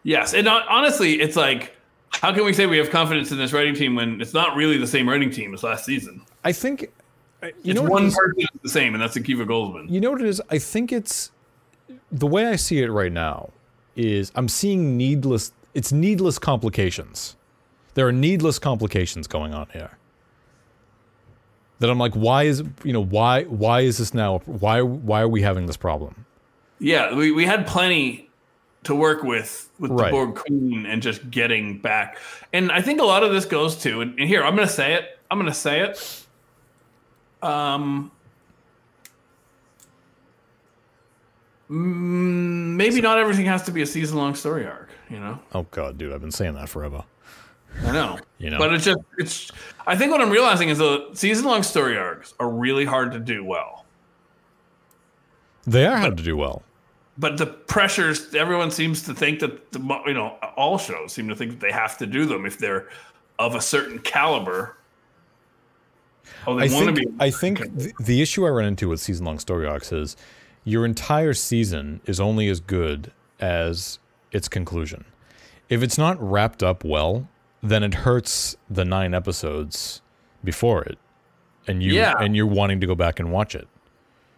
Yes, 0.02 0.34
and 0.34 0.46
uh, 0.48 0.60
honestly, 0.68 1.20
it's 1.20 1.36
like, 1.36 1.74
how 2.14 2.32
can 2.32 2.44
we 2.44 2.52
say 2.52 2.66
we 2.66 2.78
have 2.78 2.90
confidence 2.90 3.32
in 3.32 3.38
this 3.38 3.52
writing 3.52 3.74
team 3.74 3.94
when 3.94 4.20
it's 4.20 4.34
not 4.34 4.56
really 4.56 4.78
the 4.78 4.86
same 4.86 5.08
writing 5.08 5.30
team 5.30 5.54
as 5.54 5.62
last 5.62 5.84
season? 5.84 6.22
I 6.44 6.52
think. 6.52 6.84
uh, 7.42 7.46
You 7.46 7.72
It's 7.72 7.80
know 7.80 7.86
it 7.86 7.90
one 7.90 8.04
person 8.10 8.34
is 8.38 8.48
the 8.62 8.68
same, 8.68 8.94
and 8.94 9.02
that's 9.02 9.16
Akiva 9.16 9.46
Goldsman. 9.46 9.90
You 9.90 10.00
know 10.00 10.10
what 10.12 10.20
it 10.20 10.28
is? 10.28 10.40
I 10.50 10.58
think 10.58 10.92
it's 10.92 11.30
the 12.10 12.26
way 12.26 12.46
I 12.46 12.56
see 12.56 12.80
it 12.80 12.90
right 12.90 13.12
now 13.12 13.50
is 13.96 14.32
I'm 14.34 14.48
seeing 14.48 14.96
needless 14.96 15.52
it's 15.74 15.92
needless 15.92 16.38
complications. 16.38 17.36
There 17.94 18.06
are 18.06 18.12
needless 18.12 18.58
complications 18.58 19.26
going 19.26 19.54
on 19.54 19.66
here. 19.72 19.98
That 21.78 21.90
I'm 21.90 21.98
like, 21.98 22.14
why 22.14 22.44
is 22.44 22.62
you 22.84 22.92
know, 22.92 23.02
why 23.02 23.44
why 23.44 23.80
is 23.80 23.98
this 23.98 24.14
now 24.14 24.38
why 24.46 24.80
why 24.82 25.20
are 25.22 25.28
we 25.28 25.42
having 25.42 25.66
this 25.66 25.76
problem? 25.76 26.26
Yeah, 26.78 27.14
we, 27.14 27.30
we 27.32 27.44
had 27.44 27.66
plenty 27.66 28.28
to 28.84 28.94
work 28.94 29.22
with 29.22 29.70
with 29.78 29.90
Right. 29.90 30.06
the 30.06 30.10
Borg 30.10 30.34
Queen 30.36 30.86
and 30.86 31.02
just 31.02 31.30
getting 31.30 31.78
back. 31.78 32.18
And 32.52 32.72
I 32.72 32.80
think 32.82 33.00
a 33.00 33.04
lot 33.04 33.22
of 33.22 33.32
this 33.32 33.44
goes 33.44 33.76
to 33.82 34.00
and, 34.00 34.18
and 34.18 34.28
here 34.28 34.42
I'm 34.42 34.56
going 34.56 34.66
to 34.66 34.72
say 34.74 34.94
it. 34.94 35.18
I'm 35.30 35.38
going 35.38 35.50
to 35.50 35.56
say 35.58 35.80
it. 35.80 36.26
Um 37.42 38.10
mm, 41.70 42.76
maybe 42.76 43.00
not 43.00 43.18
everything 43.18 43.46
has 43.46 43.62
to 43.64 43.72
be 43.72 43.82
a 43.82 43.86
season 43.86 44.16
long 44.18 44.34
story 44.34 44.66
arc, 44.66 44.90
you 45.08 45.18
know. 45.18 45.38
Oh 45.54 45.66
god, 45.70 45.98
dude, 45.98 46.12
I've 46.12 46.20
been 46.20 46.30
saying 46.30 46.54
that 46.54 46.68
forever. 46.68 47.04
I 47.84 47.92
know. 47.92 48.18
You 48.38 48.50
know. 48.50 48.58
But 48.58 48.74
it's 48.74 48.84
just 48.84 48.98
it's 49.18 49.50
I 49.86 49.96
think 49.96 50.12
what 50.12 50.20
I'm 50.20 50.30
realizing 50.30 50.68
is 50.68 50.78
the 50.78 51.08
season 51.14 51.46
long 51.46 51.62
story 51.62 51.96
arcs 51.96 52.34
are 52.38 52.50
really 52.50 52.84
hard 52.84 53.12
to 53.12 53.18
do 53.18 53.44
well. 53.44 53.86
They 55.64 55.86
are 55.86 55.96
hard 55.96 56.16
to 56.16 56.22
do 56.22 56.36
well. 56.36 56.62
But 57.18 57.36
the 57.38 57.46
pressures 57.46 58.34
everyone 58.34 58.70
seems 58.70 59.02
to 59.02 59.14
think 59.14 59.40
that 59.40 59.72
the 59.72 59.80
you 60.06 60.14
know 60.14 60.28
all 60.56 60.78
shows 60.78 61.12
seem 61.12 61.28
to 61.28 61.36
think 61.36 61.50
that 61.52 61.60
they 61.60 61.72
have 61.72 61.98
to 61.98 62.06
do 62.06 62.24
them 62.26 62.46
if 62.46 62.58
they're 62.58 62.88
of 63.38 63.54
a 63.54 63.60
certain 63.60 63.98
caliber 63.98 64.76
oh 66.46 66.58
they 66.58 66.68
I 66.68 66.72
want 66.72 66.88
to 66.88 66.94
think 66.94 67.18
be 67.18 67.24
I 67.24 67.30
think 67.30 67.58
the, 67.76 67.92
the 68.00 68.22
issue 68.22 68.46
I 68.46 68.50
run 68.50 68.64
into 68.66 68.88
with 68.88 69.00
season 69.00 69.26
long 69.26 69.38
story 69.38 69.66
arcs 69.66 69.92
is 69.92 70.16
your 70.64 70.84
entire 70.84 71.34
season 71.34 72.00
is 72.06 72.20
only 72.20 72.48
as 72.48 72.60
good 72.60 73.10
as 73.40 73.98
its 74.30 74.48
conclusion. 74.48 75.04
If 75.68 75.82
it's 75.82 75.98
not 75.98 76.16
wrapped 76.22 76.62
up 76.62 76.84
well, 76.84 77.28
then 77.62 77.82
it 77.82 77.94
hurts 77.94 78.56
the 78.70 78.84
nine 78.84 79.12
episodes 79.12 80.00
before 80.44 80.84
it, 80.84 80.98
and 81.66 81.82
you 81.82 81.94
Yeah. 81.94 82.14
and 82.20 82.36
you're 82.36 82.46
wanting 82.46 82.80
to 82.80 82.86
go 82.86 82.94
back 82.94 83.18
and 83.18 83.32
watch 83.32 83.54
it. 83.56 83.66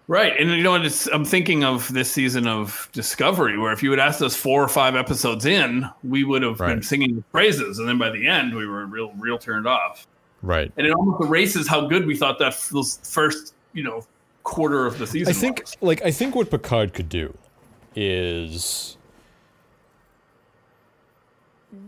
Right 0.07 0.33
and 0.39 0.51
you 0.51 0.63
know 0.63 0.71
what 0.73 1.09
i'm 1.13 1.25
thinking 1.25 1.65
of 1.65 1.91
this 1.93 2.11
season 2.11 2.47
of 2.47 2.89
discovery 2.93 3.57
where 3.59 3.73
if 3.73 3.83
you 3.83 3.91
had 3.91 3.99
asked 3.99 4.21
us 4.23 4.37
four 4.37 4.63
or 4.63 4.69
five 4.69 4.95
episodes 4.95 5.47
in 5.47 5.89
we 6.03 6.25
would 6.25 6.43
have 6.43 6.59
been 6.59 6.83
singing 6.83 7.17
the 7.17 7.23
praises 7.33 7.79
and 7.79 7.89
then 7.89 7.97
by 7.99 8.11
the 8.11 8.27
end 8.29 8.55
we 8.55 8.67
were 8.67 8.85
real 8.87 9.13
real 9.19 9.39
turned 9.39 9.67
off 9.67 10.07
Right. 10.43 10.71
and 10.77 10.87
it 10.87 10.93
almost 10.93 11.23
erases 11.25 11.67
how 11.67 11.87
good 11.87 12.05
we 12.07 12.15
thought 12.17 12.39
that 12.41 12.49
f- 12.49 12.69
those 12.69 12.99
first 13.03 13.55
you 13.73 13.83
know 13.83 14.05
quarter 14.43 14.85
of 14.87 14.99
the 14.99 15.07
season 15.07 15.31
I 15.31 15.33
think 15.33 15.61
was. 15.63 15.77
like 15.81 16.03
I 16.05 16.11
think 16.11 16.35
what 16.35 16.51
Picard 16.51 16.93
could 16.93 17.09
do 17.09 17.35
is 17.97 18.99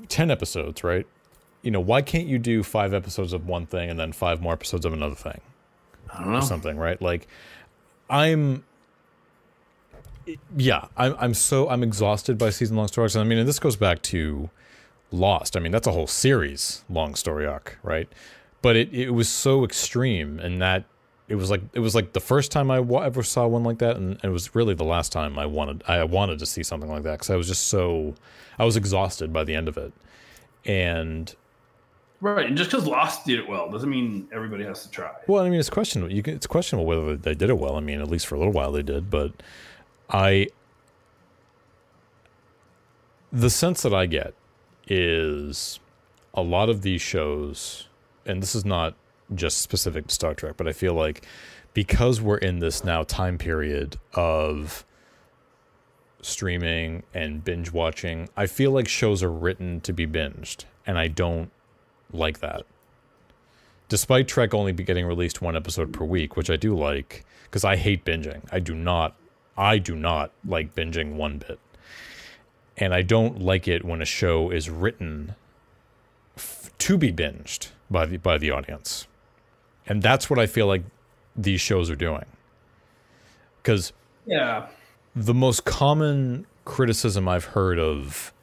10 0.08 0.30
episodes, 0.30 0.82
right? 0.82 1.06
You 1.62 1.70
know, 1.70 1.80
why 1.80 2.00
can't 2.00 2.26
you 2.26 2.38
do 2.38 2.62
5 2.62 2.94
episodes 2.94 3.32
of 3.32 3.46
one 3.46 3.66
thing 3.66 3.90
and 3.90 3.98
then 4.00 4.12
5 4.12 4.40
more 4.40 4.52
episodes 4.54 4.86
of 4.86 4.92
another 4.92 5.14
thing 5.14 5.40
i 6.14 6.20
don't 6.22 6.32
know 6.32 6.38
or 6.38 6.42
something, 6.42 6.76
right? 6.78 7.00
Like 7.02 7.28
I'm 8.08 8.64
yeah, 10.56 10.86
I'm 10.96 11.14
I'm 11.18 11.34
so 11.34 11.68
I'm 11.68 11.82
exhausted 11.82 12.38
by 12.38 12.50
season 12.50 12.76
long 12.76 12.88
story 12.88 13.04
arcs. 13.04 13.16
I 13.16 13.24
mean, 13.24 13.38
and 13.38 13.48
this 13.48 13.58
goes 13.58 13.76
back 13.76 14.02
to 14.02 14.50
Lost. 15.12 15.56
I 15.56 15.60
mean, 15.60 15.72
that's 15.72 15.86
a 15.86 15.92
whole 15.92 16.06
series 16.06 16.84
long 16.88 17.14
story 17.14 17.46
arc, 17.46 17.78
right? 17.82 18.08
But 18.62 18.76
it, 18.76 18.92
it 18.92 19.10
was 19.10 19.28
so 19.28 19.64
extreme 19.64 20.40
and 20.40 20.60
that 20.60 20.84
it 21.28 21.36
was 21.36 21.50
like 21.50 21.62
it 21.72 21.80
was 21.80 21.94
like 21.94 22.12
the 22.12 22.20
first 22.20 22.52
time 22.52 22.70
I 22.70 22.78
ever 22.78 23.22
saw 23.22 23.46
one 23.46 23.64
like 23.64 23.78
that, 23.78 23.96
and 23.96 24.18
it 24.22 24.28
was 24.28 24.54
really 24.54 24.74
the 24.74 24.84
last 24.84 25.12
time 25.12 25.38
I 25.38 25.46
wanted 25.46 25.82
I 25.88 26.04
wanted 26.04 26.38
to 26.40 26.46
see 26.46 26.62
something 26.62 26.90
like 26.90 27.02
that 27.02 27.12
because 27.12 27.30
I 27.30 27.36
was 27.36 27.48
just 27.48 27.66
so 27.68 28.14
I 28.58 28.64
was 28.64 28.76
exhausted 28.76 29.32
by 29.32 29.44
the 29.44 29.54
end 29.54 29.68
of 29.68 29.76
it, 29.76 29.92
and 30.64 31.34
right 32.20 32.46
and 32.46 32.56
just 32.56 32.70
because 32.70 32.86
lost 32.86 33.26
did 33.26 33.38
it 33.38 33.48
well 33.48 33.70
doesn't 33.70 33.90
mean 33.90 34.28
everybody 34.32 34.64
has 34.64 34.82
to 34.82 34.90
try 34.90 35.10
well, 35.26 35.44
I 35.44 35.50
mean, 35.50 35.58
it's 35.58 35.70
questionable. 35.70 36.22
Can, 36.22 36.34
it's 36.34 36.46
questionable 36.46 36.86
whether 36.86 37.16
they 37.16 37.34
did 37.34 37.50
it 37.50 37.58
well. 37.58 37.76
I 37.76 37.80
mean, 37.80 38.00
at 38.00 38.08
least 38.08 38.26
for 38.26 38.36
a 38.36 38.38
little 38.38 38.52
while 38.52 38.72
they 38.72 38.82
did, 38.82 39.10
but 39.10 39.32
I 40.08 40.48
the 43.32 43.50
sense 43.50 43.82
that 43.82 43.92
I 43.92 44.06
get 44.06 44.34
is 44.86 45.80
a 46.32 46.42
lot 46.42 46.68
of 46.68 46.82
these 46.82 47.02
shows, 47.02 47.88
and 48.24 48.42
this 48.42 48.54
is 48.54 48.64
not 48.64 48.94
just 49.34 49.60
specific 49.60 50.06
to 50.06 50.14
Star 50.14 50.34
Trek, 50.34 50.56
but 50.56 50.68
I 50.68 50.72
feel 50.72 50.94
like 50.94 51.26
because 51.74 52.20
we're 52.20 52.38
in 52.38 52.60
this 52.60 52.84
now 52.84 53.02
time 53.02 53.36
period 53.36 53.96
of 54.14 54.84
streaming 56.22 57.02
and 57.12 57.44
binge 57.44 57.72
watching, 57.72 58.28
I 58.36 58.46
feel 58.46 58.70
like 58.70 58.88
shows 58.88 59.22
are 59.22 59.30
written 59.30 59.80
to 59.82 59.92
be 59.92 60.06
binged, 60.06 60.64
and 60.86 60.98
I 60.98 61.08
don't 61.08 61.50
like 62.12 62.40
that. 62.40 62.64
Despite 63.88 64.26
Trek 64.26 64.52
only 64.52 64.72
be 64.72 64.82
getting 64.82 65.06
released 65.06 65.40
one 65.40 65.56
episode 65.56 65.92
per 65.92 66.04
week, 66.04 66.36
which 66.36 66.50
I 66.50 66.56
do 66.56 66.76
like, 66.76 67.24
because 67.44 67.64
I 67.64 67.76
hate 67.76 68.04
binging. 68.04 68.42
I 68.50 68.58
do 68.58 68.74
not, 68.74 69.14
I 69.56 69.78
do 69.78 69.94
not 69.94 70.32
like 70.44 70.74
binging 70.74 71.14
one 71.14 71.38
bit, 71.38 71.58
and 72.76 72.92
I 72.92 73.02
don't 73.02 73.40
like 73.40 73.68
it 73.68 73.84
when 73.84 74.02
a 74.02 74.06
show 74.06 74.50
is 74.50 74.68
written 74.68 75.36
f- 76.36 76.70
to 76.78 76.98
be 76.98 77.12
binged 77.12 77.68
by 77.88 78.06
the 78.06 78.16
by 78.16 78.38
the 78.38 78.50
audience, 78.50 79.06
and 79.86 80.02
that's 80.02 80.28
what 80.28 80.40
I 80.40 80.46
feel 80.46 80.66
like 80.66 80.82
these 81.36 81.60
shows 81.60 81.88
are 81.88 81.96
doing. 81.96 82.26
Because 83.62 83.92
yeah 84.26 84.66
the 85.16 85.34
most 85.34 85.64
common 85.64 86.46
criticism 86.66 87.26
I've 87.26 87.46
heard 87.46 87.78
of, 87.78 88.34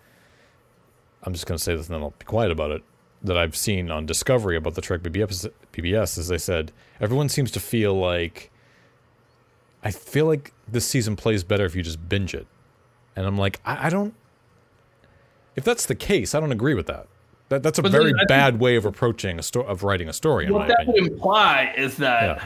I'm 1.21 1.33
just 1.33 1.45
going 1.45 1.57
to 1.57 1.63
say 1.63 1.75
this 1.75 1.87
and 1.87 1.95
then 1.95 2.01
I'll 2.01 2.15
be 2.17 2.25
quiet 2.25 2.51
about 2.51 2.71
it, 2.71 2.83
that 3.23 3.37
I've 3.37 3.55
seen 3.55 3.89
on 3.89 4.05
Discovery 4.05 4.57
about 4.57 4.75
the 4.75 4.81
Trek 4.81 5.01
BBS, 5.01 5.49
PBS 5.71 6.17
is 6.17 6.27
they 6.27 6.37
said 6.37 6.71
everyone 6.99 7.29
seems 7.29 7.51
to 7.51 7.59
feel 7.59 7.93
like, 7.93 8.51
I 9.83 9.91
feel 9.91 10.25
like 10.25 10.51
this 10.67 10.85
season 10.85 11.15
plays 11.15 11.43
better 11.43 11.65
if 11.65 11.75
you 11.75 11.81
just 11.83 12.07
binge 12.09 12.33
it. 12.33 12.47
And 13.15 13.25
I'm 13.25 13.37
like, 13.37 13.59
I, 13.65 13.87
I 13.87 13.89
don't, 13.89 14.13
if 15.55 15.63
that's 15.63 15.85
the 15.85 15.95
case, 15.95 16.33
I 16.35 16.39
don't 16.39 16.51
agree 16.51 16.73
with 16.73 16.87
that. 16.87 17.07
That, 17.49 17.61
that's 17.63 17.77
a 17.79 17.81
But 17.83 17.91
very 17.91 18.05
then 18.05 18.15
I 18.15 18.17
think- 18.19 18.29
bad 18.29 18.59
way 18.59 18.75
of 18.75 18.85
approaching 18.85 19.37
a 19.39 19.43
story, 19.43 19.67
of 19.67 19.83
writing 19.83 20.09
a 20.09 20.13
story, 20.13 20.47
in 20.47 20.53
what 20.53 20.67
that 20.67 20.85
would 20.87 21.07
imply 21.07 21.73
is 21.77 21.97
that 21.97 22.37
Yeah. 22.37 22.43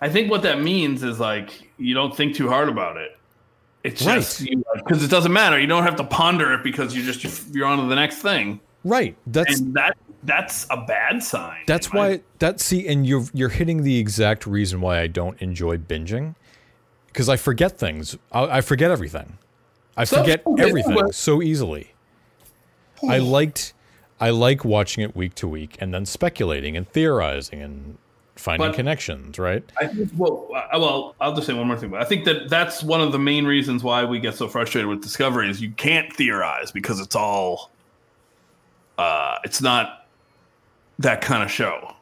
I 0.00 0.08
think 0.10 0.30
what 0.30 0.42
that 0.42 0.60
means 0.60 1.02
is 1.02 1.18
like 1.18 1.70
you 1.78 1.94
don't 1.94 2.14
think 2.14 2.34
too 2.34 2.48
hard 2.48 2.68
about 2.68 2.96
it. 2.98 3.16
It's 3.82 4.04
Right. 4.04 4.16
just 4.16 4.44
because 4.74 5.02
it 5.02 5.08
doesn't 5.10 5.32
matter. 5.32 5.58
You 5.58 5.66
don't 5.68 5.84
have 5.84 5.96
to 5.96 6.04
ponder 6.04 6.52
it 6.52 6.62
because 6.62 6.94
you 6.94 7.02
just 7.02 7.54
you're 7.54 7.66
on 7.66 7.78
to 7.78 7.86
the 7.86 7.94
next 7.94 8.16
thing, 8.18 8.60
Right. 8.86 9.16
That's 9.26 9.60
and 9.60 9.74
that 9.74 9.96
that's 10.22 10.66
a 10.70 10.76
bad 10.78 11.22
sign. 11.22 11.62
That's 11.66 11.88
in 11.88 11.92
my- 11.94 12.08
why 12.08 12.20
that 12.38 12.60
see, 12.60 12.86
and 12.86 13.06
you're 13.06 13.24
you're 13.34 13.48
hitting 13.48 13.82
the 13.82 13.98
exact 13.98 14.46
reason 14.46 14.80
why 14.80 15.00
I 15.00 15.06
don't 15.08 15.40
enjoy 15.42 15.76
binging, 15.78 16.34
because 17.08 17.28
I 17.28 17.36
forget 17.36 17.78
things. 17.78 18.16
I, 18.32 18.58
I 18.58 18.60
forget 18.60 18.90
everything. 18.90 19.38
I 19.96 20.04
So- 20.04 20.18
forget 20.18 20.46
okay, 20.46 20.62
everything 20.62 20.94
well- 20.94 21.12
so 21.12 21.42
easily. 21.42 21.92
I 23.06 23.18
liked, 23.18 23.74
I 24.20 24.30
like 24.30 24.64
watching 24.64 25.04
it 25.04 25.14
week 25.14 25.34
to 25.36 25.46
week 25.48 25.76
and 25.80 25.92
then 25.92 26.06
speculating 26.06 26.76
and 26.78 26.88
theorizing 26.88 27.60
and 27.60 27.98
finding 28.36 28.68
But- 28.68 28.74
connections, 28.76 29.38
right? 29.38 29.62
I 29.80 29.86
think, 29.88 30.10
well, 30.16 30.48
uh, 30.54 30.78
well, 30.78 31.14
I'll 31.20 31.34
just 31.34 31.46
say 31.46 31.52
one 31.52 31.66
more 31.66 31.76
thing. 31.76 31.90
But 31.90 32.00
I 32.00 32.04
think 32.04 32.24
that 32.24 32.48
that's 32.48 32.82
one 32.82 33.00
of 33.02 33.12
the 33.12 33.18
main 33.18 33.44
reasons 33.44 33.82
why 33.82 34.04
we 34.04 34.18
get 34.18 34.34
so 34.34 34.48
frustrated 34.48 34.88
with 34.88 35.02
Discovery 35.02 35.50
is 35.50 35.60
you 35.60 35.70
can't 35.72 36.10
theorize 36.14 36.70
because 36.72 37.00
it's 37.00 37.14
all, 37.14 37.70
uh, 38.98 39.38
it's 39.44 39.60
not 39.60 40.06
that 40.98 41.20
kind 41.20 41.42
of 41.42 41.50
show. 41.50 41.94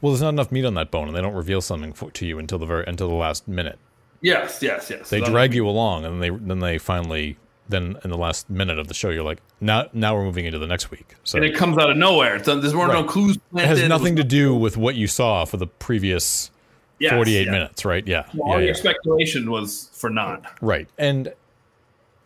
Well, 0.00 0.12
there's 0.12 0.22
not 0.22 0.30
enough 0.30 0.50
meat 0.52 0.64
on 0.64 0.74
that 0.74 0.90
bone, 0.90 1.08
and 1.08 1.16
they 1.16 1.20
don't 1.22 1.34
reveal 1.34 1.60
something 1.60 1.92
for, 1.92 2.10
to 2.10 2.26
you 2.26 2.38
until 2.38 2.58
the 2.58 2.66
very 2.66 2.84
until 2.86 3.08
the 3.08 3.14
last 3.14 3.46
minute. 3.48 3.78
Yes, 4.20 4.60
yes, 4.62 4.90
yes. 4.90 5.10
They 5.10 5.20
drag 5.20 5.54
you 5.54 5.68
along, 5.68 6.04
and 6.04 6.14
then 6.14 6.20
they 6.20 6.44
then 6.46 6.58
they 6.60 6.78
finally 6.78 7.36
then 7.68 7.96
in 8.04 8.10
the 8.10 8.16
last 8.18 8.48
minute 8.48 8.78
of 8.78 8.86
the 8.88 8.94
show, 8.94 9.10
you're 9.10 9.22
like, 9.24 9.40
now 9.60 9.86
now 9.92 10.14
we're 10.14 10.24
moving 10.24 10.44
into 10.46 10.58
the 10.58 10.66
next 10.66 10.90
week. 10.90 11.14
So 11.24 11.36
and 11.38 11.44
it 11.44 11.54
comes 11.54 11.78
out 11.78 11.90
of 11.90 11.96
nowhere. 11.96 12.36
It's, 12.36 12.46
there's 12.46 12.74
more 12.74 12.86
no 12.88 13.00
Right. 13.00 13.08
clues. 13.08 13.36
it 13.36 13.42
planted. 13.50 13.68
has 13.68 13.80
was- 13.80 13.88
nothing 13.88 14.16
to 14.16 14.24
do 14.24 14.54
with 14.54 14.76
what 14.76 14.94
you 14.96 15.06
saw 15.06 15.44
for 15.44 15.56
the 15.56 15.66
previous 15.66 16.50
Yes, 16.98 17.12
48 17.12 17.44
yeah. 17.46 17.50
minutes, 17.52 17.84
right? 17.84 18.06
Yeah, 18.06 18.24
All 18.40 18.52
yeah, 18.54 18.56
your 18.58 18.66
yeah. 18.68 18.72
speculation 18.72 19.50
was 19.50 19.90
for 19.92 20.08
naught. 20.10 20.46
right. 20.62 20.88
And 20.96 21.32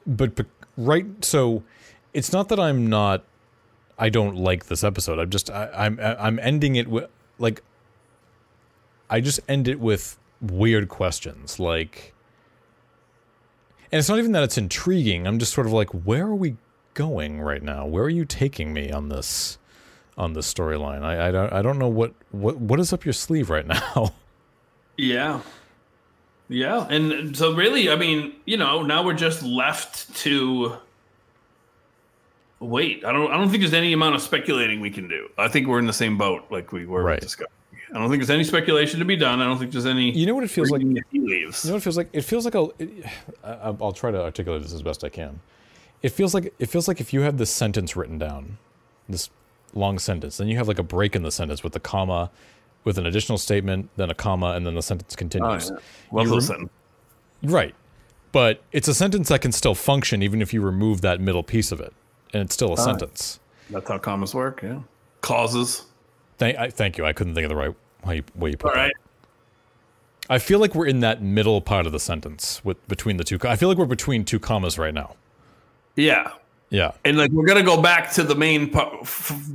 but, 0.06 0.34
but 0.36 0.46
right, 0.76 1.06
so 1.24 1.62
it's 2.12 2.32
not 2.32 2.48
that 2.48 2.60
I'm 2.60 2.86
not. 2.88 3.24
I 3.98 4.08
don't 4.08 4.36
like 4.36 4.66
this 4.66 4.82
episode. 4.82 5.18
I'm 5.18 5.30
just 5.30 5.50
I, 5.50 5.68
I'm 5.74 5.98
I'm 6.00 6.38
ending 6.40 6.76
it 6.76 6.88
with 6.88 7.10
like. 7.38 7.62
I 9.08 9.20
just 9.20 9.40
end 9.48 9.66
it 9.66 9.80
with 9.80 10.18
weird 10.40 10.88
questions 10.88 11.58
like. 11.58 12.14
And 13.92 13.98
it's 13.98 14.08
not 14.08 14.18
even 14.20 14.32
that 14.32 14.44
it's 14.44 14.56
intriguing. 14.56 15.26
I'm 15.26 15.40
just 15.40 15.52
sort 15.52 15.66
of 15.66 15.72
like, 15.72 15.88
where 15.90 16.24
are 16.26 16.34
we 16.34 16.56
going 16.94 17.40
right 17.40 17.62
now? 17.62 17.86
Where 17.86 18.04
are 18.04 18.08
you 18.10 18.24
taking 18.24 18.72
me 18.72 18.92
on 18.92 19.08
this, 19.08 19.58
on 20.16 20.32
this 20.34 20.52
storyline? 20.52 21.02
I, 21.02 21.28
I 21.28 21.30
don't 21.32 21.52
I 21.52 21.60
don't 21.60 21.78
know 21.78 21.88
what 21.88 22.14
what 22.30 22.56
what 22.58 22.78
is 22.78 22.92
up 22.92 23.04
your 23.04 23.12
sleeve 23.12 23.50
right 23.50 23.66
now. 23.66 24.14
Yeah. 24.96 25.40
Yeah. 26.50 26.86
And 26.88 27.34
so 27.34 27.54
really, 27.54 27.88
I 27.88 27.96
mean, 27.96 28.34
you 28.44 28.58
know, 28.58 28.82
now 28.82 29.02
we're 29.02 29.14
just 29.14 29.42
left 29.42 30.14
to 30.16 30.76
wait. 32.60 33.04
I 33.04 33.12
don't 33.12 33.30
I 33.32 33.36
don't 33.36 33.48
think 33.50 33.60
there's 33.62 33.74
any 33.74 33.92
amount 33.92 34.14
of 34.14 34.22
speculating 34.22 34.80
we 34.80 34.90
can 34.90 35.08
do. 35.08 35.28
I 35.38 35.48
think 35.48 35.66
we're 35.66 35.78
in 35.78 35.86
the 35.86 35.92
same 35.92 36.16
boat 36.18 36.44
like 36.50 36.72
we 36.72 36.86
were 36.86 37.02
Right. 37.02 37.20
Discovery. 37.20 37.48
I 37.92 37.98
don't 37.98 38.08
think 38.08 38.20
there's 38.20 38.30
any 38.30 38.44
speculation 38.44 39.00
to 39.00 39.04
be 39.04 39.16
done. 39.16 39.40
I 39.40 39.44
don't 39.46 39.58
think 39.58 39.72
there's 39.72 39.86
any 39.86 40.12
You 40.16 40.24
know 40.26 40.34
what 40.36 40.44
it 40.44 40.50
feels 40.50 40.70
like? 40.70 40.80
tea 40.82 40.94
leaves. 41.12 41.64
You 41.64 41.70
know 41.70 41.74
what 41.74 41.80
it 41.80 41.84
feels 41.84 41.96
like? 41.96 42.08
It 42.12 42.22
feels 42.22 42.44
like 42.44 42.54
a. 42.54 42.68
I, 43.42 43.74
I'll 43.80 43.92
try 43.92 44.12
to 44.12 44.22
articulate 44.22 44.62
this 44.62 44.72
as 44.72 44.82
best 44.82 45.02
I 45.02 45.08
can. 45.08 45.40
It 46.02 46.10
feels 46.10 46.32
like 46.32 46.54
it 46.58 46.66
feels 46.66 46.86
like 46.86 47.00
if 47.00 47.12
you 47.12 47.22
have 47.22 47.36
this 47.38 47.50
sentence 47.50 47.96
written 47.96 48.16
down, 48.18 48.58
this 49.08 49.28
long 49.74 49.98
sentence, 49.98 50.36
then 50.36 50.46
you 50.48 50.56
have 50.56 50.68
like 50.68 50.78
a 50.78 50.82
break 50.84 51.16
in 51.16 51.22
the 51.24 51.30
sentence 51.32 51.64
with 51.64 51.74
a 51.74 51.80
comma, 51.80 52.30
with 52.84 52.96
an 52.96 53.06
additional 53.06 53.38
statement, 53.38 53.90
then 53.96 54.08
a 54.08 54.14
comma, 54.14 54.52
and 54.52 54.64
then 54.64 54.74
the 54.76 54.82
sentence 54.82 55.14
Oh, 55.14 55.18
continues. 55.18 55.70
yeah. 55.70 55.76
Love 56.12 56.28
those 56.28 56.48
rem- 56.48 56.68
sentences. 56.68 56.76
Right, 57.42 57.74
but 58.32 58.62
it's 58.72 58.86
a 58.88 58.94
sentence 58.94 59.28
that 59.30 59.40
can 59.40 59.50
still 59.52 59.74
function 59.74 60.22
even 60.22 60.40
if 60.42 60.54
you 60.54 60.60
remove 60.62 61.00
that 61.00 61.20
middle 61.20 61.42
piece 61.42 61.72
of 61.72 61.80
it, 61.80 61.92
and 62.32 62.42
it's 62.42 62.54
still 62.54 62.72
a 62.72 62.76
sentence. 62.78 63.40
That's 63.70 63.88
how 63.88 63.98
commas 63.98 64.34
work, 64.34 64.62
yeah. 64.62 64.80
Causes. 65.20 65.84
Thank, 66.38 66.58
I, 66.58 66.70
thank 66.70 66.98
you. 66.98 67.04
I 67.04 67.12
couldn't 67.12 67.34
think 67.34 67.44
of 67.44 67.50
the 67.50 67.56
right 67.56 67.74
how 68.04 68.12
you, 68.12 68.22
way 68.34 68.50
you 68.50 68.56
put 68.56 68.70
All 68.70 68.74
that. 68.74 68.80
right. 68.82 68.92
I 70.28 70.38
feel 70.38 70.58
like 70.58 70.74
we're 70.74 70.86
in 70.86 71.00
that 71.00 71.22
middle 71.22 71.60
part 71.60 71.86
of 71.86 71.92
the 71.92 71.98
sentence 72.00 72.64
with 72.64 72.86
between 72.88 73.16
the 73.16 73.24
two. 73.24 73.38
I 73.44 73.56
feel 73.56 73.68
like 73.68 73.78
we're 73.78 73.84
between 73.86 74.24
two 74.24 74.38
commas 74.38 74.78
right 74.78 74.94
now. 74.94 75.16
Yeah. 75.96 76.32
Yeah. 76.70 76.92
And 77.04 77.18
like 77.18 77.32
we're 77.32 77.46
gonna 77.46 77.64
go 77.64 77.82
back 77.82 78.12
to 78.12 78.22
the 78.22 78.36
main 78.36 78.72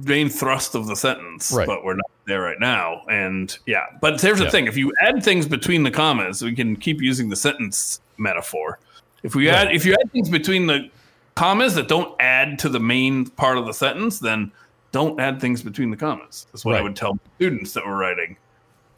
main 0.04 0.28
thrust 0.30 0.76
of 0.76 0.88
the 0.88 0.96
sentence, 0.96 1.52
Right. 1.56 1.66
but 1.66 1.86
we're 1.86 1.96
not 1.96 2.12
there 2.28 2.42
right 2.42 2.60
now. 2.60 3.04
And 3.10 3.58
yeah, 3.66 3.86
but 4.02 4.20
here's 4.20 4.40
the 4.40 4.46
Yeah. 4.46 4.50
thing: 4.52 4.68
if 4.68 4.76
you 4.76 4.92
add 5.02 5.24
things 5.24 5.48
between 5.48 5.84
the 5.84 5.92
commas, 5.92 6.42
we 6.42 6.54
can 6.54 6.76
keep 6.76 7.02
using 7.02 7.30
the 7.30 7.38
sentence 7.38 8.02
metaphor. 8.18 8.80
If 9.24 9.34
we 9.34 9.50
add, 9.50 9.68
Right. 9.68 9.76
if 9.76 9.86
you 9.86 9.94
add 9.94 10.12
things 10.12 10.30
between 10.30 10.68
the 10.68 10.90
commas 11.36 11.76
that 11.76 11.88
don't 11.88 12.16
add 12.20 12.58
to 12.60 12.70
the 12.70 12.80
main 12.80 13.26
part 13.28 13.58
of 13.58 13.66
the 13.66 13.74
sentence, 13.74 14.20
then 14.20 14.52
don't 14.92 15.20
add 15.20 15.40
things 15.42 15.62
between 15.62 15.92
the 15.92 15.98
commas. 15.98 16.48
That's 16.52 16.64
what 16.66 16.76
I 16.76 16.82
would 16.82 16.96
tell 16.96 17.20
students 17.36 17.74
that 17.74 17.86
were 17.86 17.98
writing. 17.98 18.38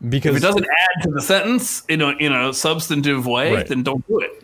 Because 0.10 0.36
If 0.36 0.44
it 0.44 0.46
doesn't 0.46 0.66
add 0.66 1.04
to 1.04 1.12
the 1.12 1.22
sentence 1.22 1.84
in 1.90 2.02
a 2.02 2.10
in 2.12 2.32
a 2.32 2.54
substantive 2.54 3.26
way, 3.26 3.52
Right. 3.54 3.68
then 3.68 3.82
don't 3.82 4.08
do 4.08 4.20
it. 4.20 4.44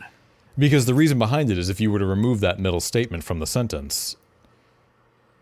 Because 0.58 0.86
the 0.88 0.96
reason 0.96 1.20
behind 1.20 1.52
it 1.52 1.58
is 1.60 1.70
if 1.70 1.80
you 1.80 1.92
were 1.92 2.00
to 2.00 2.06
remove 2.06 2.40
that 2.40 2.60
middle 2.60 2.80
statement 2.80 3.24
from 3.24 3.40
the 3.40 3.46
sentence, 3.48 4.16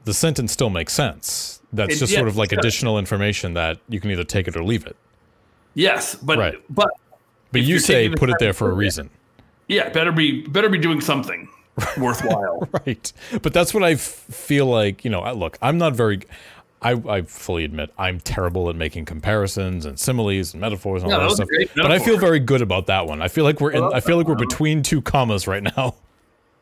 the 0.04 0.14
sentence 0.14 0.52
still 0.52 0.70
makes 0.70 0.92
sense. 0.94 1.62
That's 1.72 1.96
It- 1.96 2.00
just 2.00 2.12
yeah, 2.12 2.20
sort 2.20 2.28
of 2.28 2.36
like 2.36 2.52
additional 2.52 3.00
information 3.00 3.54
that 3.54 3.78
you 3.88 4.02
can 4.02 4.12
either 4.12 4.26
take 4.26 4.50
it 4.50 4.56
or 4.58 4.64
leave 4.64 4.86
it. 4.86 4.98
Yes, 5.76 6.16
but 6.16 6.38
Right. 6.38 6.56
but 6.70 6.90
But 7.54 7.62
you 7.62 7.80
say 7.80 8.10
put 8.10 8.30
it 8.30 8.36
there 8.40 8.52
for 8.54 8.70
a 8.70 8.74
reason. 8.74 9.10
yeah, 9.70 9.88
better 9.90 10.12
be 10.12 10.42
better 10.42 10.68
be 10.68 10.78
doing 10.78 11.00
something 11.00 11.48
worthwhile. 11.98 12.68
Right. 12.86 13.12
But 13.42 13.54
that's 13.54 13.74
what 13.74 13.84
I 13.84 13.92
f- 13.94 14.02
feel 14.02 14.66
like, 14.66 15.04
you 15.06 15.10
know, 15.12 15.22
I, 15.22 15.32
look, 15.32 15.58
I'm 15.62 15.78
not 15.78 15.94
very 15.94 16.22
I, 16.84 16.94
I 17.08 17.22
fully 17.22 17.64
admit 17.64 17.92
I'm 17.98 18.20
terrible 18.20 18.68
at 18.70 18.76
making 18.76 19.06
comparisons 19.06 19.86
and 19.86 20.00
similes 20.00 20.54
and 20.54 20.62
metaphors 20.62 21.04
and 21.04 21.12
Yeah, 21.12 21.18
all 21.20 21.30
that 21.30 21.38
that 21.38 21.48
was 21.48 21.60
a 21.62 21.66
stuff. 21.68 21.76
But 21.84 21.92
I 21.92 22.00
feel 22.00 22.18
very 22.18 22.40
good 22.40 22.62
about 22.64 22.88
that 22.88 23.06
one. 23.06 23.22
I 23.22 23.28
feel 23.28 23.44
like 23.44 23.62
we're 23.62 23.72
in 23.72 23.82
love 23.82 23.94
I 23.94 24.00
feel 24.00 24.18
like 24.18 24.28
we're 24.28 24.34
uh, 24.34 24.40
between 24.40 24.82
two 24.84 25.02
commas 25.02 25.48
right 25.48 25.62
now. 25.64 25.96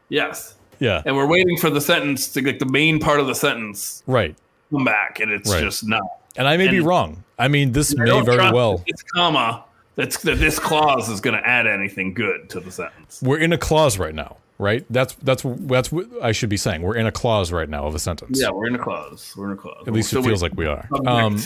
yes. 0.10 0.56
Yeah. 0.80 1.02
and 1.06 1.16
we're 1.16 1.26
waiting 1.28 1.58
for 1.58 1.70
the 1.70 1.82
sentence 1.82 2.30
to 2.34 2.42
like 2.46 2.60
the 2.60 2.66
main 2.66 3.00
part 3.00 3.20
of 3.20 3.28
the 3.28 3.36
sentence 3.36 4.02
Right. 4.08 4.36
come 4.72 4.86
back, 4.86 5.20
and 5.20 5.32
it's 5.32 5.50
Right. 5.52 5.62
just 5.62 5.86
not. 5.88 6.04
And 6.38 6.48
I 6.48 6.56
may 6.58 6.68
be 6.70 6.80
wrong. 6.80 7.24
I 7.38 7.48
mean, 7.50 7.72
this 7.74 7.94
I 8.00 8.04
may 8.04 8.22
very 8.22 8.52
well 8.52 8.84
This 8.88 9.04
comma 9.04 9.64
that's 9.96 10.22
that 10.24 10.38
this 10.40 10.58
clause 10.60 11.10
is 11.10 11.20
going 11.20 11.36
to 11.36 11.46
add 11.46 11.68
anything 11.68 12.14
good 12.14 12.50
to 12.52 12.60
the 12.62 12.72
sentence. 12.72 13.22
we're 13.22 13.40
in 13.40 13.52
a 13.52 13.58
clause 13.58 13.98
right 13.98 14.16
now, 14.16 14.38
right? 14.60 14.86
That's 14.90 15.16
that's 15.16 15.44
that's 15.44 15.92
what 15.92 16.08
I 16.22 16.34
should 16.34 16.50
be 16.50 16.58
saying. 16.58 16.84
We're 16.84 16.98
in 16.98 17.08
a 17.08 17.12
clause 17.12 17.52
right 17.52 17.68
now 17.68 17.88
of 17.88 17.96
a 17.96 18.00
sentence. 18.00 18.40
Yeah, 18.40 18.52
we're 18.52 18.68
in 18.68 18.76
a 18.76 18.80
clause. 18.80 19.34
We're 19.36 19.48
in 19.48 19.54
a 19.54 19.56
clause. 19.56 19.88
At 19.88 19.94
least 19.94 20.14
it 20.14 20.22
feels 20.22 20.44
like 20.44 20.54
we 20.54 20.68
are. 20.68 20.88
Um, 21.08 21.42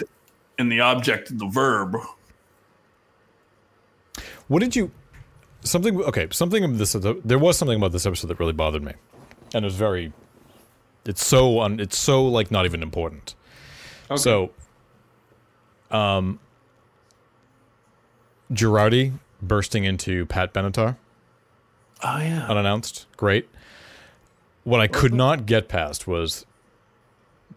in 0.59 0.67
the 0.67 0.81
object, 0.81 1.37
the 1.37 1.47
verb. 1.47 1.95
what 4.49 4.59
did 4.59 4.75
you? 4.75 4.91
Something 5.61 6.01
okay. 6.01 6.27
Something 6.31 6.65
of 6.65 6.77
this. 6.77 6.93
There 7.23 7.39
was 7.39 7.57
something 7.57 7.77
about 7.77 7.93
this 7.93 8.05
episode 8.05 8.27
that 8.27 8.39
really 8.39 8.53
bothered 8.53 8.83
me, 8.83 8.93
and 9.53 9.63
it 9.63 9.67
was 9.67 9.75
very. 9.75 10.11
It's 11.05 11.25
so 11.25 11.61
un, 11.61 11.79
It's 11.79 11.97
so 11.97 12.25
like 12.25 12.49
not 12.49 12.65
even 12.65 12.81
important. 12.81 13.35
Okay. 14.09 14.17
So, 14.17 14.51
um, 15.91 16.39
Jurati 18.51 19.13
bursting 19.41 19.83
into 19.83 20.25
Pat 20.25 20.53
Benatar 20.53 20.95
Oh 22.03 22.17
yeah. 22.19 22.47
unannounced. 22.47 23.05
Great. 23.17 23.47
What 24.63 24.79
I 24.79 24.87
could 24.87 25.13
not 25.13 25.45
get 25.45 25.67
past 25.67 26.07
was 26.07 26.45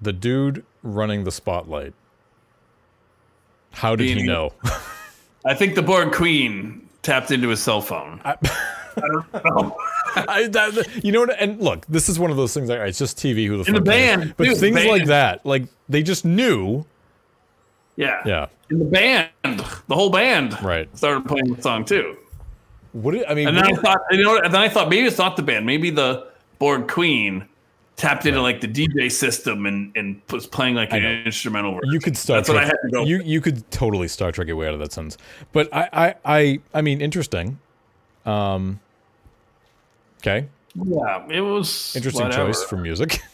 the 0.01 0.13
dude 0.13 0.65
running 0.83 1.25
the 1.25 1.31
spotlight. 1.33 1.95
How 3.73 3.95
did 3.97 4.17
he 4.17 4.23
know? 4.25 4.53
I 5.45 5.55
think 5.55 5.75
the 5.75 5.83
Borg 5.83 6.13
Queen 6.13 6.89
tapped 7.03 7.31
into 7.31 7.49
his 7.49 7.63
cell 7.63 7.81
phone. 7.81 8.21
I, 8.25 8.37
don't 8.97 9.35
know. 9.45 9.77
I, 10.17 10.49
that, 10.49 11.01
you 11.05 11.13
know 11.13 11.21
what? 11.21 11.37
And 11.39 11.61
look, 11.61 11.87
this 11.87 12.09
is 12.09 12.19
one 12.19 12.31
of 12.31 12.37
those 12.37 12.53
things. 12.55 12.69
Like, 12.69 12.81
it's 12.81 12.99
just 12.99 13.19
TV. 13.19 13.47
Who 13.47 13.63
the 13.63 13.69
In 13.69 13.75
the 13.75 13.81
fuck 13.81 13.87
cares? 13.95 14.17
band, 14.19 14.35
But 14.37 14.45
dude, 14.45 14.57
things 14.59 14.77
band. 14.77 14.89
like 14.89 15.05
that, 15.07 15.45
like 15.47 15.65
they 15.89 16.03
just 16.03 16.25
knew. 16.25 16.85
Yeah. 17.97 18.23
Yeah. 18.27 18.47
In 18.71 18.79
the 18.81 18.85
band, 18.87 19.29
the 19.45 19.95
whole 19.95 20.11
band 20.11 20.61
Right. 20.63 20.89
started 20.97 21.27
playing 21.27 21.55
the 21.55 21.63
song 21.63 21.85
too. 21.85 22.17
What 22.97 23.13
did, 23.13 23.27
I 23.27 23.35
mean? 23.35 23.49
And 23.49 23.57
then 23.57 23.65
I 23.65 23.77
thought, 23.77 24.01
you 24.11 24.23
know, 24.23 24.39
and 24.39 24.55
then 24.55 24.63
I 24.63 24.71
thought 24.71 24.89
maybe 24.89 25.07
it's 25.07 25.19
not 25.19 25.37
the 25.37 25.43
band. 25.43 25.67
Maybe 25.67 25.91
the 25.91 26.29
Borg 26.59 26.89
Queen 26.89 27.47
tapped 27.97 28.25
into 28.25 28.41
like 28.41 28.63
the 28.63 28.69
DJ 28.69 29.13
system 29.13 29.67
and 29.67 29.95
and 29.97 30.23
was 30.31 30.47
playing 30.47 30.77
like 30.77 30.93
an 30.93 31.05
instrumental. 31.05 31.75
Version. 31.75 31.93
you 31.93 32.01
could 32.01 32.17
Star 32.17 32.39
That's 32.39 32.49
what 32.49 32.57
I 32.57 32.65
had 32.65 32.77
to 32.85 32.91
go. 32.91 33.05
You 33.05 33.21
you 33.23 33.43
could 33.43 33.71
totally 33.71 34.09
Star 34.09 34.33
Trek 34.33 34.49
your 34.49 34.57
way 34.57 34.67
out 34.67 34.73
of 34.73 34.81
that 34.81 34.95
sentence. 34.95 35.19
But 35.53 35.69
I 35.75 35.89
I 35.93 36.15
I, 36.25 36.61
I 36.73 36.81
mean, 36.81 37.03
interesting. 37.03 37.59
Um. 38.25 38.81
Okay, 40.23 40.49
yeah, 40.75 41.27
it 41.29 41.43
was 41.43 41.95
interesting 41.95 42.25
whatever. 42.25 42.49
choice 42.49 42.65
for 42.65 42.79
music. 42.79 43.21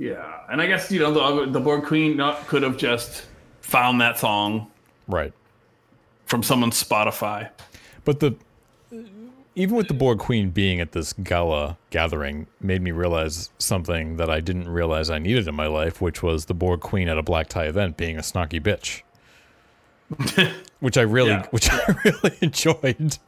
Yeah, 0.00 0.40
and 0.50 0.62
I 0.62 0.66
guess 0.66 0.90
you 0.90 0.98
know 0.98 1.44
the 1.44 1.52
the 1.52 1.60
Borg 1.60 1.84
Queen 1.84 2.16
not, 2.16 2.46
could 2.46 2.62
have 2.62 2.78
just 2.78 3.26
found 3.60 4.00
that 4.00 4.18
song 4.18 4.70
right. 5.06 5.30
From 6.30 6.42
someone's 6.44 6.82
Spotify. 6.82 7.50
But 8.04 8.20
the 8.20 8.36
even 9.56 9.76
with 9.76 9.88
the 9.88 9.94
Borg 9.94 10.20
Queen 10.20 10.50
being 10.50 10.80
at 10.80 10.92
this 10.92 11.12
gala 11.12 11.76
gathering 11.90 12.46
made 12.60 12.80
me 12.80 12.92
realize 12.92 13.50
something 13.58 14.16
that 14.16 14.30
I 14.30 14.40
didn't 14.40 14.68
realize 14.68 15.10
I 15.10 15.18
needed 15.18 15.48
in 15.48 15.54
my 15.56 15.66
life, 15.66 16.00
which 16.00 16.22
was 16.22 16.46
the 16.46 16.54
Borg 16.54 16.80
Queen 16.80 17.08
at 17.08 17.18
a 17.18 17.22
black 17.22 17.48
tie 17.48 17.64
event 17.66 17.96
being 17.96 18.16
a 18.16 18.20
snarky 18.20 18.60
bitch. 18.62 19.02
which 20.80 20.96
I 20.96 21.02
really 21.02 21.30
Yeah. 21.30 21.46
which 21.50 21.68
I 21.72 21.94
really 22.04 22.38
enjoyed. 22.40 23.18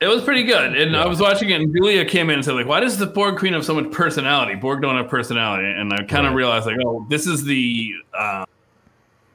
It 0.00 0.08
was 0.08 0.22
pretty 0.24 0.42
good, 0.42 0.76
and 0.76 0.96
I 0.96 1.06
was 1.06 1.20
watching 1.20 1.50
it, 1.50 1.60
and 1.60 1.72
Julia 1.74 2.04
came 2.04 2.28
in 2.28 2.34
and 2.36 2.44
said, 2.44 2.54
"Like, 2.56 2.66
why 2.66 2.80
does 2.80 2.98
the 2.98 3.06
Borg 3.06 3.38
Queen 3.38 3.52
have 3.52 3.64
so 3.64 3.72
much 3.74 3.92
personality? 3.92 4.56
Borg 4.56 4.82
don't 4.82 4.96
have 4.96 5.08
personality." 5.08 5.64
And 5.68 5.92
I 5.92 5.98
kind 5.98 6.26
of 6.26 6.32
Right. 6.32 6.38
realized, 6.38 6.66
like, 6.66 6.76
oh, 6.84 7.06
this 7.08 7.24
is 7.28 7.44
the 7.44 7.92
uh, 8.12 8.44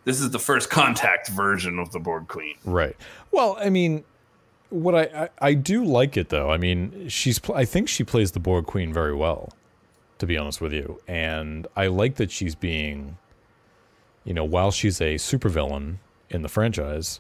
This 0.08 0.22
is 0.22 0.30
the 0.30 0.40
first 0.40 0.70
contact 0.70 1.28
version 1.32 1.80
of 1.80 1.92
the 1.92 2.00
Borg 2.00 2.30
Queen. 2.30 2.56
Right. 2.64 2.96
Well, 3.32 3.58
I 3.60 3.70
mean, 3.70 4.06
what 4.70 4.96
I, 4.96 5.02
I, 5.42 5.50
I 5.50 5.54
do 5.54 5.84
like 5.84 6.16
it 6.16 6.30
though. 6.30 6.50
I 6.50 6.56
mean, 6.56 7.10
she's 7.10 7.42
I 7.54 7.66
think 7.66 7.90
she 7.90 8.06
plays 8.06 8.32
the 8.32 8.40
Borg 8.40 8.68
Queen 8.68 8.94
very 8.94 9.14
well, 9.14 9.50
to 10.20 10.26
be 10.26 10.38
honest 10.38 10.62
with 10.62 10.72
you, 10.72 11.02
and 11.10 11.68
I 11.76 11.88
like 11.88 12.16
that 12.16 12.32
she's 12.32 12.56
being, 12.56 13.18
you 14.24 14.34
know, 14.34 14.46
while 14.46 14.72
she's 14.72 15.02
a 15.02 15.16
supervillain 15.16 15.98
in 16.30 16.42
the 16.42 16.50
franchise, 16.50 17.20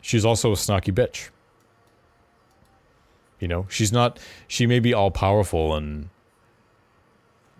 she's 0.00 0.24
also 0.24 0.52
a 0.52 0.56
snarky 0.56 0.90
bitch. 0.90 1.28
You 3.40 3.48
know, 3.48 3.66
she's 3.68 3.92
not. 3.92 4.18
She 4.48 4.66
may 4.66 4.80
be 4.80 4.94
all 4.94 5.10
powerful 5.10 5.74
and, 5.74 6.08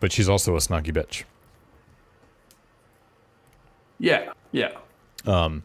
but 0.01 0.12
she's 0.12 0.31
also 0.31 0.55
a 0.55 0.61
snarky 0.61 0.95
bitch. 0.95 1.25
Yeah, 3.99 4.33
yeah. 4.53 4.73
Um, 5.27 5.63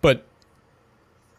But 0.00 0.24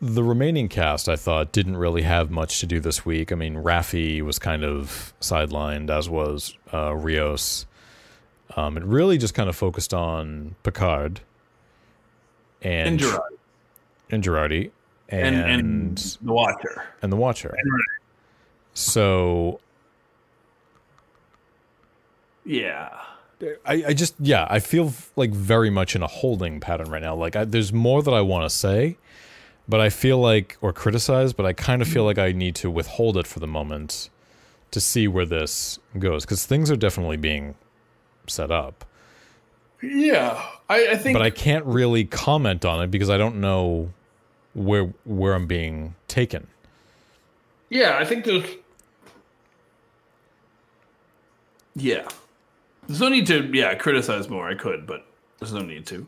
the 0.01 0.23
remaining 0.23 0.67
cast, 0.69 1.09
I 1.09 1.15
thought, 1.15 1.51
didn't 1.51 1.77
really 1.77 2.03
have 2.03 2.29
much 2.29 2.59
to 2.59 2.65
do 2.65 2.79
this 2.79 3.05
week. 3.05 3.31
I 3.31 3.35
mean, 3.35 3.55
Raffi 3.55 4.21
was 4.21 4.37
kind 4.37 4.63
of 4.63 5.13
sidelined, 5.21 5.89
as 5.89 6.09
was 6.09 6.55
uh, 6.73 6.93
Rios. 6.95 7.65
Um, 8.55 8.77
it 8.77 8.83
really 8.83 9.17
just 9.17 9.33
kind 9.33 9.49
of 9.49 9.55
focused 9.55 9.93
on 9.93 10.55
Picard 10.63 11.21
and 12.61 12.89
And 12.89 12.99
Jurati. 12.99 13.37
and 14.11 14.23
Jurati 14.23 14.71
and 15.09 15.35
And, 15.35 15.35
and, 15.35 15.59
and 15.61 16.17
the 16.21 16.33
Watcher. 16.33 16.83
And 17.01 17.11
the 17.11 17.15
Watcher. 17.17 17.55
And 17.57 17.71
So 18.73 19.59
Yeah. 22.45 22.89
I, 23.41 23.83
I 23.87 23.93
just 23.93 24.15
yeah 24.19 24.47
I 24.49 24.59
feel 24.59 24.93
like 25.15 25.31
very 25.31 25.69
much 25.69 25.95
in 25.95 26.01
a 26.01 26.07
holding 26.07 26.59
pattern 26.59 26.89
right 26.89 27.01
now. 27.01 27.15
Like 27.15 27.35
I, 27.35 27.45
there's 27.45 27.71
more 27.71 28.01
that 28.01 28.13
I 28.13 28.21
want 28.21 28.49
to 28.49 28.55
say, 28.55 28.97
but 29.67 29.79
I 29.79 29.89
feel 29.89 30.19
like 30.19 30.57
or 30.61 30.73
criticize, 30.73 31.33
but 31.33 31.45
I 31.45 31.53
kind 31.53 31.81
of 31.81 31.87
feel 31.87 32.03
like 32.03 32.17
I 32.17 32.31
need 32.31 32.55
to 32.55 32.71
withhold 32.71 33.17
it 33.17 33.27
for 33.27 33.39
the 33.39 33.47
moment 33.47 34.09
to 34.71 34.81
see 34.81 35.07
where 35.07 35.25
this 35.25 35.79
goes 35.97 36.25
because 36.25 36.45
things 36.45 36.71
are 36.71 36.75
definitely 36.75 37.17
being 37.17 37.55
set 38.27 38.51
up. 38.51 38.85
Yeah. 39.81 40.43
I, 40.69 40.89
I 40.89 40.95
think 40.97 41.15
But 41.15 41.21
I 41.21 41.29
can't 41.29 41.65
really 41.65 42.05
comment 42.05 42.65
on 42.65 42.81
it 42.81 42.91
because 42.91 43.09
I 43.09 43.17
don't 43.17 43.37
know 43.37 43.93
where 44.53 44.93
where 45.05 45.33
I'm 45.33 45.47
being 45.47 45.95
taken. 46.07 46.47
Yeah, 47.69 47.97
I 47.97 48.05
think 48.05 48.25
there's. 48.25 48.45
Yeah. 51.75 52.07
There's 52.87 53.01
no 53.01 53.09
need 53.09 53.27
to, 53.27 53.49
yeah, 53.53 53.75
criticize 53.75 54.29
more. 54.29 54.49
I 54.49 54.55
could, 54.55 54.87
but 54.87 55.05
there's 55.39 55.53
no 55.53 55.61
need 55.61 55.85
to. 55.87 56.05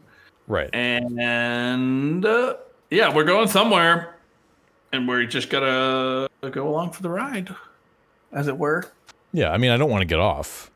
Right. 0.48 0.74
And 0.74 2.26
uh, 2.26 2.56
yeah, 2.90 3.14
we're 3.14 3.24
going 3.26 3.48
somewhere, 3.48 4.16
and 4.92 5.08
we're 5.08 5.26
just 5.26 5.50
gotta 5.50 6.30
go 6.50 6.68
along 6.68 6.92
for 6.92 7.04
the 7.04 7.10
ride, 7.10 7.54
as 8.32 8.48
it 8.48 8.58
were. 8.58 8.86
Yeah, 9.32 9.52
I 9.52 9.58
mean 9.58 9.70
I 9.72 9.78
don't 9.78 9.92
want 9.92 10.02
to 10.02 10.08
get 10.08 10.20
off, 10.20 10.72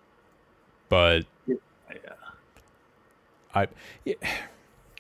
but 0.90 1.26
Yeah. 1.48 1.56
I, 3.56 3.68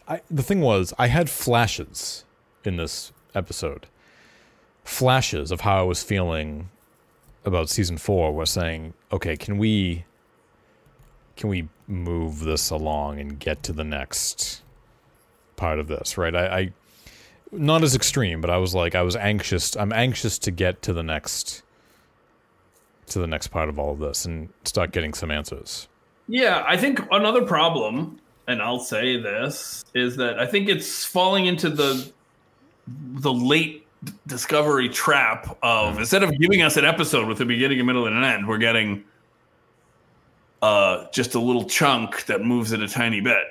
I 0.08 0.22
the 0.32 0.43
thing 0.43 0.62
was 0.62 0.93
I 0.97 1.08
had 1.08 1.30
flashes 1.30 2.24
in 2.64 2.78
this 2.78 3.12
episode. 3.36 3.86
Flashes 4.84 5.51
of 5.51 5.62
how 5.62 5.80
I 5.80 5.84
was 5.84 6.01
feeling 6.04 6.70
about 7.45 7.70
season 7.70 7.97
4 7.97 8.34
was 8.34 8.49
saying, 8.49 8.93
"Okay, 9.12 9.38
can 9.38 9.58
we 9.58 10.06
can 11.36 11.49
we 11.49 11.67
move 11.88 12.41
this 12.41 12.69
along 12.69 13.19
and 13.19 13.39
get 13.39 13.63
to 13.63 13.73
the 13.73 13.84
next 13.84 14.61
part 15.55 15.79
of 15.79 15.88
this?" 15.88 16.17
Right? 16.17 16.36
I, 16.36 16.45
I 16.45 16.73
not 17.51 17.84
as 17.84 17.95
extreme, 17.95 18.41
but 18.41 18.49
I 18.49 18.57
was 18.57 18.73
like 18.73 18.95
I 18.95 19.01
was 19.01 19.15
anxious. 19.15 19.75
I'm 19.75 19.93
anxious 19.93 20.38
to 20.39 20.51
get 20.51 20.81
to 20.84 20.93
the 20.93 21.03
next 21.03 21.63
to 23.07 23.19
the 23.19 23.27
next 23.27 23.47
part 23.47 23.69
of 23.69 23.77
all 23.77 23.91
of 23.91 23.99
this 23.99 24.25
and 24.25 24.49
start 24.63 24.91
getting 24.91 25.13
some 25.13 25.31
answers. 25.31 25.88
Yeah, 26.27 26.63
I 26.67 26.77
think 26.77 26.99
another 27.11 27.45
problem, 27.45 28.19
and 28.47 28.61
I'll 28.61 28.79
say 28.79 29.21
this, 29.21 29.84
is 29.93 30.15
that 30.17 30.39
I 30.39 30.47
think 30.47 30.69
it's 30.69 31.05
falling 31.05 31.45
into 31.45 31.69
the 31.69 32.11
the 32.88 33.34
late 33.34 33.88
discovery 34.27 34.89
trap 34.89 35.57
of 35.63 35.93
hmm. 35.93 35.99
instead 36.01 36.23
of 36.23 36.38
giving 36.39 36.61
us 36.61 36.75
an 36.75 36.86
episode 36.86 37.27
with 37.27 37.39
a 37.41 37.45
beginning, 37.45 37.79
a 37.79 37.84
middle, 37.84 38.07
and 38.07 38.17
an 38.17 38.23
end, 38.23 38.47
we're 38.47 38.57
getting 38.57 39.03
uh 40.64 41.07
just 41.11 41.36
a 41.36 41.39
little 41.39 41.66
chunk 41.66 42.26
that 42.26 42.41
moves 42.41 42.72
it 42.72 42.82
a 42.82 42.88
tiny 42.88 43.20
bit. 43.22 43.43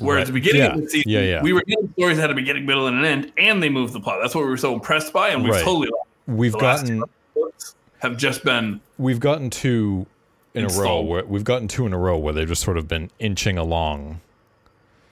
Where 0.00 0.18
at 0.18 0.26
the 0.26 0.32
beginning 0.32 0.60
Yeah. 0.62 0.74
of 0.74 0.80
the 0.82 0.88
season, 0.90 1.10
Yeah, 1.10 1.20
yeah. 1.20 1.42
we 1.42 1.52
were 1.54 1.62
getting 1.62 1.90
stories 1.92 2.16
that 2.16 2.22
had 2.22 2.30
a 2.30 2.34
beginning, 2.34 2.66
middle, 2.66 2.86
and 2.86 2.98
an 2.98 3.04
end, 3.04 3.32
and 3.38 3.62
they 3.62 3.68
moved 3.70 3.92
the 3.94 4.00
plot. 4.00 4.18
That's 4.20 4.34
what 4.34 4.44
we 4.44 4.50
were 4.50 4.56
so 4.58 4.74
impressed 4.74 5.12
by, 5.12 5.28
and 5.30 5.42
we've 5.42 5.52
Right. 5.52 5.64
totally 5.64 5.88
We've 6.26 6.52
gotten 6.52 7.02
have 8.00 8.16
just 8.16 8.44
been 8.44 8.80
we've 8.98 9.20
gotten 9.20 9.48
two 9.50 10.06
in 10.54 10.64
a 10.64 10.68
row 10.68 11.00
where 11.00 11.24
we've 11.24 11.44
gotten 11.44 11.66
two 11.68 11.86
in 11.86 11.92
a 11.92 11.98
row 11.98 12.16
where 12.18 12.32
they've 12.34 12.48
just 12.48 12.62
sort 12.62 12.76
of 12.78 12.86
been 12.88 13.10
inching 13.18 13.56
along. 13.58 14.20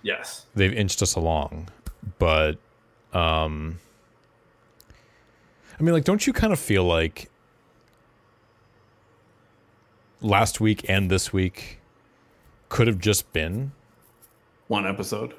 yes. 0.02 0.44
They've 0.54 0.72
inched 0.72 1.00
us 1.02 1.14
along, 1.14 1.68
but 2.18 2.56
um, 3.12 3.78
I 5.78 5.82
mean, 5.82 5.92
like, 5.94 6.04
don't 6.04 6.26
you 6.26 6.32
kind 6.32 6.52
of 6.52 6.58
feel 6.60 6.84
like 6.84 7.30
last 10.24 10.60
week 10.60 10.88
and 10.88 11.10
this 11.10 11.32
week 11.32 11.78
could 12.68 12.86
have 12.86 12.98
just 12.98 13.32
been? 13.32 13.72
One 14.68 14.86
episode. 14.86 15.34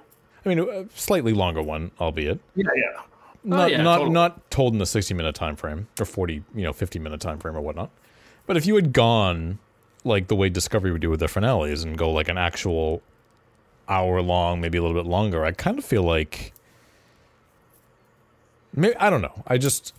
I 0.45 0.49
mean, 0.49 0.59
a 0.59 0.85
slightly 0.95 1.33
longer 1.33 1.61
one, 1.61 1.91
albeit 1.99 2.39
Yeah, 2.55 2.65
yeah. 2.75 2.83
Oh, 2.97 3.03
not 3.43 3.71
yeah, 3.71 3.81
not 3.81 3.97
totally. 3.97 4.13
not 4.13 4.51
told 4.51 4.73
in 4.73 4.79
the 4.79 4.85
60 4.85 5.13
minute 5.13 5.35
time 5.35 5.55
frame 5.55 5.87
or 5.99 6.05
40 6.05 6.43
you 6.55 6.63
know 6.63 6.73
50 6.73 6.97
minute 6.97 7.19
time 7.21 7.37
frame 7.37 7.55
or 7.55 7.61
whatnot 7.61 7.91
but 8.47 8.57
if 8.57 8.65
you 8.65 8.73
had 8.75 8.91
gone 8.91 9.59
like 10.03 10.29
the 10.29 10.35
way 10.35 10.49
discovery 10.49 10.91
would 10.91 11.01
do 11.01 11.11
with 11.11 11.19
their 11.19 11.29
finales 11.29 11.83
and 11.83 11.95
go 11.95 12.09
like 12.09 12.27
an 12.27 12.39
actual 12.39 13.03
hour 13.87 14.19
long 14.19 14.61
maybe 14.61 14.79
a 14.79 14.81
little 14.81 14.99
bit 14.99 15.07
longer 15.07 15.45
i 15.45 15.51
kind 15.51 15.77
of 15.77 15.85
feel 15.85 16.01
like 16.01 16.53
maybe 18.73 18.95
i 18.97 19.11
don't 19.11 19.21
know 19.21 19.43
i 19.45 19.59
just 19.59 19.93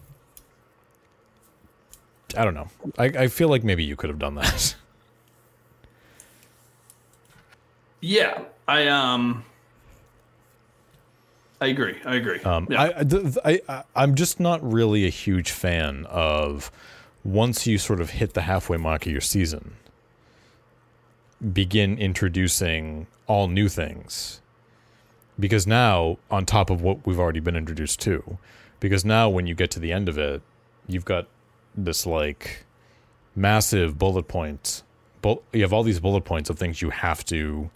i 2.37 2.45
don't 2.45 2.55
know 2.55 2.68
i, 2.99 3.05
I 3.05 3.28
feel 3.28 3.49
like 3.49 3.64
maybe 3.64 3.84
you 3.84 3.97
could 3.97 4.11
have 4.11 4.18
done 4.18 4.34
that 4.37 4.74
Yeah, 8.01 8.43
I 8.68 8.87
um, 8.87 9.45
I 11.61 11.66
agree. 11.66 11.97
I 12.05 12.14
agree. 12.16 12.41
Um, 12.41 12.68
yeah. 12.70 12.93
I, 12.97 13.05
th- 13.05 13.37
I, 13.45 13.61
I, 13.68 13.82
I'm 13.95 14.14
just 14.14 14.39
not 14.39 14.62
really 14.62 15.07
a 15.07 15.11
huge 15.11 15.51
fan 15.51 16.07
of 16.07 16.70
once 17.24 17.66
you 17.66 17.78
sort 17.78 18.01
of 18.01 18.11
hit 18.11 18.34
the 18.34 18.43
halfway 18.43 18.76
mark 18.76 19.07
of 19.07 19.12
your 19.12 19.20
season, 19.20 19.74
begin 21.53 21.99
introducing 21.99 23.07
all 23.26 23.49
new 23.49 23.68
things. 23.68 24.41
Because 25.39 25.66
now, 25.66 26.18
on 26.30 26.47
top 26.47 26.70
of 26.70 26.80
what 26.80 27.05
we've 27.07 27.18
already 27.18 27.41
been 27.41 27.57
introduced 27.57 28.01
to, 28.03 28.39
because 28.80 29.05
now 29.05 29.28
when 29.28 29.47
you 29.47 29.55
get 29.55 29.70
to 29.72 29.80
the 29.80 29.93
end 29.93 30.09
of 30.09 30.16
it, 30.16 30.43
you've 30.87 31.05
got 31.05 31.26
this 31.76 32.06
like 32.06 32.64
massive 33.34 33.98
bullet 33.98 34.28
point. 34.28 34.82
Bu- 35.22 35.42
you 35.52 35.62
have 35.62 35.72
all 35.72 35.82
these 35.82 36.00
bullet 36.00 36.24
points 36.24 36.50
of 36.50 36.58
things 36.58 36.80
you 36.80 36.90
have 36.90 37.24
to, 37.26 37.70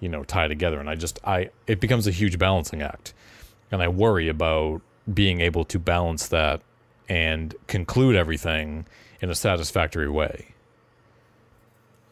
you 0.00 0.08
know, 0.08 0.24
tie 0.24 0.48
together, 0.48 0.78
and 0.80 0.88
I 0.88 0.94
just 0.94 1.20
I 1.24 1.50
it 1.66 1.80
becomes 1.80 2.06
a 2.06 2.10
huge 2.10 2.38
balancing 2.38 2.82
act 2.82 3.14
and 3.72 3.82
I 3.82 3.88
worry 3.88 4.28
about 4.28 4.82
being 5.12 5.40
able 5.40 5.64
to 5.64 5.78
balance 5.78 6.28
that 6.28 6.60
and 7.08 7.54
conclude 7.66 8.14
everything 8.14 8.86
in 9.20 9.30
a 9.30 9.34
satisfactory 9.34 10.08
way. 10.08 10.48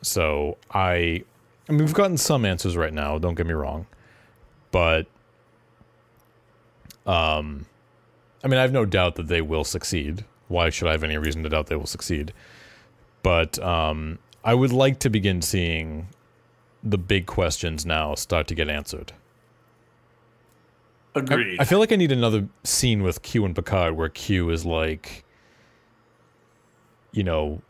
So 0.03 0.57
I, 0.72 1.22
I 1.68 1.72
mean, 1.72 1.78
we've 1.84 1.95
gotten 1.95 2.16
some 2.16 2.45
answers 2.45 2.76
right 2.76 2.93
now. 2.93 3.18
Don't 3.18 3.34
get 3.34 3.47
me 3.47 3.53
wrong, 3.53 3.86
but 4.72 5.07
um, 7.07 7.66
I 8.43 8.49
mean, 8.49 8.59
I 8.59 8.62
have 8.62 8.72
no 8.72 8.86
doubt 8.86 9.16
that 9.16 9.28
they 9.28 9.43
will 9.43 9.64
succeed. 9.64 10.24
Why 10.51 10.69
should 10.69 10.89
I 10.89 10.93
have 10.93 11.05
any 11.05 11.17
reason 11.17 11.45
to 11.45 11.49
doubt 11.49 11.69
they 11.69 11.77
will 11.77 11.87
succeed? 11.87 12.33
But 13.23 13.59
um, 13.61 14.19
I 14.45 14.53
would 14.55 14.73
like 14.73 14.99
to 15.01 15.09
begin 15.11 15.43
seeing 15.43 16.09
the 16.83 16.99
big 16.99 17.27
questions 17.27 17.87
now 17.87 18.15
start 18.17 18.49
to 18.49 18.55
get 18.55 18.69
answered. 18.69 19.13
I- 21.15 21.21
Agreed. 21.21 21.61
I, 21.61 21.65
feel 21.65 21.79
like 21.79 21.93
I 21.93 21.97
need 21.97 22.11
another 22.13 22.49
scene 22.65 23.03
with 23.03 23.23
Q 23.23 23.45
and 23.45 23.55
Picard 23.55 23.97
where 23.97 24.09
Q 24.09 24.51
is 24.51 24.67
like, 24.67 25.25
you 27.13 27.23
know, 27.23 27.63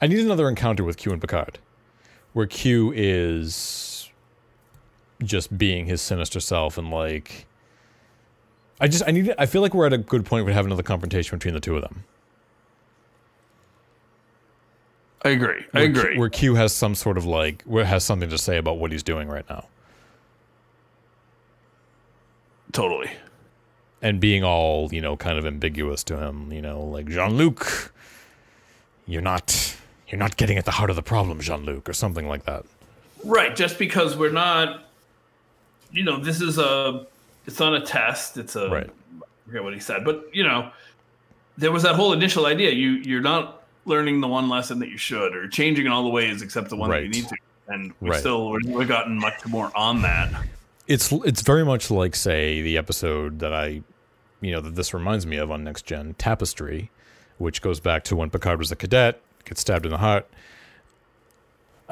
I 0.00 0.06
need 0.06 0.20
another 0.20 0.48
encounter 0.48 0.84
with 0.84 0.96
Q 0.96 1.12
and 1.12 1.20
Picard 1.20 1.58
where 2.32 2.46
Q 2.46 2.92
is 2.96 4.10
just 5.22 5.56
being 5.56 5.86
his 5.86 6.00
sinister 6.00 6.40
self 6.40 6.78
and 6.78 6.90
like, 6.90 7.46
I 8.80 8.88
just 8.88 9.04
I 9.06 9.10
need 9.12 9.32
I 9.38 9.46
feel 9.46 9.62
like 9.62 9.72
we're 9.74 9.86
at 9.86 9.92
a 9.92 9.98
good 9.98 10.24
point 10.26 10.44
where 10.44 10.52
we 10.52 10.54
have 10.54 10.66
another 10.66 10.82
confrontation 10.82 11.38
between 11.38 11.54
the 11.54 11.60
two 11.60 11.76
of 11.76 11.82
them. 11.82 12.04
I 15.24 15.30
agree. 15.30 15.64
I 15.72 15.78
Where 15.80 15.92
Q- 15.92 16.00
agree. 16.00 16.18
where 16.18 16.28
Q 16.28 16.54
has 16.56 16.74
some 16.74 16.94
sort 16.94 17.16
of 17.16 17.24
like 17.24 17.62
where 17.64 17.84
has 17.84 18.04
something 18.04 18.28
to 18.28 18.36
say 18.38 18.58
about 18.58 18.78
what 18.78 18.92
he's 18.92 19.02
doing 19.02 19.28
right 19.28 19.48
now. 19.48 19.66
Totally. 22.72 23.10
and 24.02 24.20
being 24.20 24.42
all 24.44 24.92
you 24.92 25.00
know 25.00 25.16
kind 25.16 25.38
of 25.38 25.46
ambiguous 25.46 26.02
to 26.04 26.18
him 26.18 26.52
you 26.52 26.60
know 26.60 26.82
like 26.82 27.06
jean-luc 27.08 27.92
you're 29.06 29.22
not 29.22 29.76
you're 30.08 30.18
not 30.18 30.36
getting 30.36 30.58
at 30.58 30.64
the 30.64 30.72
heart 30.72 30.90
of 30.90 30.96
the 30.96 31.02
problem 31.02 31.40
jean-luc 31.40 31.88
or 31.88 31.92
something 31.92 32.26
like 32.28 32.44
that 32.44 32.64
Right. 33.24 33.56
Just 33.56 33.78
because 33.78 34.18
we're 34.18 34.32
not, 34.32 34.84
you 35.90 36.02
know, 36.04 36.18
this 36.18 36.42
is 36.42 36.58
a, 36.58 37.06
it's 37.46 37.58
not 37.58 37.74
a 37.74 37.80
test. 37.80 38.36
It's 38.36 38.56
a, 38.56 38.68
Right. 38.70 38.90
I 39.22 39.46
forget 39.46 39.62
what 39.64 39.74
he 39.74 39.80
said, 39.80 40.04
but 40.04 40.28
you 40.32 40.42
know, 40.42 40.70
there 41.58 41.70
was 41.72 41.82
that 41.82 41.94
whole 41.94 42.12
initial 42.12 42.46
idea. 42.46 42.70
You 42.70 42.92
you're 42.92 43.20
not 43.20 43.62
learning 43.84 44.20
the 44.20 44.28
one 44.28 44.48
lesson 44.48 44.78
that 44.78 44.88
you 44.88 44.96
should, 44.96 45.36
or 45.36 45.46
changing 45.48 45.86
in 45.86 45.92
all 45.92 46.02
the 46.02 46.08
ways 46.08 46.40
except 46.42 46.70
the 46.70 46.76
one 46.76 46.90
that 46.90 47.02
you 47.02 47.08
need 47.10 47.28
to. 47.28 47.36
And 47.68 47.92
we 48.00 48.10
Right. 48.10 48.20
still 48.20 48.50
we've 48.52 48.88
gotten 48.88 49.18
much 49.18 49.44
more 49.46 49.70
on 49.76 50.02
that. 50.02 50.30
it's 50.86 51.12
it's 51.12 51.42
very 51.42 51.64
much 51.64 51.90
like 51.90 52.14
say 52.16 52.60
the 52.62 52.76
episode 52.78 53.38
that 53.40 53.52
I 53.54 53.82
you 54.40 54.52
know 54.52 54.60
that 54.60 54.74
this 54.74 54.92
reminds 54.92 55.26
me 55.26 55.36
of 55.36 55.50
on 55.50 55.64
Next 55.64 55.86
Gen 55.86 56.14
Tapestry, 56.18 56.90
which 57.38 57.62
goes 57.62 57.80
back 57.80 58.04
to 58.04 58.16
when 58.16 58.30
Picard 58.30 58.58
was 58.58 58.70
a 58.72 58.76
cadet, 58.76 59.20
gets 59.44 59.60
stabbed 59.60 59.84
in 59.86 59.92
the 59.92 59.98
heart. 59.98 60.28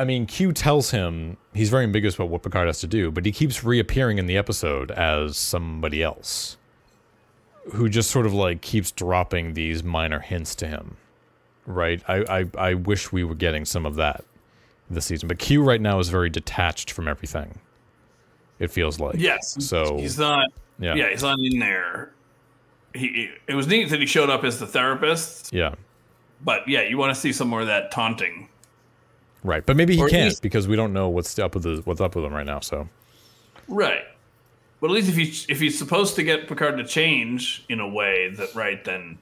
I 0.02 0.04
mean, 0.04 0.26
Q 0.26 0.52
tells 0.52 0.90
him 0.90 1.36
he's 1.54 1.70
very 1.70 1.84
ambiguous 1.84 2.16
about 2.16 2.28
what 2.28 2.42
Picard 2.42 2.66
has 2.66 2.80
to 2.80 2.88
do, 2.88 3.12
but 3.12 3.24
he 3.24 3.30
keeps 3.30 3.62
reappearing 3.62 4.18
in 4.18 4.26
the 4.26 4.36
episode 4.36 4.90
as 4.90 5.36
somebody 5.36 6.02
else 6.02 6.56
who 7.74 7.88
just 7.88 8.10
sort 8.10 8.26
of 8.26 8.34
like 8.34 8.60
keeps 8.62 8.90
dropping 8.90 9.54
these 9.54 9.84
minor 9.84 10.18
hints 10.18 10.56
to 10.56 10.66
him. 10.66 10.96
Right? 11.66 12.02
I, 12.08 12.40
I, 12.40 12.70
I 12.70 12.74
wish 12.74 13.12
we 13.12 13.22
were 13.22 13.36
getting 13.36 13.64
some 13.64 13.86
of 13.86 13.94
that 13.94 14.24
this 14.90 15.06
season. 15.06 15.28
But 15.28 15.38
Q 15.38 15.62
right 15.62 15.80
now 15.80 16.00
is 16.00 16.08
very 16.08 16.28
detached 16.30 16.90
from 16.90 17.06
everything. 17.06 17.60
It 18.58 18.72
feels 18.72 18.98
like. 18.98 19.14
Yes. 19.18 19.56
So 19.64 19.98
he's 19.98 20.18
not. 20.18 20.48
yeah. 20.80 20.96
Yeah, 20.96 21.10
he's 21.10 21.22
not 21.22 21.38
in 21.38 21.60
there. 21.60 22.12
He. 22.92 23.30
It 23.46 23.54
was 23.54 23.68
neat 23.68 23.90
that 23.90 24.00
he 24.00 24.06
showed 24.06 24.30
up 24.30 24.42
as 24.42 24.58
the 24.58 24.66
therapist, 24.66 25.52
Yeah. 25.52 25.76
but 26.44 26.68
yeah, 26.68 26.82
you 26.82 26.98
want 26.98 27.14
to 27.14 27.20
see 27.20 27.32
some 27.32 27.46
more 27.46 27.60
of 27.60 27.68
that 27.68 27.92
taunting. 27.92 28.48
Right. 29.44 29.64
But 29.64 29.76
maybe 29.76 29.96
he 29.96 30.02
Or 30.02 30.08
can't 30.08 30.40
because 30.40 30.68
we 30.68 30.76
don't 30.76 30.92
know 30.92 31.08
what's 31.08 31.36
up 31.38 31.54
with 31.54 31.64
the, 31.64 31.82
what's 31.84 32.00
up 32.00 32.14
with 32.14 32.24
him 32.24 32.32
right 32.32 32.46
now. 32.46 32.60
So 32.60 32.88
Right. 33.68 34.04
But 34.80 34.90
at 34.90 34.94
least 34.94 35.08
if 35.08 35.16
he 35.16 35.52
if 35.52 35.60
he's 35.60 35.78
supposed 35.78 36.16
to 36.16 36.22
get 36.22 36.48
Picard 36.48 36.76
to 36.78 36.84
change 36.84 37.64
in 37.68 37.80
a 37.80 37.88
way 37.88 38.30
that 38.30 38.54
right, 38.54 38.84
then 38.84 39.18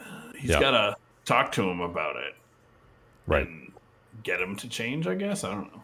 uh, 0.00 0.04
he's 0.38 0.50
Yeah. 0.50 0.60
got 0.60 0.70
to 0.72 0.96
talk 1.24 1.52
to 1.52 1.68
him 1.68 1.80
about 1.80 2.16
it 2.16 2.34
right. 3.26 3.46
and 3.46 3.72
get 4.22 4.40
him 4.40 4.54
to 4.56 4.68
change. 4.68 5.06
I 5.06 5.14
guess 5.14 5.42
I 5.44 5.50
don't 5.52 5.72
know. 5.72 5.82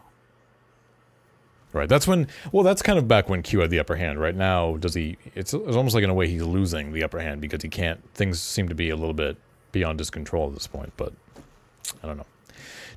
Right. 1.73 1.87
That's 1.87 2.05
when. 2.05 2.27
Well, 2.51 2.63
that's 2.63 2.81
kind 2.81 2.99
of 2.99 3.07
back 3.07 3.29
when 3.29 3.41
Q 3.43 3.59
had 3.61 3.69
the 3.69 3.79
upper 3.79 3.95
hand. 3.95 4.19
Right 4.19 4.35
now, 4.35 4.75
does 4.77 4.93
he? 4.93 5.17
It's, 5.35 5.53
it's 5.53 5.75
almost 5.75 5.95
like 5.95 6.03
in 6.03 6.09
a 6.09 6.13
way 6.13 6.27
he's 6.27 6.41
losing 6.43 6.91
the 6.91 7.01
upper 7.03 7.19
hand 7.19 7.39
because 7.39 7.61
he 7.61 7.69
can't. 7.69 8.01
Things 8.13 8.41
seem 8.41 8.67
to 8.67 8.75
be 8.75 8.89
a 8.89 8.95
little 8.97 9.13
bit 9.13 9.37
beyond 9.71 9.99
his 9.99 10.09
control 10.09 10.47
at 10.49 10.53
this 10.53 10.67
point. 10.67 10.91
But 10.97 11.13
I 12.03 12.07
don't 12.07 12.17
know. 12.17 12.25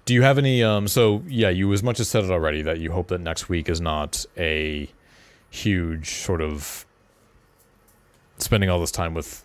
Do 0.05 0.15
you 0.15 0.23
have 0.23 0.39
any? 0.39 0.63
Um. 0.63 0.89
So 0.89 1.23
yeah, 1.27 1.49
you 1.49 1.73
as 1.73 1.83
much 1.83 2.01
as 2.01 2.09
said 2.09 2.25
it 2.25 2.31
already 2.31 2.63
that 2.63 2.79
you 2.79 2.93
hope 2.93 3.09
that 3.09 3.21
next 3.21 3.49
week 3.49 3.69
is 3.69 3.81
not 3.81 4.27
a 4.37 4.89
huge 5.51 6.11
sort 6.11 6.41
of 6.41 6.85
spending 8.39 8.69
all 8.69 8.81
this 8.81 8.91
time 8.91 9.15
with 9.15 9.45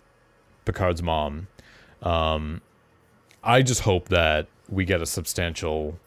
Picard's 0.64 1.02
mom. 1.02 1.46
Um, 2.02 2.60
I 3.42 3.62
just 3.62 3.82
hope 3.82 4.08
that 4.08 4.48
we 4.68 4.84
get 4.84 5.00
a 5.00 5.06
substantial 5.06 5.98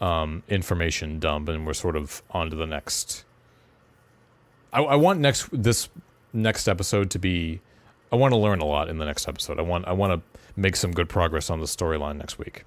um, 0.00 0.42
information 0.48 1.18
dump 1.18 1.48
and 1.48 1.66
we're 1.66 1.74
sort 1.74 1.96
of 1.96 2.22
on 2.30 2.50
to 2.50 2.56
the 2.56 2.66
next. 2.66 3.24
I, 4.72 4.82
I 4.82 4.96
want 4.96 5.20
next 5.20 5.48
this 5.52 5.88
next 6.32 6.68
episode 6.68 7.10
to 7.10 7.18
be. 7.18 7.60
I 8.12 8.16
want 8.16 8.32
to 8.32 8.38
learn 8.38 8.60
a 8.60 8.64
lot 8.64 8.88
in 8.88 8.98
the 8.98 9.04
next 9.04 9.28
episode. 9.28 9.58
I 9.58 9.62
want 9.62 9.86
I 9.86 9.92
want 9.92 10.12
to 10.12 10.40
make 10.60 10.76
some 10.76 10.92
good 10.92 11.08
progress 11.08 11.48
on 11.48 11.60
the 11.60 11.66
storyline 11.66 12.16
next 12.16 12.38
week. 12.38 12.64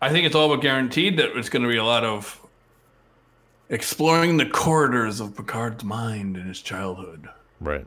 I 0.00 0.10
think 0.10 0.26
it's 0.26 0.34
all 0.34 0.48
but 0.48 0.62
guaranteed 0.62 1.18
that 1.18 1.36
it's 1.36 1.48
going 1.48 1.62
to 1.62 1.68
be 1.68 1.76
a 1.76 1.84
lot 1.84 2.04
of 2.04 2.40
exploring 3.68 4.36
the 4.36 4.46
corridors 4.46 5.20
of 5.20 5.36
Picard's 5.36 5.84
mind 5.84 6.36
in 6.36 6.46
his 6.46 6.60
childhood. 6.60 7.28
Right. 7.60 7.86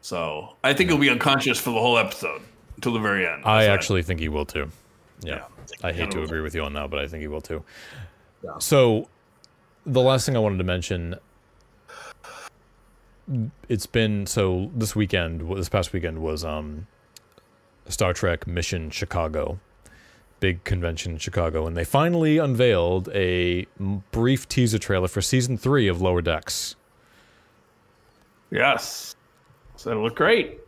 So 0.00 0.54
I 0.62 0.72
think 0.72 0.90
he'll 0.90 0.98
be 0.98 1.10
unconscious 1.10 1.58
for 1.58 1.70
the 1.70 1.80
whole 1.80 1.98
episode 1.98 2.40
until 2.76 2.92
the 2.92 3.00
very 3.00 3.26
end. 3.26 3.42
I 3.44 3.64
actually 3.64 4.02
think 4.02 4.20
he 4.20 4.28
will 4.28 4.46
too. 4.46 4.70
Yeah. 5.22 5.36
Yeah. 5.36 5.44
I 5.82 5.92
hate 5.92 6.12
to 6.12 6.22
agree 6.22 6.40
with 6.40 6.54
you 6.54 6.62
on 6.62 6.74
that, 6.74 6.90
but 6.90 7.00
I 7.00 7.08
think 7.08 7.22
he 7.22 7.28
will 7.28 7.40
too. 7.40 7.64
Yeah. 8.44 8.58
So, 8.58 9.08
the 9.84 10.00
last 10.00 10.26
thing 10.26 10.36
I 10.36 10.38
wanted 10.38 10.58
to 10.58 10.64
mention, 10.64 11.16
it's 13.68 13.86
been 13.86 14.26
so 14.26 14.70
this 14.74 14.94
weekend, 14.94 15.56
this 15.56 15.68
past 15.68 15.92
weekend 15.92 16.20
was 16.20 16.44
um, 16.44 16.86
Star 17.88 18.12
Trek 18.12 18.46
Mission 18.46 18.90
Chicago, 18.90 19.58
big 20.40 20.64
convention 20.64 21.12
in 21.12 21.18
Chicago, 21.18 21.66
and 21.66 21.76
they 21.76 21.84
finally 21.84 22.38
unveiled 22.38 23.08
a 23.14 23.66
brief 24.10 24.48
teaser 24.48 24.78
trailer 24.78 25.08
for 25.08 25.20
season 25.20 25.56
three 25.56 25.88
of 25.88 26.00
Lower 26.00 26.22
Decks. 26.22 26.76
Yes. 28.50 29.16
So 29.76 29.90
it'll 29.90 30.04
look 30.04 30.16
great. 30.16 30.60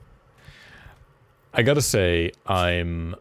I 1.53 1.63
gotta 1.63 1.83
say, 1.83 2.33
I'm. 2.47 3.15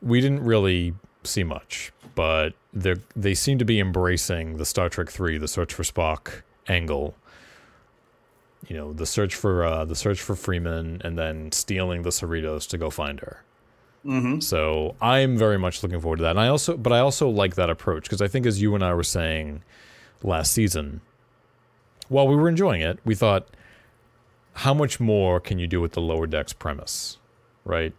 We 0.00 0.20
didn't 0.20 0.42
really 0.42 0.94
see 1.22 1.44
much, 1.44 1.92
but 2.14 2.54
they 2.72 2.96
they 3.14 3.34
seem 3.34 3.58
to 3.58 3.64
be 3.64 3.78
embracing 3.78 4.56
the 4.56 4.64
Star 4.64 4.88
Trek 4.88 5.10
Three, 5.10 5.38
the 5.38 5.48
search 5.48 5.72
for 5.72 5.84
Spock 5.84 6.42
angle. 6.68 7.14
You 8.68 8.76
know, 8.76 8.92
the 8.92 9.06
search 9.06 9.34
for 9.34 9.64
uh, 9.64 9.84
the 9.84 9.96
search 9.96 10.20
for 10.20 10.34
Freeman, 10.34 11.00
and 11.04 11.18
then 11.18 11.52
stealing 11.52 12.02
the 12.02 12.10
Cerritos 12.10 12.68
to 12.70 12.78
go 12.78 12.90
find 12.90 13.20
her. 13.20 13.42
Mm-hmm. 14.04 14.40
So 14.40 14.96
I'm 15.00 15.36
very 15.38 15.58
much 15.58 15.82
looking 15.82 16.00
forward 16.00 16.16
to 16.16 16.22
that, 16.24 16.30
and 16.32 16.40
I 16.40 16.48
also, 16.48 16.76
but 16.76 16.92
I 16.92 16.98
also 16.98 17.28
like 17.28 17.54
that 17.54 17.70
approach 17.70 18.04
because 18.04 18.20
I 18.20 18.28
think, 18.28 18.46
as 18.46 18.60
you 18.60 18.74
and 18.74 18.82
I 18.84 18.94
were 18.94 19.04
saying 19.04 19.62
last 20.24 20.52
season, 20.52 21.00
while 22.08 22.26
we 22.26 22.34
were 22.34 22.48
enjoying 22.48 22.80
it, 22.82 22.98
we 23.04 23.14
thought, 23.14 23.46
how 24.54 24.74
much 24.74 24.98
more 25.00 25.40
can 25.40 25.58
you 25.58 25.66
do 25.66 25.80
with 25.80 25.92
the 25.92 26.00
lower 26.00 26.26
decks 26.26 26.52
premise, 26.52 27.18
right? 27.64 27.94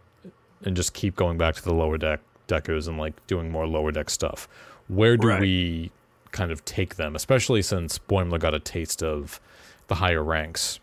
And 0.62 0.76
just 0.76 0.92
keep 0.94 1.16
going 1.16 1.36
back 1.38 1.54
to 1.56 1.62
the 1.62 1.74
lower 1.74 1.98
deck 1.98 2.20
deckers 2.46 2.86
and 2.86 2.98
like 2.98 3.14
doing 3.26 3.50
more 3.50 3.66
lower 3.66 3.90
deck 3.90 4.08
stuff. 4.10 4.46
Where 4.88 5.16
do 5.16 5.28
Right. 5.28 5.40
we 5.40 5.90
kind 6.30 6.52
of 6.52 6.64
take 6.64 6.96
them, 6.96 7.16
especially 7.16 7.62
since 7.62 7.98
Boimler 7.98 8.38
got 8.38 8.54
a 8.54 8.60
taste 8.60 9.02
of 9.02 9.40
the 9.88 9.96
higher 9.96 10.22
ranks? 10.22 10.78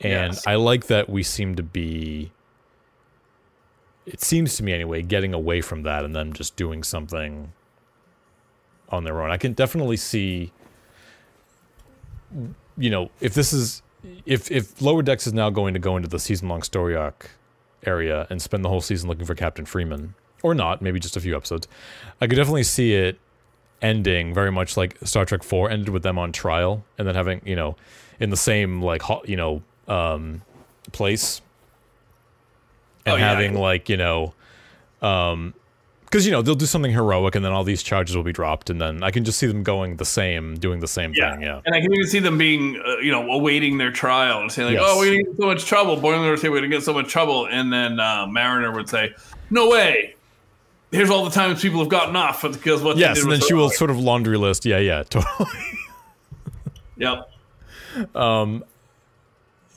And 0.00 0.32
Yes. 0.34 0.46
I 0.46 0.54
like 0.56 0.86
that 0.86 1.08
we 1.10 1.22
seem 1.22 1.54
to 1.56 1.62
be 1.62 2.32
it 4.08 4.22
seems 4.22 4.56
to 4.56 4.62
me 4.62 4.72
anyway, 4.72 5.02
getting 5.02 5.34
away 5.34 5.60
from 5.60 5.82
that 5.82 6.04
and 6.04 6.16
then 6.16 6.32
just 6.32 6.56
doing 6.56 6.82
something 6.82 7.52
on 8.88 9.04
their 9.04 9.20
own. 9.20 9.30
I 9.30 9.36
can 9.36 9.52
definitely 9.52 9.98
see, 9.98 10.50
you 12.78 12.90
know, 12.90 13.10
if 13.20 13.34
this 13.34 13.52
is, 13.52 13.82
if 14.24 14.50
if 14.50 14.80
Lower 14.80 15.02
Decks 15.02 15.26
is 15.26 15.34
now 15.34 15.50
going 15.50 15.74
to 15.74 15.80
go 15.80 15.96
into 15.96 16.08
the 16.08 16.18
season 16.18 16.48
long 16.48 16.62
story 16.62 16.96
arc 16.96 17.30
area 17.84 18.26
and 18.30 18.40
spend 18.40 18.64
the 18.64 18.68
whole 18.70 18.80
season 18.80 19.08
looking 19.08 19.26
for 19.26 19.34
Captain 19.34 19.66
Freeman, 19.66 20.14
or 20.42 20.54
not, 20.54 20.80
maybe 20.80 20.98
just 20.98 21.16
a 21.16 21.20
few 21.20 21.36
episodes, 21.36 21.68
I 22.20 22.26
could 22.26 22.36
definitely 22.36 22.62
see 22.62 22.94
it 22.94 23.18
ending 23.82 24.32
very 24.32 24.50
much 24.50 24.76
like 24.76 24.96
Star 25.04 25.26
Trek 25.26 25.42
Four 25.42 25.70
ended 25.70 25.90
with 25.90 26.02
them 26.02 26.18
on 26.18 26.32
trial 26.32 26.84
and 26.96 27.06
then 27.06 27.14
having 27.14 27.42
you 27.44 27.56
know, 27.56 27.76
in 28.18 28.30
the 28.30 28.36
same 28.36 28.80
like 28.80 29.02
ho- 29.02 29.22
you 29.26 29.36
know 29.36 29.62
um, 29.86 30.40
place 30.92 31.42
and 33.14 33.22
Oh, 33.22 33.24
yeah. 33.26 33.28
having 33.30 33.54
like 33.54 33.88
you 33.88 33.96
know 33.96 34.34
um 35.02 35.54
because 36.04 36.24
you 36.24 36.32
know 36.32 36.40
they'll 36.42 36.54
do 36.54 36.64
something 36.66 36.90
heroic 36.92 37.34
and 37.34 37.44
then 37.44 37.52
all 37.52 37.64
these 37.64 37.82
charges 37.82 38.16
will 38.16 38.22
be 38.24 38.32
dropped 38.32 38.70
and 38.70 38.80
then 38.80 39.02
i 39.02 39.10
can 39.10 39.24
just 39.24 39.38
see 39.38 39.46
them 39.46 39.62
going 39.62 39.96
the 39.96 40.04
same 40.04 40.54
doing 40.58 40.80
the 40.80 40.88
same 40.88 41.12
Yeah. 41.14 41.32
thing 41.34 41.42
yeah 41.42 41.60
And 41.66 41.74
I 41.74 41.80
can 41.80 41.92
even 41.92 42.06
see 42.06 42.18
them 42.18 42.38
being, 42.38 42.80
uh, 42.84 42.96
you 42.98 43.12
know, 43.12 43.30
awaiting 43.30 43.76
their 43.78 43.92
trial 43.92 44.40
and 44.40 44.50
saying 44.50 44.68
like, 44.68 44.80
Yes. 44.80 44.84
"Oh, 44.90 44.98
we're 44.98 45.12
gonna 45.12 45.22
get 45.24 45.36
so 45.36 45.46
much 45.46 45.64
trouble." 45.66 45.96
Boimler 45.98 46.30
would 46.30 46.38
say, 46.40 46.48
"We're 46.48 46.56
gonna 46.60 46.68
get 46.68 46.82
so 46.82 46.94
much 46.94 47.08
trouble," 47.08 47.46
and 47.46 47.70
then 47.72 48.00
uh, 48.00 48.26
Mariner 48.26 48.72
would 48.72 48.88
say, 48.88 49.12
"No 49.50 49.68
way." 49.68 50.14
Here's 50.90 51.10
all 51.10 51.24
the 51.26 51.30
times 51.30 51.60
people 51.60 51.80
have 51.80 51.90
gotten 51.90 52.16
off 52.16 52.40
because 52.42 52.82
what 52.82 52.96
yes 52.96 53.22
and 53.22 53.30
then 53.30 53.40
she 53.42 53.52
will 53.52 53.68
sort 53.68 53.90
of 53.90 53.98
laundry 53.98 54.38
list 54.38 54.64
yeah 54.64 54.78
yeah 54.78 55.02
totally 55.10 55.46
Yep. 56.96 57.28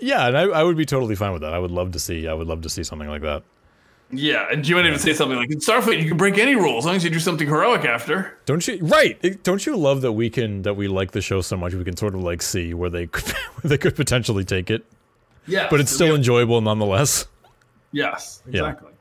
Yeah 0.02 0.28
and 0.28 0.38
I, 0.38 0.42
I 0.44 0.64
would 0.64 0.76
be 0.78 0.86
totally 0.86 1.16
fine 1.16 1.32
with 1.32 1.42
that 1.44 1.54
i 1.54 1.60
would 1.60 1.72
love 1.72 1.92
to 1.94 2.00
see 2.00 2.28
i 2.28 2.34
would 2.34 2.48
love 2.48 2.62
to 2.62 2.70
see 2.70 2.84
something 2.84 3.08
like 3.08 3.22
that 3.22 3.44
Yeah, 4.12 4.48
and 4.52 4.68
you 4.68 4.76
might 4.76 4.86
even 4.86 5.00
say 5.00 5.14
something 5.14 5.38
like, 5.38 5.50
"In 5.52 5.60
Starfleet, 5.60 6.02
you 6.02 6.08
can 6.10 6.18
break 6.18 6.38
any 6.38 6.54
rule 6.56 6.78
as 6.78 6.84
long 6.86 6.96
as 6.98 7.04
you 7.06 7.10
do 7.10 7.20
something 7.20 7.48
heroic 7.48 7.86
after." 7.86 8.38
don't 8.46 8.68
you 8.68 8.78
right 8.82 9.18
It- 9.22 9.44
don't 9.44 9.66
you 9.66 9.78
love 9.78 10.02
that 10.02 10.12
we 10.12 10.30
can 10.30 10.64
that 10.64 10.76
we 10.76 10.88
like 10.90 11.12
the 11.12 11.22
show 11.22 11.40
so 11.42 11.56
much 11.56 11.74
we 11.74 11.86
can 11.86 11.96
sort 11.96 12.14
of 12.16 12.22
like 12.22 12.42
see 12.42 12.74
where 12.74 12.90
they 12.90 13.08
could 13.08 13.30
where 13.62 13.70
they 13.70 13.78
could 13.78 13.96
potentially 13.96 14.44
take 14.44 14.70
it 14.70 14.84
Yeah, 15.48 15.68
but 15.70 15.80
it's 15.80 15.92
still 15.92 16.14
enjoyable 16.14 16.60
nonetheless 16.62 17.26
yes, 17.94 18.44
exactly. 18.48 18.92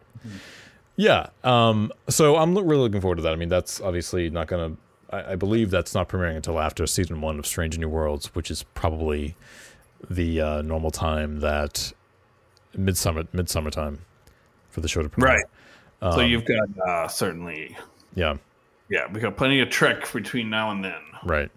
Yeah. 0.96 1.28
Um, 1.44 1.92
so 2.08 2.36
I'm 2.36 2.54
really 2.54 2.82
looking 2.82 3.00
forward 3.00 3.16
to 3.16 3.22
that. 3.22 3.32
I 3.32 3.36
mean, 3.36 3.48
that's 3.48 3.80
obviously 3.80 4.28
not 4.30 4.48
going 4.48 4.76
to 4.76 5.16
I, 5.16 5.32
I 5.32 5.36
believe 5.36 5.70
that's 5.70 5.94
not 5.94 6.08
premiering 6.08 6.36
until 6.36 6.60
after 6.60 6.86
season 6.86 7.20
one 7.20 7.38
of 7.38 7.46
Strange 7.46 7.78
New 7.78 7.88
Worlds, 7.88 8.34
which 8.34 8.50
is 8.50 8.62
probably 8.74 9.34
the 10.08 10.40
uh, 10.40 10.62
normal 10.62 10.90
time 10.90 11.40
that 11.40 11.92
midsummer 12.76 13.24
midsummer 13.32 13.70
time 13.70 13.98
for 14.70 14.80
the 14.80 14.88
show 14.88 15.02
to 15.02 15.08
premiere. 15.08 15.34
Right. 16.00 16.14
so 16.14 16.20
you've 16.20 16.44
got 16.44 16.68
uh, 16.88 17.08
certainly, 17.08 17.76
Yeah. 18.14 18.36
yeah, 18.88 19.10
we 19.12 19.20
got 19.20 19.36
plenty 19.36 19.60
of 19.60 19.68
trek 19.70 20.10
between 20.12 20.48
now 20.48 20.70
and 20.70 20.84
then. 20.84 21.00
Right. 21.24 21.50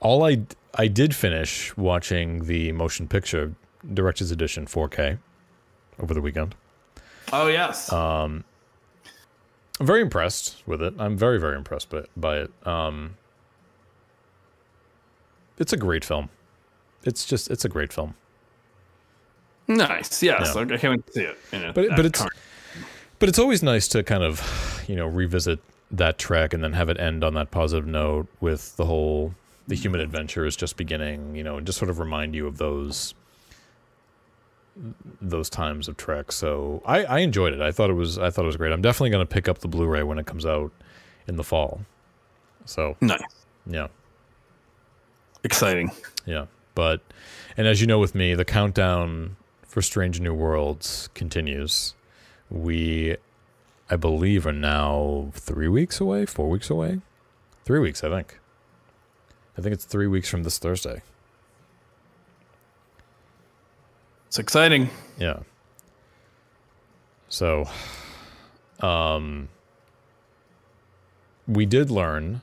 All 0.00 0.24
I 0.24 0.42
I 0.74 0.88
did 0.88 1.14
finish 1.14 1.74
watching 1.76 2.44
the 2.44 2.70
motion 2.72 3.08
picture 3.08 3.54
director's 3.94 4.30
edition 4.30 4.66
4K 4.66 5.18
over 5.98 6.12
the 6.12 6.20
weekend. 6.20 6.54
Oh 7.32 7.48
yes, 7.48 7.90
Um, 7.92 8.44
I'm 9.80 9.86
very 9.86 10.00
impressed 10.02 10.62
with 10.66 10.80
it. 10.82 10.94
I'm 10.98 11.16
very 11.16 11.40
very 11.40 11.56
impressed 11.56 11.88
by, 11.90 12.04
by 12.16 12.38
it. 12.40 12.50
Um, 12.66 13.16
it's 15.58 15.72
a 15.72 15.76
great 15.76 16.04
film. 16.04 16.28
It's 17.06 17.24
just 17.24 17.50
it's 17.50 17.64
a 17.64 17.68
great 17.68 17.92
film. 17.92 18.14
nice. 19.68 20.22
Yes, 20.22 20.52
yeah. 20.54 20.60
I 20.62 20.76
can't 20.76 20.82
wait 20.96 21.06
to 21.06 21.12
see 21.12 21.22
it. 21.22 21.38
in 21.52 21.64
a- 21.64 21.72
But 21.72 21.84
it- 21.84 21.90
but 21.96 22.06
it's- 22.06 22.20
current- 22.22 22.32
But 23.18 23.28
it's 23.28 23.38
always 23.38 23.62
nice 23.62 23.88
to 23.88 24.02
kind 24.02 24.22
of, 24.22 24.84
you 24.86 24.94
know, 24.96 25.06
revisit 25.06 25.58
that 25.90 26.18
track 26.18 26.52
and 26.52 26.62
then 26.62 26.72
have 26.74 26.88
it 26.88 26.98
end 27.00 27.24
on 27.24 27.34
that 27.34 27.50
positive 27.50 27.86
note 27.86 28.26
with 28.40 28.76
the 28.76 28.84
whole 28.86 29.34
the 29.68 29.74
human 29.74 30.00
adventure 30.00 30.44
is 30.46 30.54
just 30.54 30.76
beginning, 30.76 31.34
you 31.34 31.42
know, 31.42 31.56
and 31.56 31.66
just 31.66 31.78
sort 31.78 31.90
of 31.90 31.98
remind 31.98 32.34
you 32.34 32.46
of 32.46 32.58
those 32.58 33.14
those 35.22 35.48
times 35.48 35.88
of 35.88 35.96
Trek. 35.96 36.30
So 36.32 36.82
I, 36.84 37.04
I 37.04 37.18
enjoyed 37.20 37.52
it. 37.54 37.60
I 37.60 37.72
thought 37.72 37.88
it 37.90 37.94
was 37.94 38.18
I 38.18 38.30
thought 38.30 38.42
it 38.42 38.46
was 38.46 38.56
great. 38.56 38.72
I'm 38.72 38.82
definitely 38.82 39.10
gonna 39.10 39.24
pick 39.26 39.48
up 39.48 39.58
the 39.58 39.68
Blu-ray 39.68 40.02
when 40.02 40.18
it 40.18 40.26
comes 40.26 40.44
out 40.44 40.70
in 41.26 41.36
the 41.36 41.44
fall. 41.44 41.80
So 42.66 42.96
nice, 43.00 43.20
yeah. 43.66 43.86
exciting. 45.44 45.90
Yeah. 46.26 46.46
But 46.76 47.00
and 47.56 47.66
as 47.66 47.80
you 47.80 47.88
know 47.88 47.98
with 47.98 48.14
me, 48.14 48.34
the 48.36 48.44
countdown 48.44 49.36
for 49.66 49.82
Strange 49.82 50.20
New 50.20 50.34
Worlds 50.34 51.08
continues. 51.14 51.94
We 52.48 53.16
I 53.90 53.96
believe 53.96 54.46
are 54.46 54.52
now 54.52 55.30
3 55.32 55.68
weeks 55.68 56.00
away, 56.00 56.26
4 56.26 56.48
weeks 56.48 56.70
away. 56.70 57.00
3 57.64 57.80
weeks, 57.80 58.04
I 58.04 58.10
think. 58.10 58.38
I 59.58 59.62
think 59.62 59.72
it's 59.72 59.84
3 59.86 60.06
weeks 60.06 60.28
from 60.28 60.42
this 60.42 60.58
Thursday. 60.58 61.02
It's 64.26 64.38
exciting. 64.38 64.90
Yeah. 65.18 65.40
So 67.28 67.68
um 68.80 69.48
we 71.48 71.64
did 71.64 71.90
learn 71.90 72.42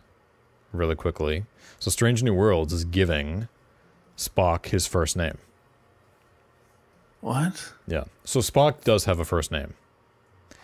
really 0.72 0.96
quickly. 0.96 1.46
So 1.78 1.92
Strange 1.92 2.24
New 2.24 2.34
Worlds 2.34 2.74
is 2.74 2.84
giving 2.84 3.48
Spock 4.18 4.68
his 4.68 4.88
first 4.88 5.16
name. 5.18 5.38
What? 7.22 7.74
Yeah. 7.88 8.04
So 8.26 8.40
Spock 8.40 8.84
does 8.84 9.06
have 9.06 9.20
a 9.20 9.26
first 9.26 9.52
name, 9.52 9.74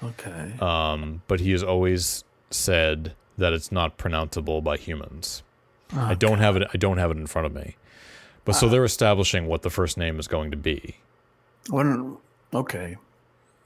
Okay. 0.03 0.53
um, 0.59 1.21
but 1.27 1.39
he 1.39 1.51
has 1.51 1.63
always 1.63 2.23
said 2.51 3.13
that 3.37 3.53
it's 3.53 3.71
not 3.71 3.97
pronounceable 3.97 4.61
by 4.61 4.75
humans. 4.77 5.41
I 5.95 6.13
don't 6.13 6.39
have 6.39 6.55
it. 6.55 6.67
I 6.73 6.77
don't 6.77 6.97
have 6.97 7.11
it 7.11 7.17
in 7.17 7.25
front 7.27 7.45
of 7.47 7.53
me. 7.53 7.75
But 8.45 8.53
so 8.53 8.67
they're 8.69 8.85
establishing 8.85 9.47
what 9.47 9.61
the 9.63 9.69
first 9.69 9.97
name 9.97 10.19
is 10.19 10.27
going 10.27 10.51
to 10.51 10.57
be. 10.57 10.97
What? 11.69 11.85
Okay. 12.53 12.97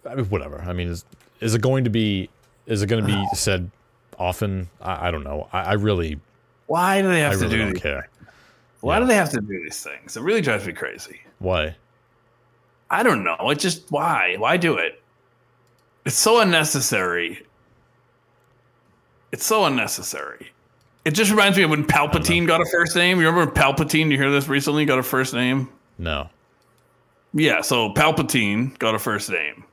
I 0.10 0.16
mean, 0.16 0.26
whatever. 0.26 0.62
I 0.62 0.74
mean, 0.74 0.88
is, 0.90 1.06
is 1.40 1.56
it 1.56 1.62
going 1.62 1.84
to 1.86 1.90
be? 1.90 2.30
Is 2.66 2.82
it 2.82 2.88
going 2.88 3.06
to 3.06 3.08
be 3.08 3.26
said 3.36 3.72
often? 4.18 4.70
I, 4.82 5.08
I 5.08 5.12
don't 5.12 5.24
know. 5.24 5.50
I, 5.52 5.62
I 5.62 5.74
really, 5.74 6.20
Why 6.68 7.02
do 7.02 7.08
they 7.10 7.26
I 7.26 7.30
have 7.30 7.40
to 7.40 7.46
really 7.46 7.58
do 7.58 7.64
don't 7.66 7.76
care. 7.82 8.10
Why 8.84 8.96
Yeah. 8.96 9.00
do 9.00 9.06
they 9.06 9.16
have 9.16 9.30
to 9.30 9.40
do 9.40 9.64
these 9.64 9.82
things? 9.82 10.18
It 10.18 10.24
really 10.24 10.42
drives 10.42 10.68
me 10.68 10.74
crazy. 10.74 11.22
Why? 11.40 11.78
I 12.90 13.02
don't 13.02 13.24
know. 13.24 13.38
It 13.50 13.58
just 13.60 13.90
why? 13.90 14.36
Why 14.38 14.58
do 14.58 14.76
it? 14.76 15.02
It's 16.04 16.18
so 16.18 16.42
unnecessary. 16.42 17.46
It's 19.32 19.46
so 19.46 19.64
unnecessary. 19.64 20.52
It 21.06 21.12
just 21.12 21.32
reminds 21.32 21.58
me 21.58 21.64
of 21.64 21.70
when 21.70 21.86
Palpatine 21.86 22.46
got 22.46 22.60
a 22.60 22.66
first 22.66 22.94
name. 22.98 23.22
You 23.22 23.28
remember 23.30 23.50
Palpatine? 23.54 24.12
You 24.12 24.18
hear 24.18 24.30
this 24.30 24.50
recently? 24.50 24.84
Got 24.84 25.00
a 25.00 25.04
first 25.04 25.34
name? 25.34 25.70
No. 25.98 26.30
Yeah. 27.34 27.62
So 27.62 27.94
Palpatine 27.94 28.78
got 28.80 28.96
a 28.96 29.00
first 29.00 29.30
name. 29.30 29.64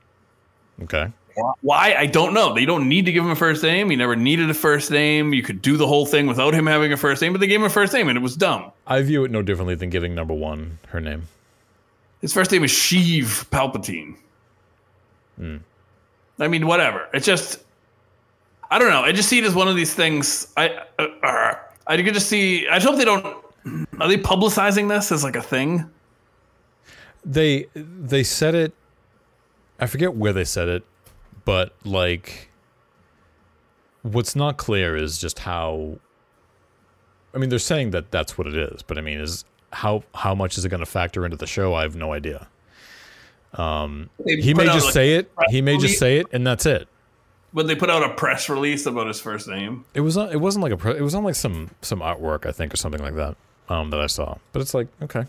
Okay. 0.84 1.10
Why? 1.60 1.94
I 1.94 2.06
don't 2.06 2.34
know. 2.34 2.54
They 2.54 2.64
don't 2.64 2.88
need 2.88 3.06
to 3.06 3.12
give 3.12 3.24
him 3.24 3.30
a 3.30 3.36
first 3.36 3.62
name. 3.62 3.90
He 3.90 3.96
never 3.96 4.16
needed 4.16 4.50
a 4.50 4.54
first 4.54 4.90
name. 4.90 5.32
You 5.32 5.42
could 5.42 5.62
do 5.62 5.76
the 5.76 5.86
whole 5.86 6.06
thing 6.06 6.26
without 6.26 6.54
him 6.54 6.66
having 6.66 6.92
a 6.92 6.96
first 6.96 7.22
name, 7.22 7.32
but 7.32 7.40
they 7.40 7.46
gave 7.46 7.60
him 7.60 7.66
a 7.66 7.70
first 7.70 7.92
name 7.92 8.08
and 8.08 8.16
it 8.16 8.20
was 8.20 8.36
dumb. 8.36 8.72
I 8.86 9.02
view 9.02 9.24
it 9.24 9.30
no 9.30 9.42
differently 9.42 9.74
than 9.74 9.90
giving 9.90 10.14
number 10.14 10.34
one 10.34 10.78
her 10.88 11.00
name. 11.00 11.28
His 12.20 12.32
first 12.32 12.50
name 12.52 12.64
is 12.64 12.70
Sheev 12.70 13.48
Palpatine. 13.48 14.16
I 16.38 16.48
mean, 16.48 16.66
whatever. 16.66 17.08
It's 17.14 17.24
just, 17.24 17.60
I 18.70 18.78
don't 18.78 18.90
know. 18.90 19.02
I 19.02 19.12
just 19.12 19.28
see 19.28 19.38
it 19.38 19.44
as 19.44 19.54
one 19.54 19.68
of 19.68 19.76
these 19.76 19.94
things. 19.94 20.48
I, 20.56 20.68
uh, 20.98 21.06
uh, 21.22 21.54
I 21.86 21.96
could 22.02 22.12
just 22.12 22.28
see. 22.28 22.68
I 22.68 22.78
just 22.78 22.86
hope 22.86 22.98
they 22.98 23.04
don't. 23.06 23.24
Are 24.00 24.08
they 24.08 24.18
publicizing 24.18 24.88
this 24.88 25.10
as 25.12 25.24
like 25.24 25.36
a 25.36 25.42
thing? 25.42 25.90
they 27.24 27.66
they 27.74 28.22
said 28.22 28.54
it 28.54 28.72
i 29.78 29.86
forget 29.86 30.14
where 30.14 30.32
they 30.32 30.44
said 30.44 30.68
it 30.68 30.84
but 31.44 31.74
like 31.84 32.50
what's 34.02 34.34
not 34.34 34.56
clear 34.56 34.96
is 34.96 35.18
just 35.18 35.40
how 35.40 35.98
i 37.34 37.38
mean 37.38 37.50
they're 37.50 37.58
saying 37.58 37.90
that 37.90 38.10
that's 38.10 38.38
what 38.38 38.46
it 38.46 38.56
is 38.56 38.82
but 38.82 38.96
i 38.96 39.00
mean 39.00 39.18
is 39.18 39.44
how 39.72 40.02
how 40.14 40.34
much 40.34 40.58
is 40.58 40.64
it 40.64 40.68
going 40.68 40.80
to 40.80 40.86
factor 40.86 41.24
into 41.24 41.36
the 41.36 41.46
show? 41.46 41.74
I 41.74 41.82
have 41.82 41.96
no 41.96 42.12
idea. 42.12 42.48
They 43.56 44.36
he 44.36 44.54
may 44.54 44.66
just 44.66 44.86
like, 44.86 44.94
say 44.94 45.14
it 45.14 45.30
he 45.48 45.60
may 45.60 45.76
just 45.76 45.98
say 45.98 46.18
it 46.18 46.26
and 46.32 46.46
that's 46.46 46.66
it. 46.66 46.88
But 47.52 47.66
they 47.66 47.74
put 47.74 47.90
out 47.90 48.04
a 48.04 48.14
press 48.14 48.48
release 48.48 48.86
about 48.86 49.08
his 49.08 49.20
first 49.20 49.48
name. 49.48 49.84
it 49.92 50.02
was 50.02 50.16
on, 50.16 50.30
it 50.30 50.40
wasn't 50.40 50.62
like 50.62 50.72
a 50.72 50.76
pro- 50.76 50.94
it 50.94 51.00
was 51.00 51.16
on 51.16 51.24
like 51.24 51.34
some 51.34 51.70
some 51.82 51.98
artwork 52.00 52.46
i 52.46 52.52
think 52.52 52.72
or 52.72 52.76
something 52.76 53.02
like 53.02 53.16
that 53.16 53.36
um 53.68 53.90
that 53.90 54.00
i 54.00 54.06
saw. 54.06 54.36
But 54.52 54.62
it's 54.62 54.74
like 54.74 54.88
okay. 55.02 55.24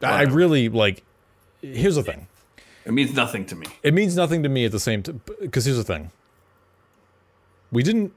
I, 0.00 0.20
I 0.20 0.22
really 0.22 0.68
like 0.68 1.02
here's 1.60 1.96
the 1.96 2.04
thing 2.04 2.28
It 2.88 2.92
means 2.92 3.12
nothing 3.14 3.44
to 3.46 3.54
me. 3.54 3.66
it 3.82 3.92
means 3.94 4.16
nothing 4.16 4.42
to 4.42 4.48
me 4.48 4.64
at 4.64 4.72
the 4.72 4.80
same 4.80 5.02
time 5.02 5.20
because 5.40 5.64
here's 5.66 5.76
the 5.76 5.84
thing 5.84 6.10
we 7.70 7.82
didn't 7.82 8.12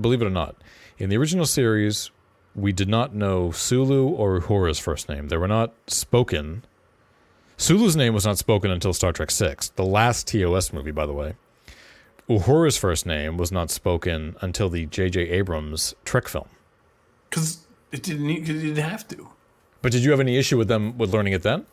believe 0.00 0.22
it 0.22 0.26
or 0.26 0.30
not 0.30 0.56
in 0.98 1.10
the 1.10 1.16
original 1.16 1.44
series 1.46 2.10
we 2.54 2.72
did 2.72 2.88
not 2.88 3.14
know 3.14 3.50
sulu 3.52 4.08
or 4.08 4.40
uhura's 4.40 4.78
first 4.78 5.08
name 5.08 5.28
they 5.28 5.36
were 5.36 5.46
not 5.58 5.72
spoken 5.86 6.64
sulu's 7.58 7.94
name 7.94 8.14
was 8.14 8.24
not 8.24 8.38
spoken 8.38 8.70
until 8.70 8.92
star 8.94 9.12
trek 9.12 9.30
6 9.30 9.68
the 9.70 9.84
last 9.84 10.26
tos 10.28 10.72
movie 10.72 10.90
by 10.92 11.04
the 11.06 11.12
way 11.12 11.34
uhura's 12.28 12.78
first 12.78 13.04
name 13.04 13.36
was 13.36 13.52
not 13.52 13.70
spoken 13.70 14.34
until 14.40 14.68
the 14.70 14.86
j.j 14.86 15.20
abrams 15.28 15.94
trek 16.04 16.26
film 16.28 16.48
Because 17.28 17.66
it 17.92 18.02
didn't. 18.02 18.30
It 18.30 18.44
didn't 18.46 18.76
have 18.76 19.06
to. 19.08 19.28
but 19.82 19.92
did 19.92 20.02
you 20.04 20.10
have 20.12 20.20
any 20.20 20.36
issue 20.38 20.56
with 20.56 20.68
them 20.68 20.96
with 20.96 21.12
learning 21.12 21.32
it 21.34 21.42
then 21.42 21.66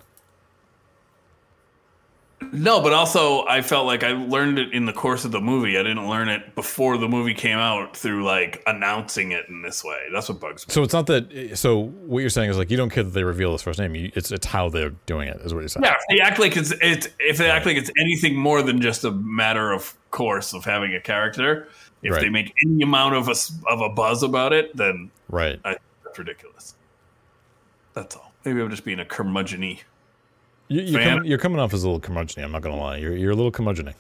No, 2.52 2.82
but 2.82 2.94
also 2.94 3.46
I 3.48 3.62
felt 3.64 3.88
like 3.88 4.04
I 4.04 4.12
learned 4.12 4.60
it 4.60 4.72
in 4.72 4.86
the 4.86 4.94
course 4.94 5.26
of 5.26 5.32
the 5.32 5.42
movie. 5.42 5.78
I 5.78 5.82
didn't 5.84 6.08
learn 6.08 6.30
it 6.30 6.54
before 6.54 6.98
the 6.98 7.08
movie 7.08 7.34
came 7.34 7.58
out 7.58 7.98
through 7.98 8.24
like 8.24 8.62
announcing 8.68 9.32
it 9.32 9.50
in 9.50 9.64
this 9.64 9.84
way. 9.84 9.98
That's 10.14 10.30
what 10.30 10.40
bugs 10.40 10.68
me. 10.68 10.72
so 10.72 10.84
it's 10.84 10.94
not 10.94 11.08
that 11.08 11.58
so 11.58 11.80
what 11.86 12.20
you're 12.20 12.30
saying 12.30 12.52
is 12.52 12.58
like 12.58 12.70
you 12.70 12.78
don't 12.78 12.92
care 12.92 13.04
that 13.04 13.10
they 13.10 13.24
reveal 13.24 13.52
his 13.54 13.64
first 13.64 13.80
name 13.80 13.96
you, 13.96 14.12
it's 14.16 14.32
it's 14.32 14.46
how 14.46 14.70
they're 14.70 14.92
doing 15.08 15.28
it 15.28 15.42
is 15.42 15.52
what 15.54 15.62
you're 15.62 15.68
saying 15.68 15.84
Yeah, 15.84 15.96
if 15.96 16.02
they 16.18 16.20
act 16.24 16.40
like 16.40 16.56
it's, 16.56 16.72
it's 16.80 17.08
if 17.20 17.38
they 17.38 17.50
act 17.50 17.66
like 17.66 17.76
it's 17.76 17.90
anything 18.00 18.36
more 18.38 18.62
than 18.62 18.82
just 18.82 19.04
a 19.04 19.12
matter 19.12 19.72
of 19.72 19.98
course 20.12 20.54
of 20.54 20.64
having 20.64 20.94
a 20.94 21.02
character. 21.02 21.68
If 22.04 22.12
Right. 22.14 22.22
they 22.22 22.30
make 22.30 22.54
any 22.66 22.84
amount 22.84 23.16
of 23.16 23.28
a 23.30 23.36
of 23.68 23.82
a 23.82 23.90
buzz 23.90 24.22
about 24.22 24.54
it, 24.54 24.78
then 24.78 25.10
right 25.28 25.60
I, 25.66 25.78
that's 26.04 26.20
ridiculous. 26.20 26.76
That's 27.94 28.16
all. 28.16 28.32
Maybe 28.46 28.62
I'm 28.62 28.70
just 28.70 28.86
being 28.86 29.00
a 29.00 29.06
curmudgeon 29.06 29.64
You, 30.70 30.82
you're, 30.82 31.02
coming, 31.02 31.26
you're 31.26 31.38
coming 31.38 31.60
off 31.60 31.74
as 31.74 31.84
a 31.84 31.88
little 31.88 32.00
curmudgeon. 32.00 32.44
I'm 32.44 32.52
not 32.52 32.62
gonna 32.62 32.76
lie. 32.76 32.98
You're 32.98 33.16
you're 33.16 33.32
a 33.32 33.36
little 33.36 33.52
curmudgeon. 33.52 33.94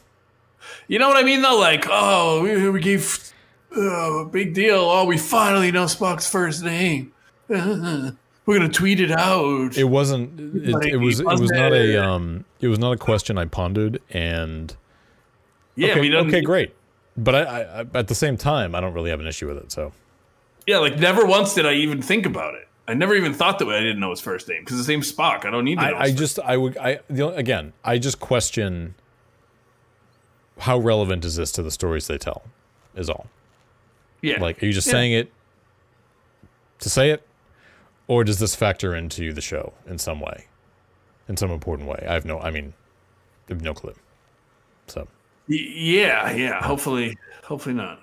You 0.88 1.00
know 1.00 1.08
what 1.08 1.18
I 1.18 1.24
mean, 1.24 1.42
though? 1.42 1.58
Like, 1.58 1.86
oh, 1.90 2.42
we, 2.44 2.70
we 2.70 2.82
gave 2.82 3.32
oh, 3.76 4.26
big 4.26 4.54
deal. 4.54 4.80
Oh, 4.80 5.06
we 5.06 5.18
finally 5.18 5.72
know 5.72 5.86
Spock's 5.86 6.30
first 6.30 6.64
name. 6.64 7.14
We're 8.48 8.60
gonna 8.60 8.70
tweet 8.70 9.00
it 9.00 9.12
out. 9.12 9.78
It 9.78 9.86
wasn't. 9.86 10.40
It, 10.40 10.72
Like, 10.72 10.88
it 10.88 10.98
was. 10.98 11.20
It 11.20 11.26
was 11.26 11.42
wasn't 11.42 11.74
a. 11.74 11.98
Um. 11.98 12.46
It 12.60 12.68
was 12.68 12.80
not 12.80 12.94
a 12.94 12.98
question 12.98 13.38
I 13.38 13.46
pondered. 13.46 14.02
And 14.10 14.76
yeah, 15.76 15.92
okay, 15.92 16.02
we 16.02 16.10
don't. 16.10 16.28
okay, 16.28 16.42
great. 16.42 16.74
But 17.18 17.36
I, 17.36 17.62
I, 17.62 17.86
at 17.94 18.08
the 18.08 18.16
same 18.16 18.38
time, 18.38 18.76
I 18.76 18.80
don't 18.80 18.94
really 18.94 19.10
have 19.10 19.20
an 19.20 19.28
issue 19.28 19.48
with 19.48 19.58
it. 19.58 19.72
So 19.72 19.92
Yeah, 20.66 20.78
like 20.78 20.98
never 20.98 21.26
once 21.26 21.56
did 21.56 21.66
I 21.66 21.74
even 21.74 22.02
think 22.02 22.26
about 22.26 22.56
it. 22.56 22.67
I 22.88 22.94
never 22.94 23.14
even 23.16 23.34
thought 23.34 23.60
that 23.60 23.66
way. 23.66 23.76
I 23.76 23.82
didn't 23.82 24.00
know 24.00 24.12
his 24.12 24.22
first 24.22 24.48
name 24.48 24.62
because 24.62 24.78
his 24.78 24.88
name's 24.88 25.12
Spock. 25.12 25.46
I 25.46 25.50
don't 25.52 25.66
need 25.66 25.78
to 25.80 25.90
know. 25.92 25.98
I, 25.98 26.04
I 26.04 26.12
just, 26.12 26.40
I 26.40 26.56
would, 26.58 26.78
I 26.78 27.00
the, 27.10 27.24
only- 27.24 27.38
again, 27.38 27.74
I 27.84 27.98
just 27.98 28.20
question 28.20 28.96
how 30.60 30.78
relevant 30.80 31.26
is 31.26 31.36
this 31.36 31.52
to 31.54 31.64
the 31.64 31.72
stories 31.72 32.08
they 32.08 32.18
tell. 32.18 32.44
Is 32.96 33.10
all. 33.10 33.28
Yeah. 34.22 34.42
Like, 34.42 34.64
are 34.64 34.66
you 34.66 34.74
just 34.74 34.88
Yeah. 34.88 34.94
saying 34.94 35.12
it 35.14 35.32
to 36.80 36.90
say 36.90 37.12
it, 37.12 37.28
or 38.08 38.24
does 38.24 38.40
this 38.40 38.56
factor 38.56 38.96
into 38.96 39.34
the 39.34 39.42
show 39.42 39.74
in 39.86 40.00
some 40.00 40.20
way, 40.20 40.46
in 41.28 41.38
some 41.38 41.52
important 41.52 41.88
way? 41.90 42.04
I 42.10 42.14
have 42.14 42.26
no. 42.26 42.40
I 42.40 42.50
mean, 42.50 42.74
I 43.50 43.54
have 43.54 43.62
no 43.62 43.74
clue. 43.76 43.94
So 44.88 45.08
Y- 45.50 45.58
yeah, 45.60 46.32
yeah. 46.32 46.64
Hopefully, 46.64 47.18
hopefully 47.44 47.76
not. 47.76 48.00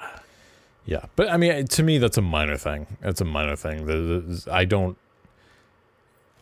Yeah, 0.87 1.07
but 1.16 1.30
I 1.30 1.37
mean, 1.37 1.66
to 1.66 1.82
me, 1.82 1.99
that's 1.99 2.18
a 2.18 2.22
minor 2.22 2.57
thing. 2.57 2.87
That's 3.01 3.20
a 3.20 3.24
minor 3.24 3.57
thing. 3.57 3.87
The, 3.87 4.20
the, 4.20 4.53
I 4.53 4.64
don't. 4.64 4.99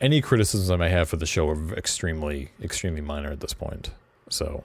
Any 0.01 0.21
criticisms 0.21 0.69
I 0.71 0.77
may 0.77 0.91
have 0.91 1.09
for 1.09 1.17
the 1.17 1.27
show 1.27 1.49
are 1.49 1.75
extremely, 1.75 2.51
extremely 2.61 3.01
minor 3.01 3.31
at 3.31 3.39
this 3.39 3.55
point. 3.55 3.91
So 4.29 4.65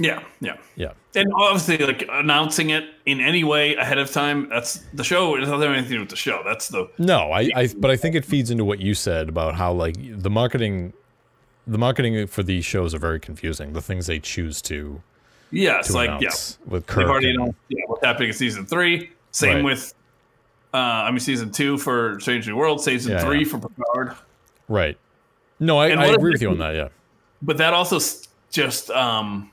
Yeah, 0.00 0.24
yeah. 0.40 0.56
yeah, 0.74 0.92
And 1.14 1.32
obviously, 1.36 1.78
like 1.78 2.04
announcing 2.10 2.70
it 2.70 2.84
in 3.06 3.20
any 3.20 3.44
way 3.44 3.76
ahead 3.76 3.98
of 3.98 4.10
time, 4.10 4.48
that's 4.48 4.80
the 4.92 5.04
show. 5.04 5.36
It 5.36 5.40
doesn't 5.40 5.60
have 5.60 5.70
anything 5.70 5.84
to 5.84 5.94
do 5.94 6.00
with 6.00 6.08
the 6.08 6.16
show. 6.16 6.42
That's 6.44 6.66
the 6.66 6.90
No, 6.98 7.30
I, 7.30 7.48
I 7.54 7.68
but 7.76 7.92
I 7.92 7.96
think 7.96 8.16
it 8.16 8.24
feeds 8.24 8.50
into 8.50 8.64
what 8.64 8.80
you 8.80 8.94
said 8.94 9.28
about 9.28 9.54
how 9.54 9.72
like 9.72 9.94
the 10.00 10.30
marketing 10.30 10.94
the 11.66 11.78
marketing 11.78 12.26
for 12.26 12.42
these 12.42 12.64
shows 12.64 12.92
are 12.92 12.98
very 12.98 13.20
confusing. 13.20 13.72
The 13.72 13.82
things 13.82 14.08
they 14.08 14.18
choose 14.18 14.60
to 14.62 15.00
yeah. 15.50 15.82
To 15.82 15.92
like 15.92 16.20
yeah, 16.20 16.28
with 16.66 16.86
they've 16.86 16.86
Kirk. 16.86 17.06
already 17.08 17.30
and- 17.30 17.38
announced 17.40 17.58
yeah, 17.68 17.82
what's 17.86 18.04
happening 18.04 18.28
in 18.28 18.34
season 18.34 18.66
three. 18.66 19.10
Same 19.32 19.56
Right. 19.56 19.64
with, 19.64 19.94
uh, 20.74 20.76
I 20.76 21.10
mean, 21.10 21.20
season 21.20 21.52
two 21.52 21.78
for 21.78 22.18
Strange 22.20 22.48
New 22.48 22.56
World, 22.56 22.82
season 22.82 23.12
Yeah, 23.12 23.24
three 23.24 23.40
yeah. 23.44 23.48
for 23.48 23.58
Picard. 23.60 24.16
right. 24.68 24.98
No, 25.62 25.78
I, 25.78 25.88
I 25.90 26.06
agree 26.06 26.32
with 26.32 26.40
you 26.42 26.48
on 26.50 26.58
that. 26.58 26.74
Yeah, 26.74 26.88
But 27.42 27.58
that 27.58 27.74
also 27.74 27.98
just 28.50 28.90
um, 28.90 29.50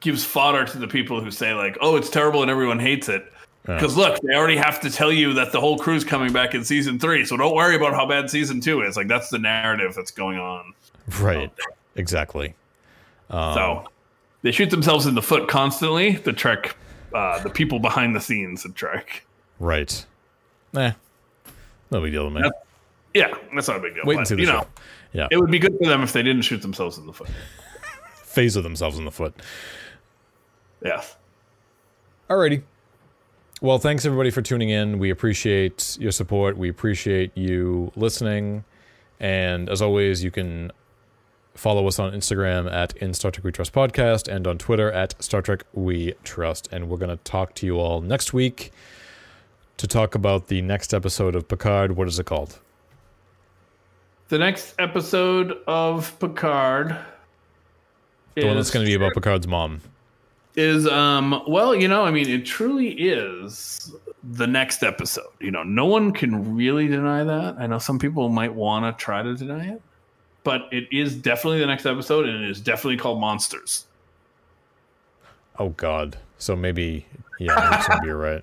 gives 0.00 0.24
fodder 0.24 0.64
to 0.64 0.78
the 0.78 0.86
people 0.86 1.20
who 1.20 1.30
say 1.32 1.54
like, 1.54 1.76
"Oh, 1.80 1.96
it's 1.96 2.08
terrible 2.08 2.40
and 2.42 2.50
everyone 2.50 2.78
hates 2.78 3.08
it." 3.08 3.24
Yeah. 3.68 3.74
Because 3.74 3.96
look, 3.96 4.20
they 4.22 4.34
already 4.34 4.56
have 4.56 4.80
to 4.80 4.90
tell 4.90 5.12
you 5.12 5.32
that 5.34 5.50
the 5.52 5.60
whole 5.60 5.76
crew's 5.78 6.04
coming 6.04 6.32
back 6.32 6.54
in 6.54 6.64
season 6.64 6.98
three, 7.00 7.24
so 7.24 7.36
don't 7.36 7.54
worry 7.54 7.74
about 7.76 7.94
how 7.94 8.06
bad 8.06 8.30
season 8.30 8.60
two 8.60 8.82
is. 8.82 8.96
Like 8.96 9.08
that's 9.08 9.28
the 9.28 9.38
narrative 9.38 9.94
that's 9.94 10.10
going 10.12 10.38
on. 10.38 10.72
right. 11.20 11.50
Exactly. 11.96 12.54
Um, 13.28 13.54
So 13.54 13.84
they 14.42 14.50
shoot 14.52 14.70
themselves 14.70 15.06
in 15.06 15.14
the 15.14 15.22
foot 15.22 15.48
constantly. 15.48 16.12
The 16.16 16.32
Trek, 16.32 16.76
uh, 17.14 17.42
the 17.42 17.50
people 17.50 17.78
behind 17.78 18.14
the 18.14 18.20
scenes 18.20 18.64
at 18.66 18.74
Trek. 18.74 19.24
Right. 19.58 20.04
Eh. 20.76 20.92
No 21.90 22.00
big 22.00 22.12
deal 22.12 22.24
to 22.24 22.30
me. 22.30 22.42
That's- 22.42 22.62
Yeah, 23.14 23.34
that's 23.54 23.68
not 23.68 23.76
a 23.76 23.80
big 23.80 23.94
deal. 23.94 24.04
Wait 24.06 24.14
but, 24.14 24.18
and 24.20 24.28
see 24.28 24.34
the 24.36 24.40
you 24.42 24.46
show. 24.46 24.52
know, 24.58 24.66
Yeah. 25.12 25.28
it 25.30 25.36
would 25.38 25.50
be 25.50 25.58
good 25.58 25.76
for 25.78 25.86
them 25.88 26.02
if 26.02 26.12
they 26.12 26.22
didn't 26.22 26.42
shoot 26.42 26.62
themselves 26.62 26.96
in 26.98 27.06
the 27.06 27.12
foot. 27.12 27.28
Phaser 28.24 28.62
themselves 28.62 28.98
in 28.98 29.04
the 29.04 29.10
foot. 29.10 29.34
Yeah. 30.84 31.02
Alrighty. 32.30 32.62
Well, 33.60 33.78
thanks 33.78 34.04
everybody 34.06 34.30
for 34.30 34.40
tuning 34.42 34.70
in. 34.70 34.98
We 34.98 35.10
appreciate 35.10 35.96
your 36.00 36.10
support. 36.10 36.56
We 36.56 36.68
appreciate 36.70 37.36
you 37.36 37.92
listening. 37.94 38.64
And 39.20 39.68
as 39.68 39.80
always, 39.82 40.24
you 40.24 40.30
can 40.32 40.72
follow 41.54 41.86
us 41.86 41.98
on 41.98 42.12
Instagram 42.12 42.70
at 42.72 42.96
In 42.96 43.14
Star 43.14 43.30
Trek 43.30 43.44
We 43.44 43.52
Trust 43.52 43.72
Podcast 43.72 44.28
and 44.28 44.46
on 44.46 44.58
Twitter 44.58 44.90
at 44.90 45.20
Star 45.22 45.42
Trek 45.42 45.64
We 45.72 46.14
Trust. 46.24 46.68
And 46.72 46.88
we're 46.88 46.96
going 46.98 47.16
to 47.16 47.22
talk 47.24 47.54
to 47.56 47.66
you 47.66 47.78
all 47.78 48.00
next 48.00 48.32
week 48.32 48.72
to 49.76 49.86
talk 49.86 50.14
about 50.14 50.48
the 50.48 50.62
next 50.62 50.94
episode 50.94 51.34
of 51.34 51.48
Picard. 51.48 51.96
What 51.96 52.08
is 52.08 52.18
it 52.18 52.26
called? 52.26 52.58
The 54.28 54.38
next 54.38 54.74
episode 54.78 55.58
of 55.66 56.18
Picard. 56.18 56.96
The 58.34 58.46
one 58.46 58.56
that's 58.56 58.70
going 58.70 58.84
to 58.84 58.88
be 58.88 58.94
about 58.94 59.12
Picard's 59.12 59.46
mom. 59.46 59.82
is 60.56 60.86
um 60.86 61.42
well 61.48 61.74
you 61.74 61.88
know 61.88 62.04
i 62.04 62.10
mean 62.10 62.28
it 62.28 62.44
truly 62.44 62.90
is 62.90 63.94
the 64.22 64.46
next 64.46 64.82
episode 64.82 65.24
you 65.40 65.50
know 65.50 65.62
no 65.62 65.86
one 65.86 66.12
can 66.12 66.54
really 66.54 66.86
deny 66.86 67.24
that 67.24 67.56
i 67.58 67.66
know 67.66 67.78
some 67.78 67.98
people 67.98 68.28
might 68.28 68.54
want 68.54 68.84
to 68.84 69.02
try 69.02 69.22
to 69.22 69.34
deny 69.34 69.66
it 69.72 69.80
but 70.44 70.62
it 70.72 70.88
is 70.92 71.14
definitely 71.14 71.60
the 71.60 71.66
next 71.66 71.86
episode 71.86 72.28
and 72.28 72.44
it 72.44 72.50
is 72.50 72.60
definitely 72.60 72.96
called 72.96 73.20
monsters 73.20 73.86
Oh, 75.58 75.68
God. 75.70 76.16
So 76.38 76.56
maybe, 76.56 77.06
yeah, 77.38 77.84
maybe 77.88 78.06
you're 78.06 78.16
right. 78.32 78.42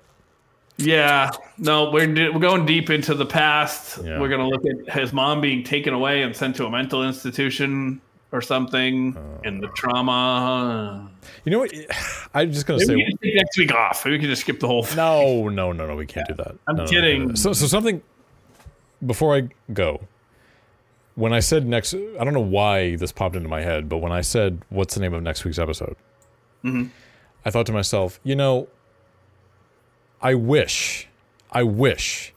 yeah 0.78 1.30
no 1.58 1.90
we're, 1.90 2.08
we're 2.32 2.38
going 2.38 2.64
deep 2.64 2.88
into 2.88 3.14
the 3.14 3.26
past 3.26 3.98
Yeah. 4.02 4.18
we're 4.18 4.28
going 4.30 4.40
to 4.40 4.46
look 4.48 4.62
at 4.88 4.94
his 4.98 5.12
mom 5.12 5.40
being 5.42 5.62
taken 5.62 5.92
away 5.92 6.22
and 6.22 6.34
sent 6.34 6.56
to 6.56 6.64
a 6.66 6.70
mental 6.70 7.02
institution 7.04 8.00
or 8.32 8.40
something 8.40 9.14
uh. 9.16 9.20
and 9.44 9.62
the 9.62 9.68
trauma 9.76 11.10
You 11.44 11.52
know 11.52 11.58
what? 11.58 11.72
I'm 12.34 12.50
just 12.52 12.66
going 12.66 12.80
to 12.80 12.86
maybe 12.86 12.96
we 12.96 13.04
say. 13.04 13.10
can 13.10 13.18
take 13.18 13.34
next 13.34 13.58
week 13.58 13.72
off 13.74 14.04
maybe 14.06 14.16
we 14.16 14.20
can 14.20 14.30
just 14.30 14.42
skip 14.42 14.60
the 14.60 14.68
whole 14.68 14.82
thing 14.84 14.96
No, 14.96 15.48
no, 15.50 15.72
no, 15.72 15.86
no. 15.86 15.96
We 15.96 16.06
can't 16.06 16.26
do 16.28 16.34
that. 16.34 16.54
I'm 16.68 16.76
no, 16.76 16.86
kidding. 16.86 17.20
no, 17.22 17.28
no. 17.30 17.34
So, 17.34 17.52
so 17.52 17.66
something 17.66 18.00
before 19.04 19.34
I 19.36 19.48
go. 19.74 20.00
When 21.20 21.34
I 21.34 21.40
said 21.40 21.66
next, 21.66 21.92
I 21.92 22.24
don't 22.24 22.32
know 22.32 22.40
why 22.40 22.96
this 22.96 23.12
popped 23.12 23.36
into 23.36 23.50
my 23.50 23.60
head, 23.60 23.90
but 23.90 23.98
when 23.98 24.10
I 24.10 24.22
said, 24.22 24.62
"What's 24.70 24.94
the 24.94 25.00
name 25.00 25.12
of 25.12 25.22
next 25.22 25.44
week's 25.44 25.58
episode?" 25.58 25.94
Mm-hmm. 26.64 26.86
I 27.44 27.50
thought 27.50 27.66
to 27.66 27.72
myself, 27.72 28.18
you 28.24 28.34
know, 28.34 28.68
I 30.22 30.32
wish, 30.32 31.08
I 31.52 31.62
wish 31.62 32.32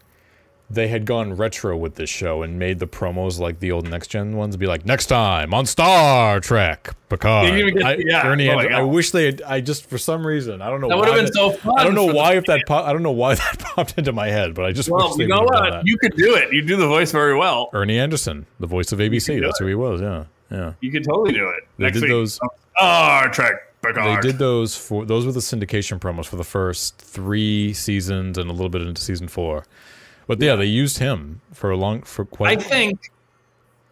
they 0.74 0.88
had 0.88 1.06
gone 1.06 1.34
retro 1.36 1.76
with 1.78 1.96
this 1.96 2.10
show 2.10 2.44
and 2.44 2.58
made 2.60 2.80
the 2.80 2.88
promos 2.88 3.40
like 3.40 3.60
the 3.60 3.72
old 3.72 3.90
next 3.90 4.08
gen 4.08 4.36
ones. 4.36 4.58
Be 4.58 4.68
like, 4.68 4.86
next 4.86 5.08
time 5.08 5.54
on 5.54 5.66
Star 5.66 6.40
Trek 6.40 6.96
Picard. 7.10 7.74
Get- 7.74 7.84
I, 7.86 7.96
yeah, 8.00 8.28
Ernie 8.28 8.50
oh 8.50 8.56
my 8.56 8.66
I 8.68 8.82
wish 8.82 9.12
they 9.12 9.26
had. 9.26 9.42
I 9.44 9.62
just 9.62 9.90
for 9.90 9.98
some 9.98 10.26
reason, 10.26 10.62
I 10.62 10.70
don't 10.70 10.82
know. 10.82 10.90
That 10.90 10.98
why 10.98 11.10
would 11.10 11.18
have 11.18 11.26
been 11.26 11.34
so 11.34 11.52
fun. 11.52 11.74
I 11.78 11.84
don't 11.84 11.96
know 11.96 12.06
why 12.06 12.34
if 12.36 12.46
that 12.46 12.62
pop, 12.68 12.86
I 12.86 12.94
don't 12.94 13.04
know 13.04 13.12
why 13.12 13.36
that 13.36 13.60
popped 13.60 13.98
into 13.98 14.12
my 14.12 14.28
head, 14.28 14.54
but 14.54 14.66
I 14.66 14.72
just 14.72 14.90
wish 14.90 15.00
Well, 15.02 15.16
they 15.16 15.24
you 15.24 15.30
know 15.30 15.42
would 15.42 15.54
have 15.54 15.64
done 15.64 15.64
what? 15.72 15.72
that. 15.80 15.88
You 15.88 15.98
could 15.98 16.16
do 16.16 16.36
it. 16.36 16.52
You 16.54 16.62
do 16.62 16.76
the 16.78 16.88
voice 16.88 17.12
very 17.12 17.36
well. 17.38 17.70
Ernie 17.74 18.00
Anderson, 18.00 18.46
the 18.60 18.68
voice 18.68 18.92
of 18.92 19.00
ABC. 19.00 19.42
That's 19.42 19.60
who 19.60 19.68
he 19.68 19.76
was. 19.76 20.02
Yeah, 20.02 20.26
yeah. 20.52 20.74
You 20.82 20.92
could 20.92 21.04
totally 21.04 21.34
do 21.34 21.50
it. 21.50 21.64
They 21.78 21.86
Next 21.86 21.96
did 21.96 22.04
week. 22.04 22.10
those. 22.12 22.40
Star 22.76 23.30
Trek 23.30 23.54
They 23.84 24.18
did 24.22 24.38
those 24.40 24.76
for 24.76 25.06
those 25.06 25.26
were 25.26 25.32
the 25.32 25.40
syndication 25.42 26.00
promos 26.00 26.26
for 26.26 26.38
the 26.38 26.44
first 26.44 26.98
three 26.98 27.74
seasons 27.74 28.38
and 28.38 28.50
a 28.50 28.54
little 28.54 28.70
bit 28.70 28.82
into 28.82 29.02
season 29.02 29.28
four. 29.28 29.66
But 30.28 30.42
yeah, 30.42 30.56
they 30.56 30.66
used 30.66 30.98
him 30.98 31.42
for 31.52 31.72
a 31.72 31.78
long 31.78 32.02
for 32.04 32.26
quite. 32.26 32.58
I 32.58 32.62
think 32.62 33.12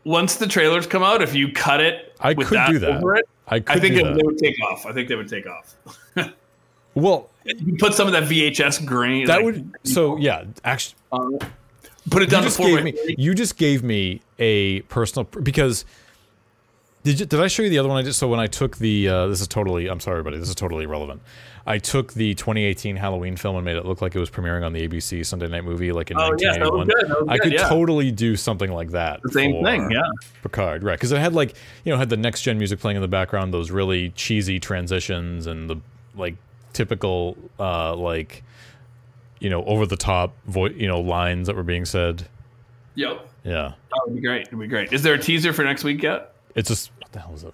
once 0.03 0.35
the 0.35 0.47
trailers 0.47 0.87
come 0.87 1.03
out, 1.03 1.21
if 1.21 1.35
you 1.35 1.51
cut 1.51 1.81
it, 1.81 2.15
I 2.19 2.33
could 2.33 2.47
that 2.49 2.69
do 2.69 2.79
that. 2.79 2.97
over 2.97 3.15
it, 3.15 3.29
I 3.47 3.59
could 3.59 3.77
I 3.77 3.79
think 3.79 3.95
it, 3.95 4.03
they 4.15 4.23
would 4.23 4.37
take 4.37 4.55
off. 4.63 4.85
I 4.85 4.93
think 4.93 5.09
they 5.09 5.15
would 5.15 5.29
take 5.29 5.45
off. 5.47 5.75
well, 6.95 7.29
You 7.45 7.75
put 7.77 7.93
some 7.93 8.07
of 8.07 8.13
that 8.13 8.23
VHS 8.23 8.85
grain. 8.85 9.25
that 9.27 9.37
like, 9.37 9.45
would 9.45 9.71
so 9.83 10.17
yeah. 10.17 10.45
Actually, 10.63 10.95
um, 11.11 11.37
put 12.09 12.21
it 12.23 12.29
down 12.29 12.43
to 12.43 12.49
just 12.49 12.59
gave 12.59 12.83
me 12.83 13.15
you 13.17 13.33
just 13.33 13.57
gave 13.57 13.83
me 13.83 14.21
a 14.39 14.81
personal 14.81 15.25
because 15.41 15.85
did 17.03 17.19
you, 17.19 17.25
did 17.25 17.39
I 17.39 17.47
show 17.47 17.63
you 17.63 17.69
the 17.69 17.79
other 17.79 17.89
one 17.89 17.97
I 17.97 18.01
did? 18.03 18.13
So 18.13 18.27
when 18.27 18.39
I 18.39 18.47
took 18.47 18.77
the 18.77 19.07
uh, 19.07 19.27
this 19.27 19.41
is 19.41 19.47
totally 19.47 19.87
I'm 19.87 19.99
sorry, 19.99 20.21
buddy, 20.23 20.37
this 20.37 20.49
is 20.49 20.55
totally 20.55 20.83
irrelevant. 20.85 21.21
I 21.65 21.77
took 21.77 22.13
the 22.13 22.33
2018 22.33 22.95
Halloween 22.95 23.35
film 23.37 23.55
and 23.55 23.63
made 23.63 23.75
it 23.75 23.85
look 23.85 24.01
like 24.01 24.15
it 24.15 24.19
was 24.19 24.31
premiering 24.31 24.65
on 24.65 24.73
the 24.73 24.87
ABC 24.87 25.23
Sunday 25.23 25.47
Night 25.47 25.63
Movie, 25.63 25.91
like 25.91 26.09
in 26.09 26.17
Oh, 26.17 26.31
yes, 26.39 26.57
that 26.57 26.71
was 26.71 26.87
1981. 26.87 26.87
good, 26.87 27.09
that 27.09 27.21
was 27.21 27.29
I 27.29 27.37
good, 27.37 27.43
could 27.43 27.53
yeah. 27.53 27.69
totally 27.69 28.11
do 28.11 28.35
something 28.35 28.71
like 28.71 28.89
that. 28.91 29.21
The 29.21 29.31
same 29.31 29.63
thing, 29.63 29.91
yeah. 29.91 30.01
Picard, 30.41 30.83
right? 30.83 30.97
Because 30.97 31.11
it 31.11 31.19
had 31.19 31.33
like 31.33 31.55
you 31.83 31.91
know 31.91 31.97
had 31.97 32.09
the 32.09 32.17
next 32.17 32.41
gen 32.41 32.57
music 32.57 32.79
playing 32.79 32.97
in 32.97 33.01
the 33.01 33.07
background, 33.07 33.53
those 33.53 33.69
really 33.71 34.09
cheesy 34.11 34.59
transitions 34.59 35.45
and 35.47 35.69
the 35.69 35.77
like 36.15 36.35
typical 36.73 37.37
uh 37.59 37.95
like 37.95 38.43
you 39.39 39.49
know 39.49 39.63
over 39.65 39.85
the 39.85 39.97
top 39.97 40.33
voice 40.45 40.73
you 40.75 40.87
know 40.87 40.99
lines 41.01 41.47
that 41.47 41.55
were 41.55 41.63
being 41.63 41.85
said. 41.85 42.27
Yep. 42.95 43.27
Yeah. 43.43 43.73
That 43.89 44.01
would 44.05 44.15
be 44.15 44.21
great. 44.21 44.47
It'd 44.47 44.59
be 44.59 44.67
great. 44.67 44.91
Is 44.93 45.01
there 45.03 45.13
a 45.13 45.19
teaser 45.19 45.53
for 45.53 45.63
next 45.63 45.83
week 45.83 46.03
yet? 46.03 46.30
It's 46.55 46.69
just 46.69 46.91
what 46.99 47.11
the 47.11 47.19
hell 47.19 47.33
is 47.33 47.43
it? 47.43 47.53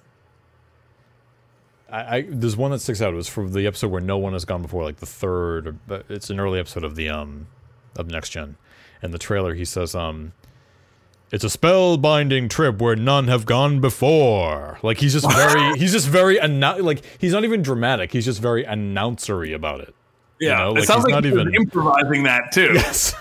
I, 1.89 2.17
I 2.17 2.25
there's 2.29 2.57
one 2.57 2.71
that 2.71 2.79
sticks 2.79 3.01
out. 3.01 3.13
It 3.13 3.17
was 3.17 3.29
for 3.29 3.47
the 3.49 3.65
episode 3.67 3.91
where 3.91 4.01
no 4.01 4.17
one 4.17 4.33
has 4.33 4.45
gone 4.45 4.61
before, 4.61 4.83
like 4.83 4.97
the 4.97 5.05
third. 5.05 5.67
Or, 5.89 6.03
it's 6.09 6.29
an 6.29 6.39
early 6.39 6.59
episode 6.59 6.83
of 6.83 6.95
the 6.95 7.09
um 7.09 7.47
of 7.95 8.07
next 8.07 8.29
gen, 8.31 8.57
and 9.01 9.13
the 9.13 9.19
trailer 9.19 9.53
he 9.53 9.65
says 9.65 9.95
um. 9.95 10.33
It's 11.29 11.43
a 11.43 11.47
spellbinding 11.47 12.49
trip 12.49 12.79
where 12.81 12.95
none 12.95 13.27
have 13.27 13.45
gone 13.45 13.81
before. 13.81 14.79
Like 14.81 14.97
he's 14.97 15.11
just 15.11 15.29
very, 15.29 15.73
he's 15.77 15.91
just 15.91 16.07
very 16.07 16.37
annou- 16.37 16.81
like 16.81 17.03
he's 17.19 17.33
not 17.33 17.43
even 17.43 17.61
dramatic. 17.61 18.13
He's 18.13 18.23
just 18.23 18.41
very 18.41 18.63
announcery 18.63 19.53
about 19.53 19.81
it. 19.81 19.93
Yeah. 20.39 20.57
know, 20.59 20.71
like, 20.71 20.83
it 20.83 20.87
sounds 20.87 20.99
he's 21.05 21.13
like 21.13 21.23
not 21.23 21.25
even- 21.25 21.53
improvising 21.53 22.23
that 22.23 22.53
too. 22.53 22.71
Yes. 22.75 23.13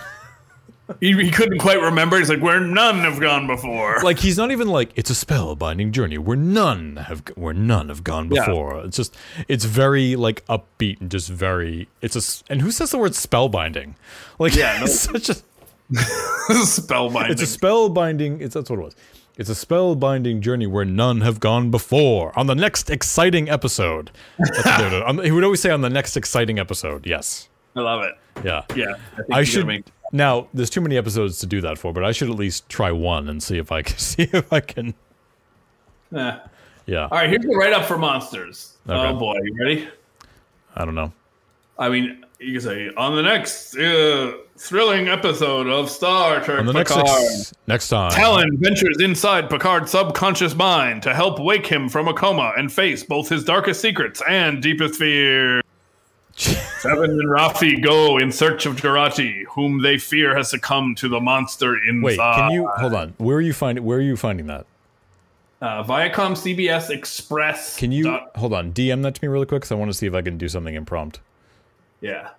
He, 1.01 1.11
he 1.13 1.31
couldn't 1.31 1.57
quite 1.59 1.81
remember. 1.81 2.17
He's 2.17 2.29
like, 2.29 2.41
where 2.41 2.59
none 2.61 2.99
have 2.99 3.19
gone 3.19 3.45
before. 3.45 3.99
like 4.03 4.19
he's 4.19 4.37
not 4.37 4.51
even 4.51 4.67
like 4.69 4.91
it's 4.95 5.09
a 5.09 5.13
spellbinding 5.25 5.91
journey 5.91 6.17
where 6.17 6.37
none 6.37 6.95
have 6.95 7.23
where 7.35 7.53
none 7.53 7.89
have 7.89 8.03
gone 8.05 8.31
Yeah. 8.31 8.45
before. 8.45 8.79
It's 8.85 8.95
just 8.97 9.15
it's 9.49 9.65
very 9.65 10.15
like 10.15 10.45
upbeat 10.45 11.01
and 11.01 11.11
just 11.11 11.29
very 11.29 11.89
it's 12.01 12.15
a 12.15 12.51
and 12.51 12.61
who 12.61 12.71
says 12.71 12.91
the 12.91 12.97
word 12.97 13.11
spellbinding? 13.11 13.95
Like 14.39 14.55
Yeah, 14.55 14.77
no. 14.79 14.83
it's 14.85 14.99
such 15.01 15.29
a 15.29 15.35
Spellbinding. 15.91 17.29
it's 17.31 17.41
a 17.41 17.57
spellbinding 17.59 18.41
it's 18.41 18.53
that's 18.53 18.69
what 18.69 18.79
it 18.79 18.83
was. 18.83 18.95
It's 19.37 19.49
a 19.49 19.53
spellbinding 19.53 20.39
journey 20.39 20.65
where 20.65 20.83
none 20.85 21.21
have 21.21 21.39
gone 21.39 21.69
before. 21.69 22.37
On 22.39 22.47
the 22.47 22.55
next 22.55 22.89
exciting 22.89 23.49
episode, 23.49 24.09
That's 24.39 24.65
what 24.65 24.77
they 24.79 24.83
would- 24.97 25.03
on 25.03 25.19
he 25.19 25.31
would 25.31 25.43
always 25.43 25.61
say 25.61 25.69
on 25.69 25.81
the 25.81 25.89
next 25.89 26.17
exciting 26.17 26.57
episode. 26.59 27.05
Yes, 27.05 27.47
I 27.75 27.81
love 27.81 28.03
it. 28.03 28.13
Yeah. 28.43 28.63
Yeah, 28.75 28.93
I, 29.31 29.39
I 29.39 29.43
should 29.43 29.65
Make, 29.67 29.85
now. 30.11 30.47
There's 30.53 30.69
too 30.69 30.81
many 30.81 30.97
episodes 30.97 31.39
to 31.39 31.45
do 31.45 31.61
that 31.61 31.77
for, 31.77 31.93
but 31.93 32.03
I 32.03 32.11
should 32.11 32.29
at 32.29 32.35
least 32.35 32.67
try 32.69 32.91
one 32.91 33.29
and 33.29 33.41
see 33.41 33.57
if 33.57 33.71
I 33.71 33.81
can 33.81 33.97
see 33.97 34.23
if 34.23 34.51
I 34.51 34.59
can. 34.59 34.93
Eh. 36.15 36.37
Yeah, 36.85 37.03
All 37.03 37.17
right, 37.17 37.29
here's 37.29 37.43
the 37.43 37.53
write 37.53 37.73
up 37.73 37.85
for 37.85 37.97
monsters. 37.97 38.77
Okay. 38.87 38.97
Oh 38.97 39.19
boy, 39.19 39.35
you 39.43 39.55
ready? 39.59 39.89
I 40.75 40.85
don't 40.85 40.95
know. 40.95 41.11
I 41.77 41.89
mean, 41.89 42.23
you 42.39 42.53
can 42.53 42.61
say 42.61 42.89
on 42.95 43.15
the 43.15 43.21
next 43.21 43.75
uh, 43.77 44.31
thrilling 44.57 45.09
episode 45.09 45.67
of 45.67 45.89
Star 45.89 46.39
Trek 46.41 46.59
On 46.59 46.65
the 46.65 46.71
next 46.71 46.95
ex- 46.95 47.53
next 47.67 47.89
time, 47.89 48.11
Tallinn 48.11 48.57
ventures 48.59 49.01
inside 49.01 49.49
Picard's 49.49 49.91
subconscious 49.91 50.55
mind 50.55 51.03
to 51.03 51.13
help 51.13 51.39
wake 51.39 51.67
him 51.67 51.89
from 51.89 52.07
a 52.07 52.13
coma 52.13 52.53
and 52.57 52.71
face 52.71 53.03
both 53.03 53.27
his 53.27 53.43
darkest 53.43 53.81
secrets 53.81 54.21
and 54.29 54.61
deepest 54.61 54.95
fear. 54.95 55.61
Seven 56.37 57.09
and 57.09 57.27
Rafi 57.29 57.81
go 57.83 58.17
in 58.17 58.31
search 58.31 58.65
of 58.67 58.75
Jurati, 58.75 59.43
whom 59.45 59.81
they 59.81 59.97
fear 59.97 60.35
has 60.37 60.49
succumbed 60.51 60.97
to 60.97 61.09
the 61.09 61.19
monster 61.19 61.75
inside. 61.83 62.03
wait, 62.03 62.17
can 62.17 62.51
you 62.51 62.67
hold 62.77 62.93
on? 62.93 63.13
Where 63.17 63.37
are 63.37 63.41
you 63.41 63.53
finding? 63.53 63.83
Where 63.83 63.97
are 63.97 64.01
you 64.01 64.15
finding 64.15 64.45
that? 64.47 64.65
Uh, 65.59 65.83
Viacom 65.83 66.33
CBS 66.33 66.91
Express. 66.91 67.75
Can 67.77 67.91
you 67.91 68.03
dot- 68.03 68.31
hold 68.35 68.53
on? 68.53 68.71
DM 68.71 69.01
that 69.01 69.15
to 69.15 69.23
me 69.23 69.27
really 69.27 69.47
quick 69.47 69.61
because 69.61 69.71
I 69.71 69.75
want 69.75 69.89
to 69.89 69.97
see 69.97 70.05
if 70.05 70.13
I 70.13 70.21
can 70.21 70.37
do 70.37 70.47
something 70.47 70.75
impromptu. 70.75 71.19
yeah. 72.01 72.29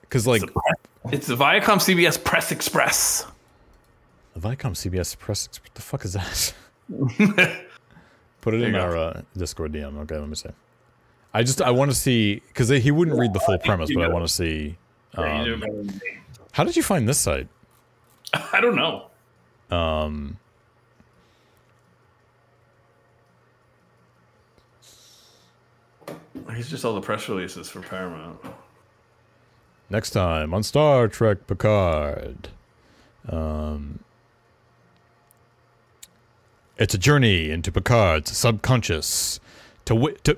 Because 0.00 0.26
like 0.26 0.42
It's 1.12 1.26
the 1.28 1.36
Viacom 1.36 1.78
CBS 1.78 2.22
Press 2.24 2.50
Express. 2.50 3.26
the 4.34 4.40
Viacom 4.40 4.72
CBS 4.72 5.16
Press, 5.18 5.48
what 5.62 5.74
the 5.74 5.82
fuck 5.82 6.04
is 6.04 6.14
that? 6.14 6.54
Put 8.40 8.54
it 8.54 8.62
in 8.62 8.74
our 8.76 8.96
uh, 8.96 9.22
Discord 9.36 9.72
DM. 9.72 9.98
Okay, 10.02 10.16
let 10.16 10.28
me 10.28 10.34
see. 10.36 10.48
I 11.34 11.42
just 11.42 11.60
I 11.60 11.70
want 11.70 11.90
to 11.90 11.96
see 11.96 12.36
because 12.48 12.68
he 12.68 12.90
wouldn't 12.90 13.18
read 13.18 13.32
the 13.32 13.40
full 13.40 13.58
premise, 13.58 13.90
but 13.92 14.02
I 14.04 14.08
want 14.08 14.26
to 14.26 14.32
see. 14.32 14.76
Yeah, 15.16 15.38
you 15.40 15.44
do 15.44 15.54
Um, 15.54 15.60
better 15.60 15.72
than 15.72 15.86
me. 15.86 16.00
how 16.52 16.64
did 16.64 16.76
you 16.76 16.82
find 16.82 17.08
this 17.08 17.18
site? 17.18 17.48
I 18.52 18.60
don't 18.60 18.76
know. 18.76 19.06
Um, 19.76 20.36
He's 26.54 26.68
just 26.70 26.84
all 26.84 26.94
the 26.94 27.00
press 27.00 27.28
releases 27.28 27.68
for 27.68 27.80
Paramount. 27.80 28.38
next 29.90 30.10
time 30.10 30.52
on 30.54 30.62
Star 30.62 31.08
Trek 31.08 31.46
Picard. 31.46 32.48
Um, 33.28 34.00
it's 36.78 36.94
a 36.94 36.98
journey 36.98 37.50
into 37.50 37.72
Picard's 37.72 38.36
subconscious 38.36 39.40
to 39.84 39.94
w- 39.94 40.16
to 40.24 40.36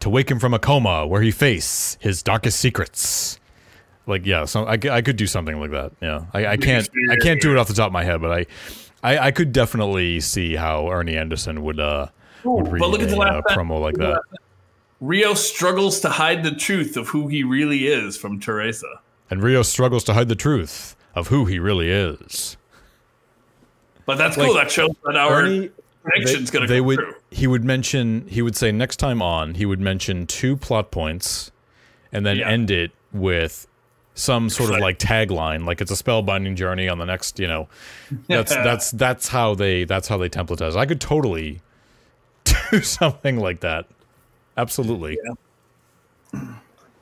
to 0.00 0.10
wake 0.10 0.30
him 0.30 0.38
from 0.38 0.54
a 0.54 0.58
coma 0.58 1.06
where 1.06 1.22
he 1.22 1.30
face 1.30 1.96
his 2.00 2.22
darkest 2.22 2.60
secrets. 2.60 3.38
Like 4.06 4.26
yeah, 4.26 4.44
so 4.44 4.64
I, 4.64 4.78
I 4.90 5.02
could 5.02 5.16
do 5.16 5.26
something 5.26 5.58
like 5.58 5.70
that. 5.70 5.92
Yeah, 6.00 6.26
I, 6.32 6.46
I 6.46 6.56
can't 6.56 6.88
I 7.10 7.16
can't 7.16 7.40
do 7.40 7.52
it 7.52 7.58
off 7.58 7.68
the 7.68 7.74
top 7.74 7.86
of 7.86 7.92
my 7.92 8.04
head, 8.04 8.20
but 8.20 8.32
I 8.32 8.46
I, 9.02 9.18
I 9.26 9.30
could 9.30 9.52
definitely 9.52 10.20
see 10.20 10.56
how 10.56 10.90
Ernie 10.90 11.16
Anderson 11.16 11.62
would 11.62 11.80
uh 11.80 12.08
would 12.44 12.68
read 12.68 12.80
but 12.80 12.90
look 12.90 13.02
at 13.02 13.08
the 13.08 13.16
a 13.16 13.18
last 13.18 13.44
uh, 13.48 13.56
promo 13.56 13.80
like 13.80 13.96
that. 13.96 14.20
Rio 15.00 15.34
struggles 15.34 16.00
to 16.00 16.08
hide 16.08 16.44
the 16.44 16.54
truth 16.54 16.96
of 16.96 17.08
who 17.08 17.28
he 17.28 17.42
really 17.44 17.86
is 17.86 18.16
from 18.16 18.40
Teresa. 18.40 19.00
And 19.30 19.42
Rio 19.42 19.62
struggles 19.62 20.04
to 20.04 20.14
hide 20.14 20.28
the 20.28 20.36
truth 20.36 20.96
of 21.14 21.28
who 21.28 21.46
he 21.46 21.58
really 21.58 21.90
is. 21.90 22.56
But 24.06 24.18
that's 24.18 24.36
Like, 24.36 24.46
cool. 24.46 24.54
That 24.54 24.70
shows 24.70 24.90
that 25.04 25.16
our 25.16 25.42
Ernie, 25.42 25.70
prediction's 26.02 26.50
going 26.50 26.66
to 26.66 26.72
they 26.72 26.78
come 26.80 26.86
would 26.86 26.98
true. 26.98 27.14
he 27.30 27.46
would 27.46 27.64
mention 27.64 28.26
he 28.28 28.42
would 28.42 28.56
say 28.56 28.70
next 28.72 28.96
time 28.98 29.22
on 29.22 29.54
he 29.54 29.64
would 29.64 29.80
mention 29.80 30.26
two 30.26 30.56
plot 30.56 30.90
points 30.90 31.50
and 32.12 32.26
then 32.26 32.36
Yeah. 32.36 32.48
end 32.50 32.70
it 32.70 32.90
with 33.12 33.66
some 34.14 34.48
sort 34.50 34.70
of 34.74 34.80
Like- 34.80 34.98
tagline 34.98 35.64
like 35.64 35.80
it's 35.80 35.90
a 35.90 35.94
spellbinding 35.94 36.54
journey 36.56 36.88
on 36.88 36.98
the 36.98 37.06
next 37.06 37.38
you 37.40 37.48
know 37.48 37.68
that's 38.28 38.54
that's 38.68 38.90
that's 38.92 39.28
how 39.28 39.54
they 39.54 39.84
that's 39.84 40.06
how 40.06 40.16
they 40.18 40.28
templatize 40.28 40.76
i 40.76 40.84
could 40.86 41.00
totally 41.00 41.60
do 42.70 42.80
something 42.82 43.38
like 43.40 43.60
that 43.60 43.86
absolutely 44.56 45.18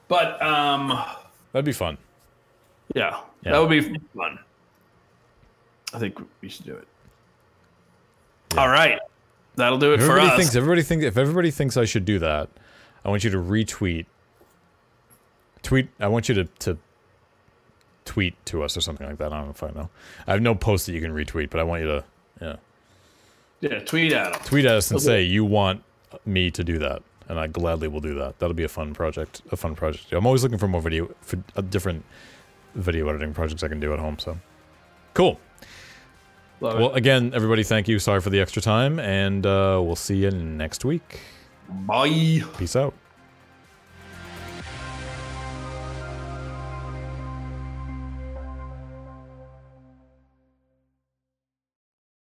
But 0.08 0.40
um, 0.42 0.88
that'd 1.52 1.64
be 1.64 1.72
fun 1.72 1.98
yeah, 2.94 3.18
Yeah. 3.42 3.52
that 3.52 3.58
would 3.60 3.70
be 3.70 3.98
fun. 4.14 4.38
I 5.94 5.98
think 5.98 6.18
we 6.42 6.48
should 6.50 6.66
do 6.66 6.74
it. 6.74 6.86
All 8.56 8.68
right, 8.68 8.98
that'll 9.56 9.78
do 9.78 9.92
it 9.92 10.00
if 10.00 10.06
for 10.06 10.12
everybody 10.12 10.30
us. 10.32 10.36
thinks 10.38 10.56
everybody 10.56 10.82
thinks 10.82 11.04
if 11.06 11.16
everybody 11.16 11.50
thinks 11.50 11.76
i 11.76 11.84
should 11.84 12.04
do 12.04 12.18
that 12.18 12.48
i 13.04 13.08
want 13.08 13.24
you 13.24 13.30
to 13.30 13.38
retweet 13.38 14.06
tweet 15.62 15.88
i 16.00 16.06
want 16.08 16.28
you 16.28 16.34
to 16.34 16.44
to 16.44 16.76
tweet 18.04 18.34
to 18.46 18.62
us 18.62 18.76
or 18.76 18.80
something 18.80 19.06
like 19.06 19.16
that. 19.18 19.32
I 19.32 19.36
don't 19.38 19.44
know 19.46 19.50
if 19.52 19.62
i 19.62 19.70
know. 19.70 19.88
I 20.26 20.32
have 20.32 20.42
no 20.42 20.54
post 20.54 20.86
that 20.86 20.92
you 20.92 21.00
can 21.00 21.12
retweet 21.12 21.50
but 21.50 21.60
i 21.60 21.62
want 21.62 21.82
you 21.82 21.88
to 21.88 22.04
yeah. 22.40 22.56
Yeah, 23.60 23.78
tweet 23.80 24.12
at 24.12 24.34
him. 24.34 24.42
tweet 24.44 24.64
at 24.66 24.74
us 24.74 24.90
and 24.90 25.00
say 25.00 25.22
you 25.22 25.44
want 25.44 25.82
me 26.26 26.50
to 26.50 26.62
do 26.64 26.78
that 26.78 27.02
and 27.28 27.38
i 27.38 27.46
gladly 27.46 27.88
will 27.88 28.00
do 28.00 28.14
that. 28.16 28.38
That'll 28.38 28.54
be 28.54 28.64
a 28.64 28.68
fun 28.68 28.92
project 28.92 29.40
a 29.50 29.56
fun 29.56 29.74
project 29.74 30.12
i'm 30.12 30.26
always 30.26 30.42
looking 30.42 30.58
for 30.58 30.68
more 30.68 30.80
video 30.82 31.14
for 31.20 31.42
uh, 31.56 31.60
different 31.62 32.04
video 32.74 33.08
editing 33.08 33.32
projects 33.32 33.62
i 33.62 33.68
can 33.68 33.80
do 33.80 33.92
at 33.92 33.98
home 33.98 34.18
so. 34.18 34.38
Cool 35.14 35.38
Love 36.62 36.78
well 36.78 36.92
again 36.92 37.32
everybody 37.34 37.64
thank 37.64 37.88
you 37.88 37.98
sorry 37.98 38.20
for 38.20 38.30
the 38.30 38.40
extra 38.40 38.62
time 38.62 39.00
and 39.00 39.44
uh, 39.44 39.80
we'll 39.82 39.96
see 39.96 40.16
you 40.16 40.30
next 40.30 40.84
week. 40.84 41.20
Bye. 41.68 42.42
peace 42.56 42.76
out 42.76 42.94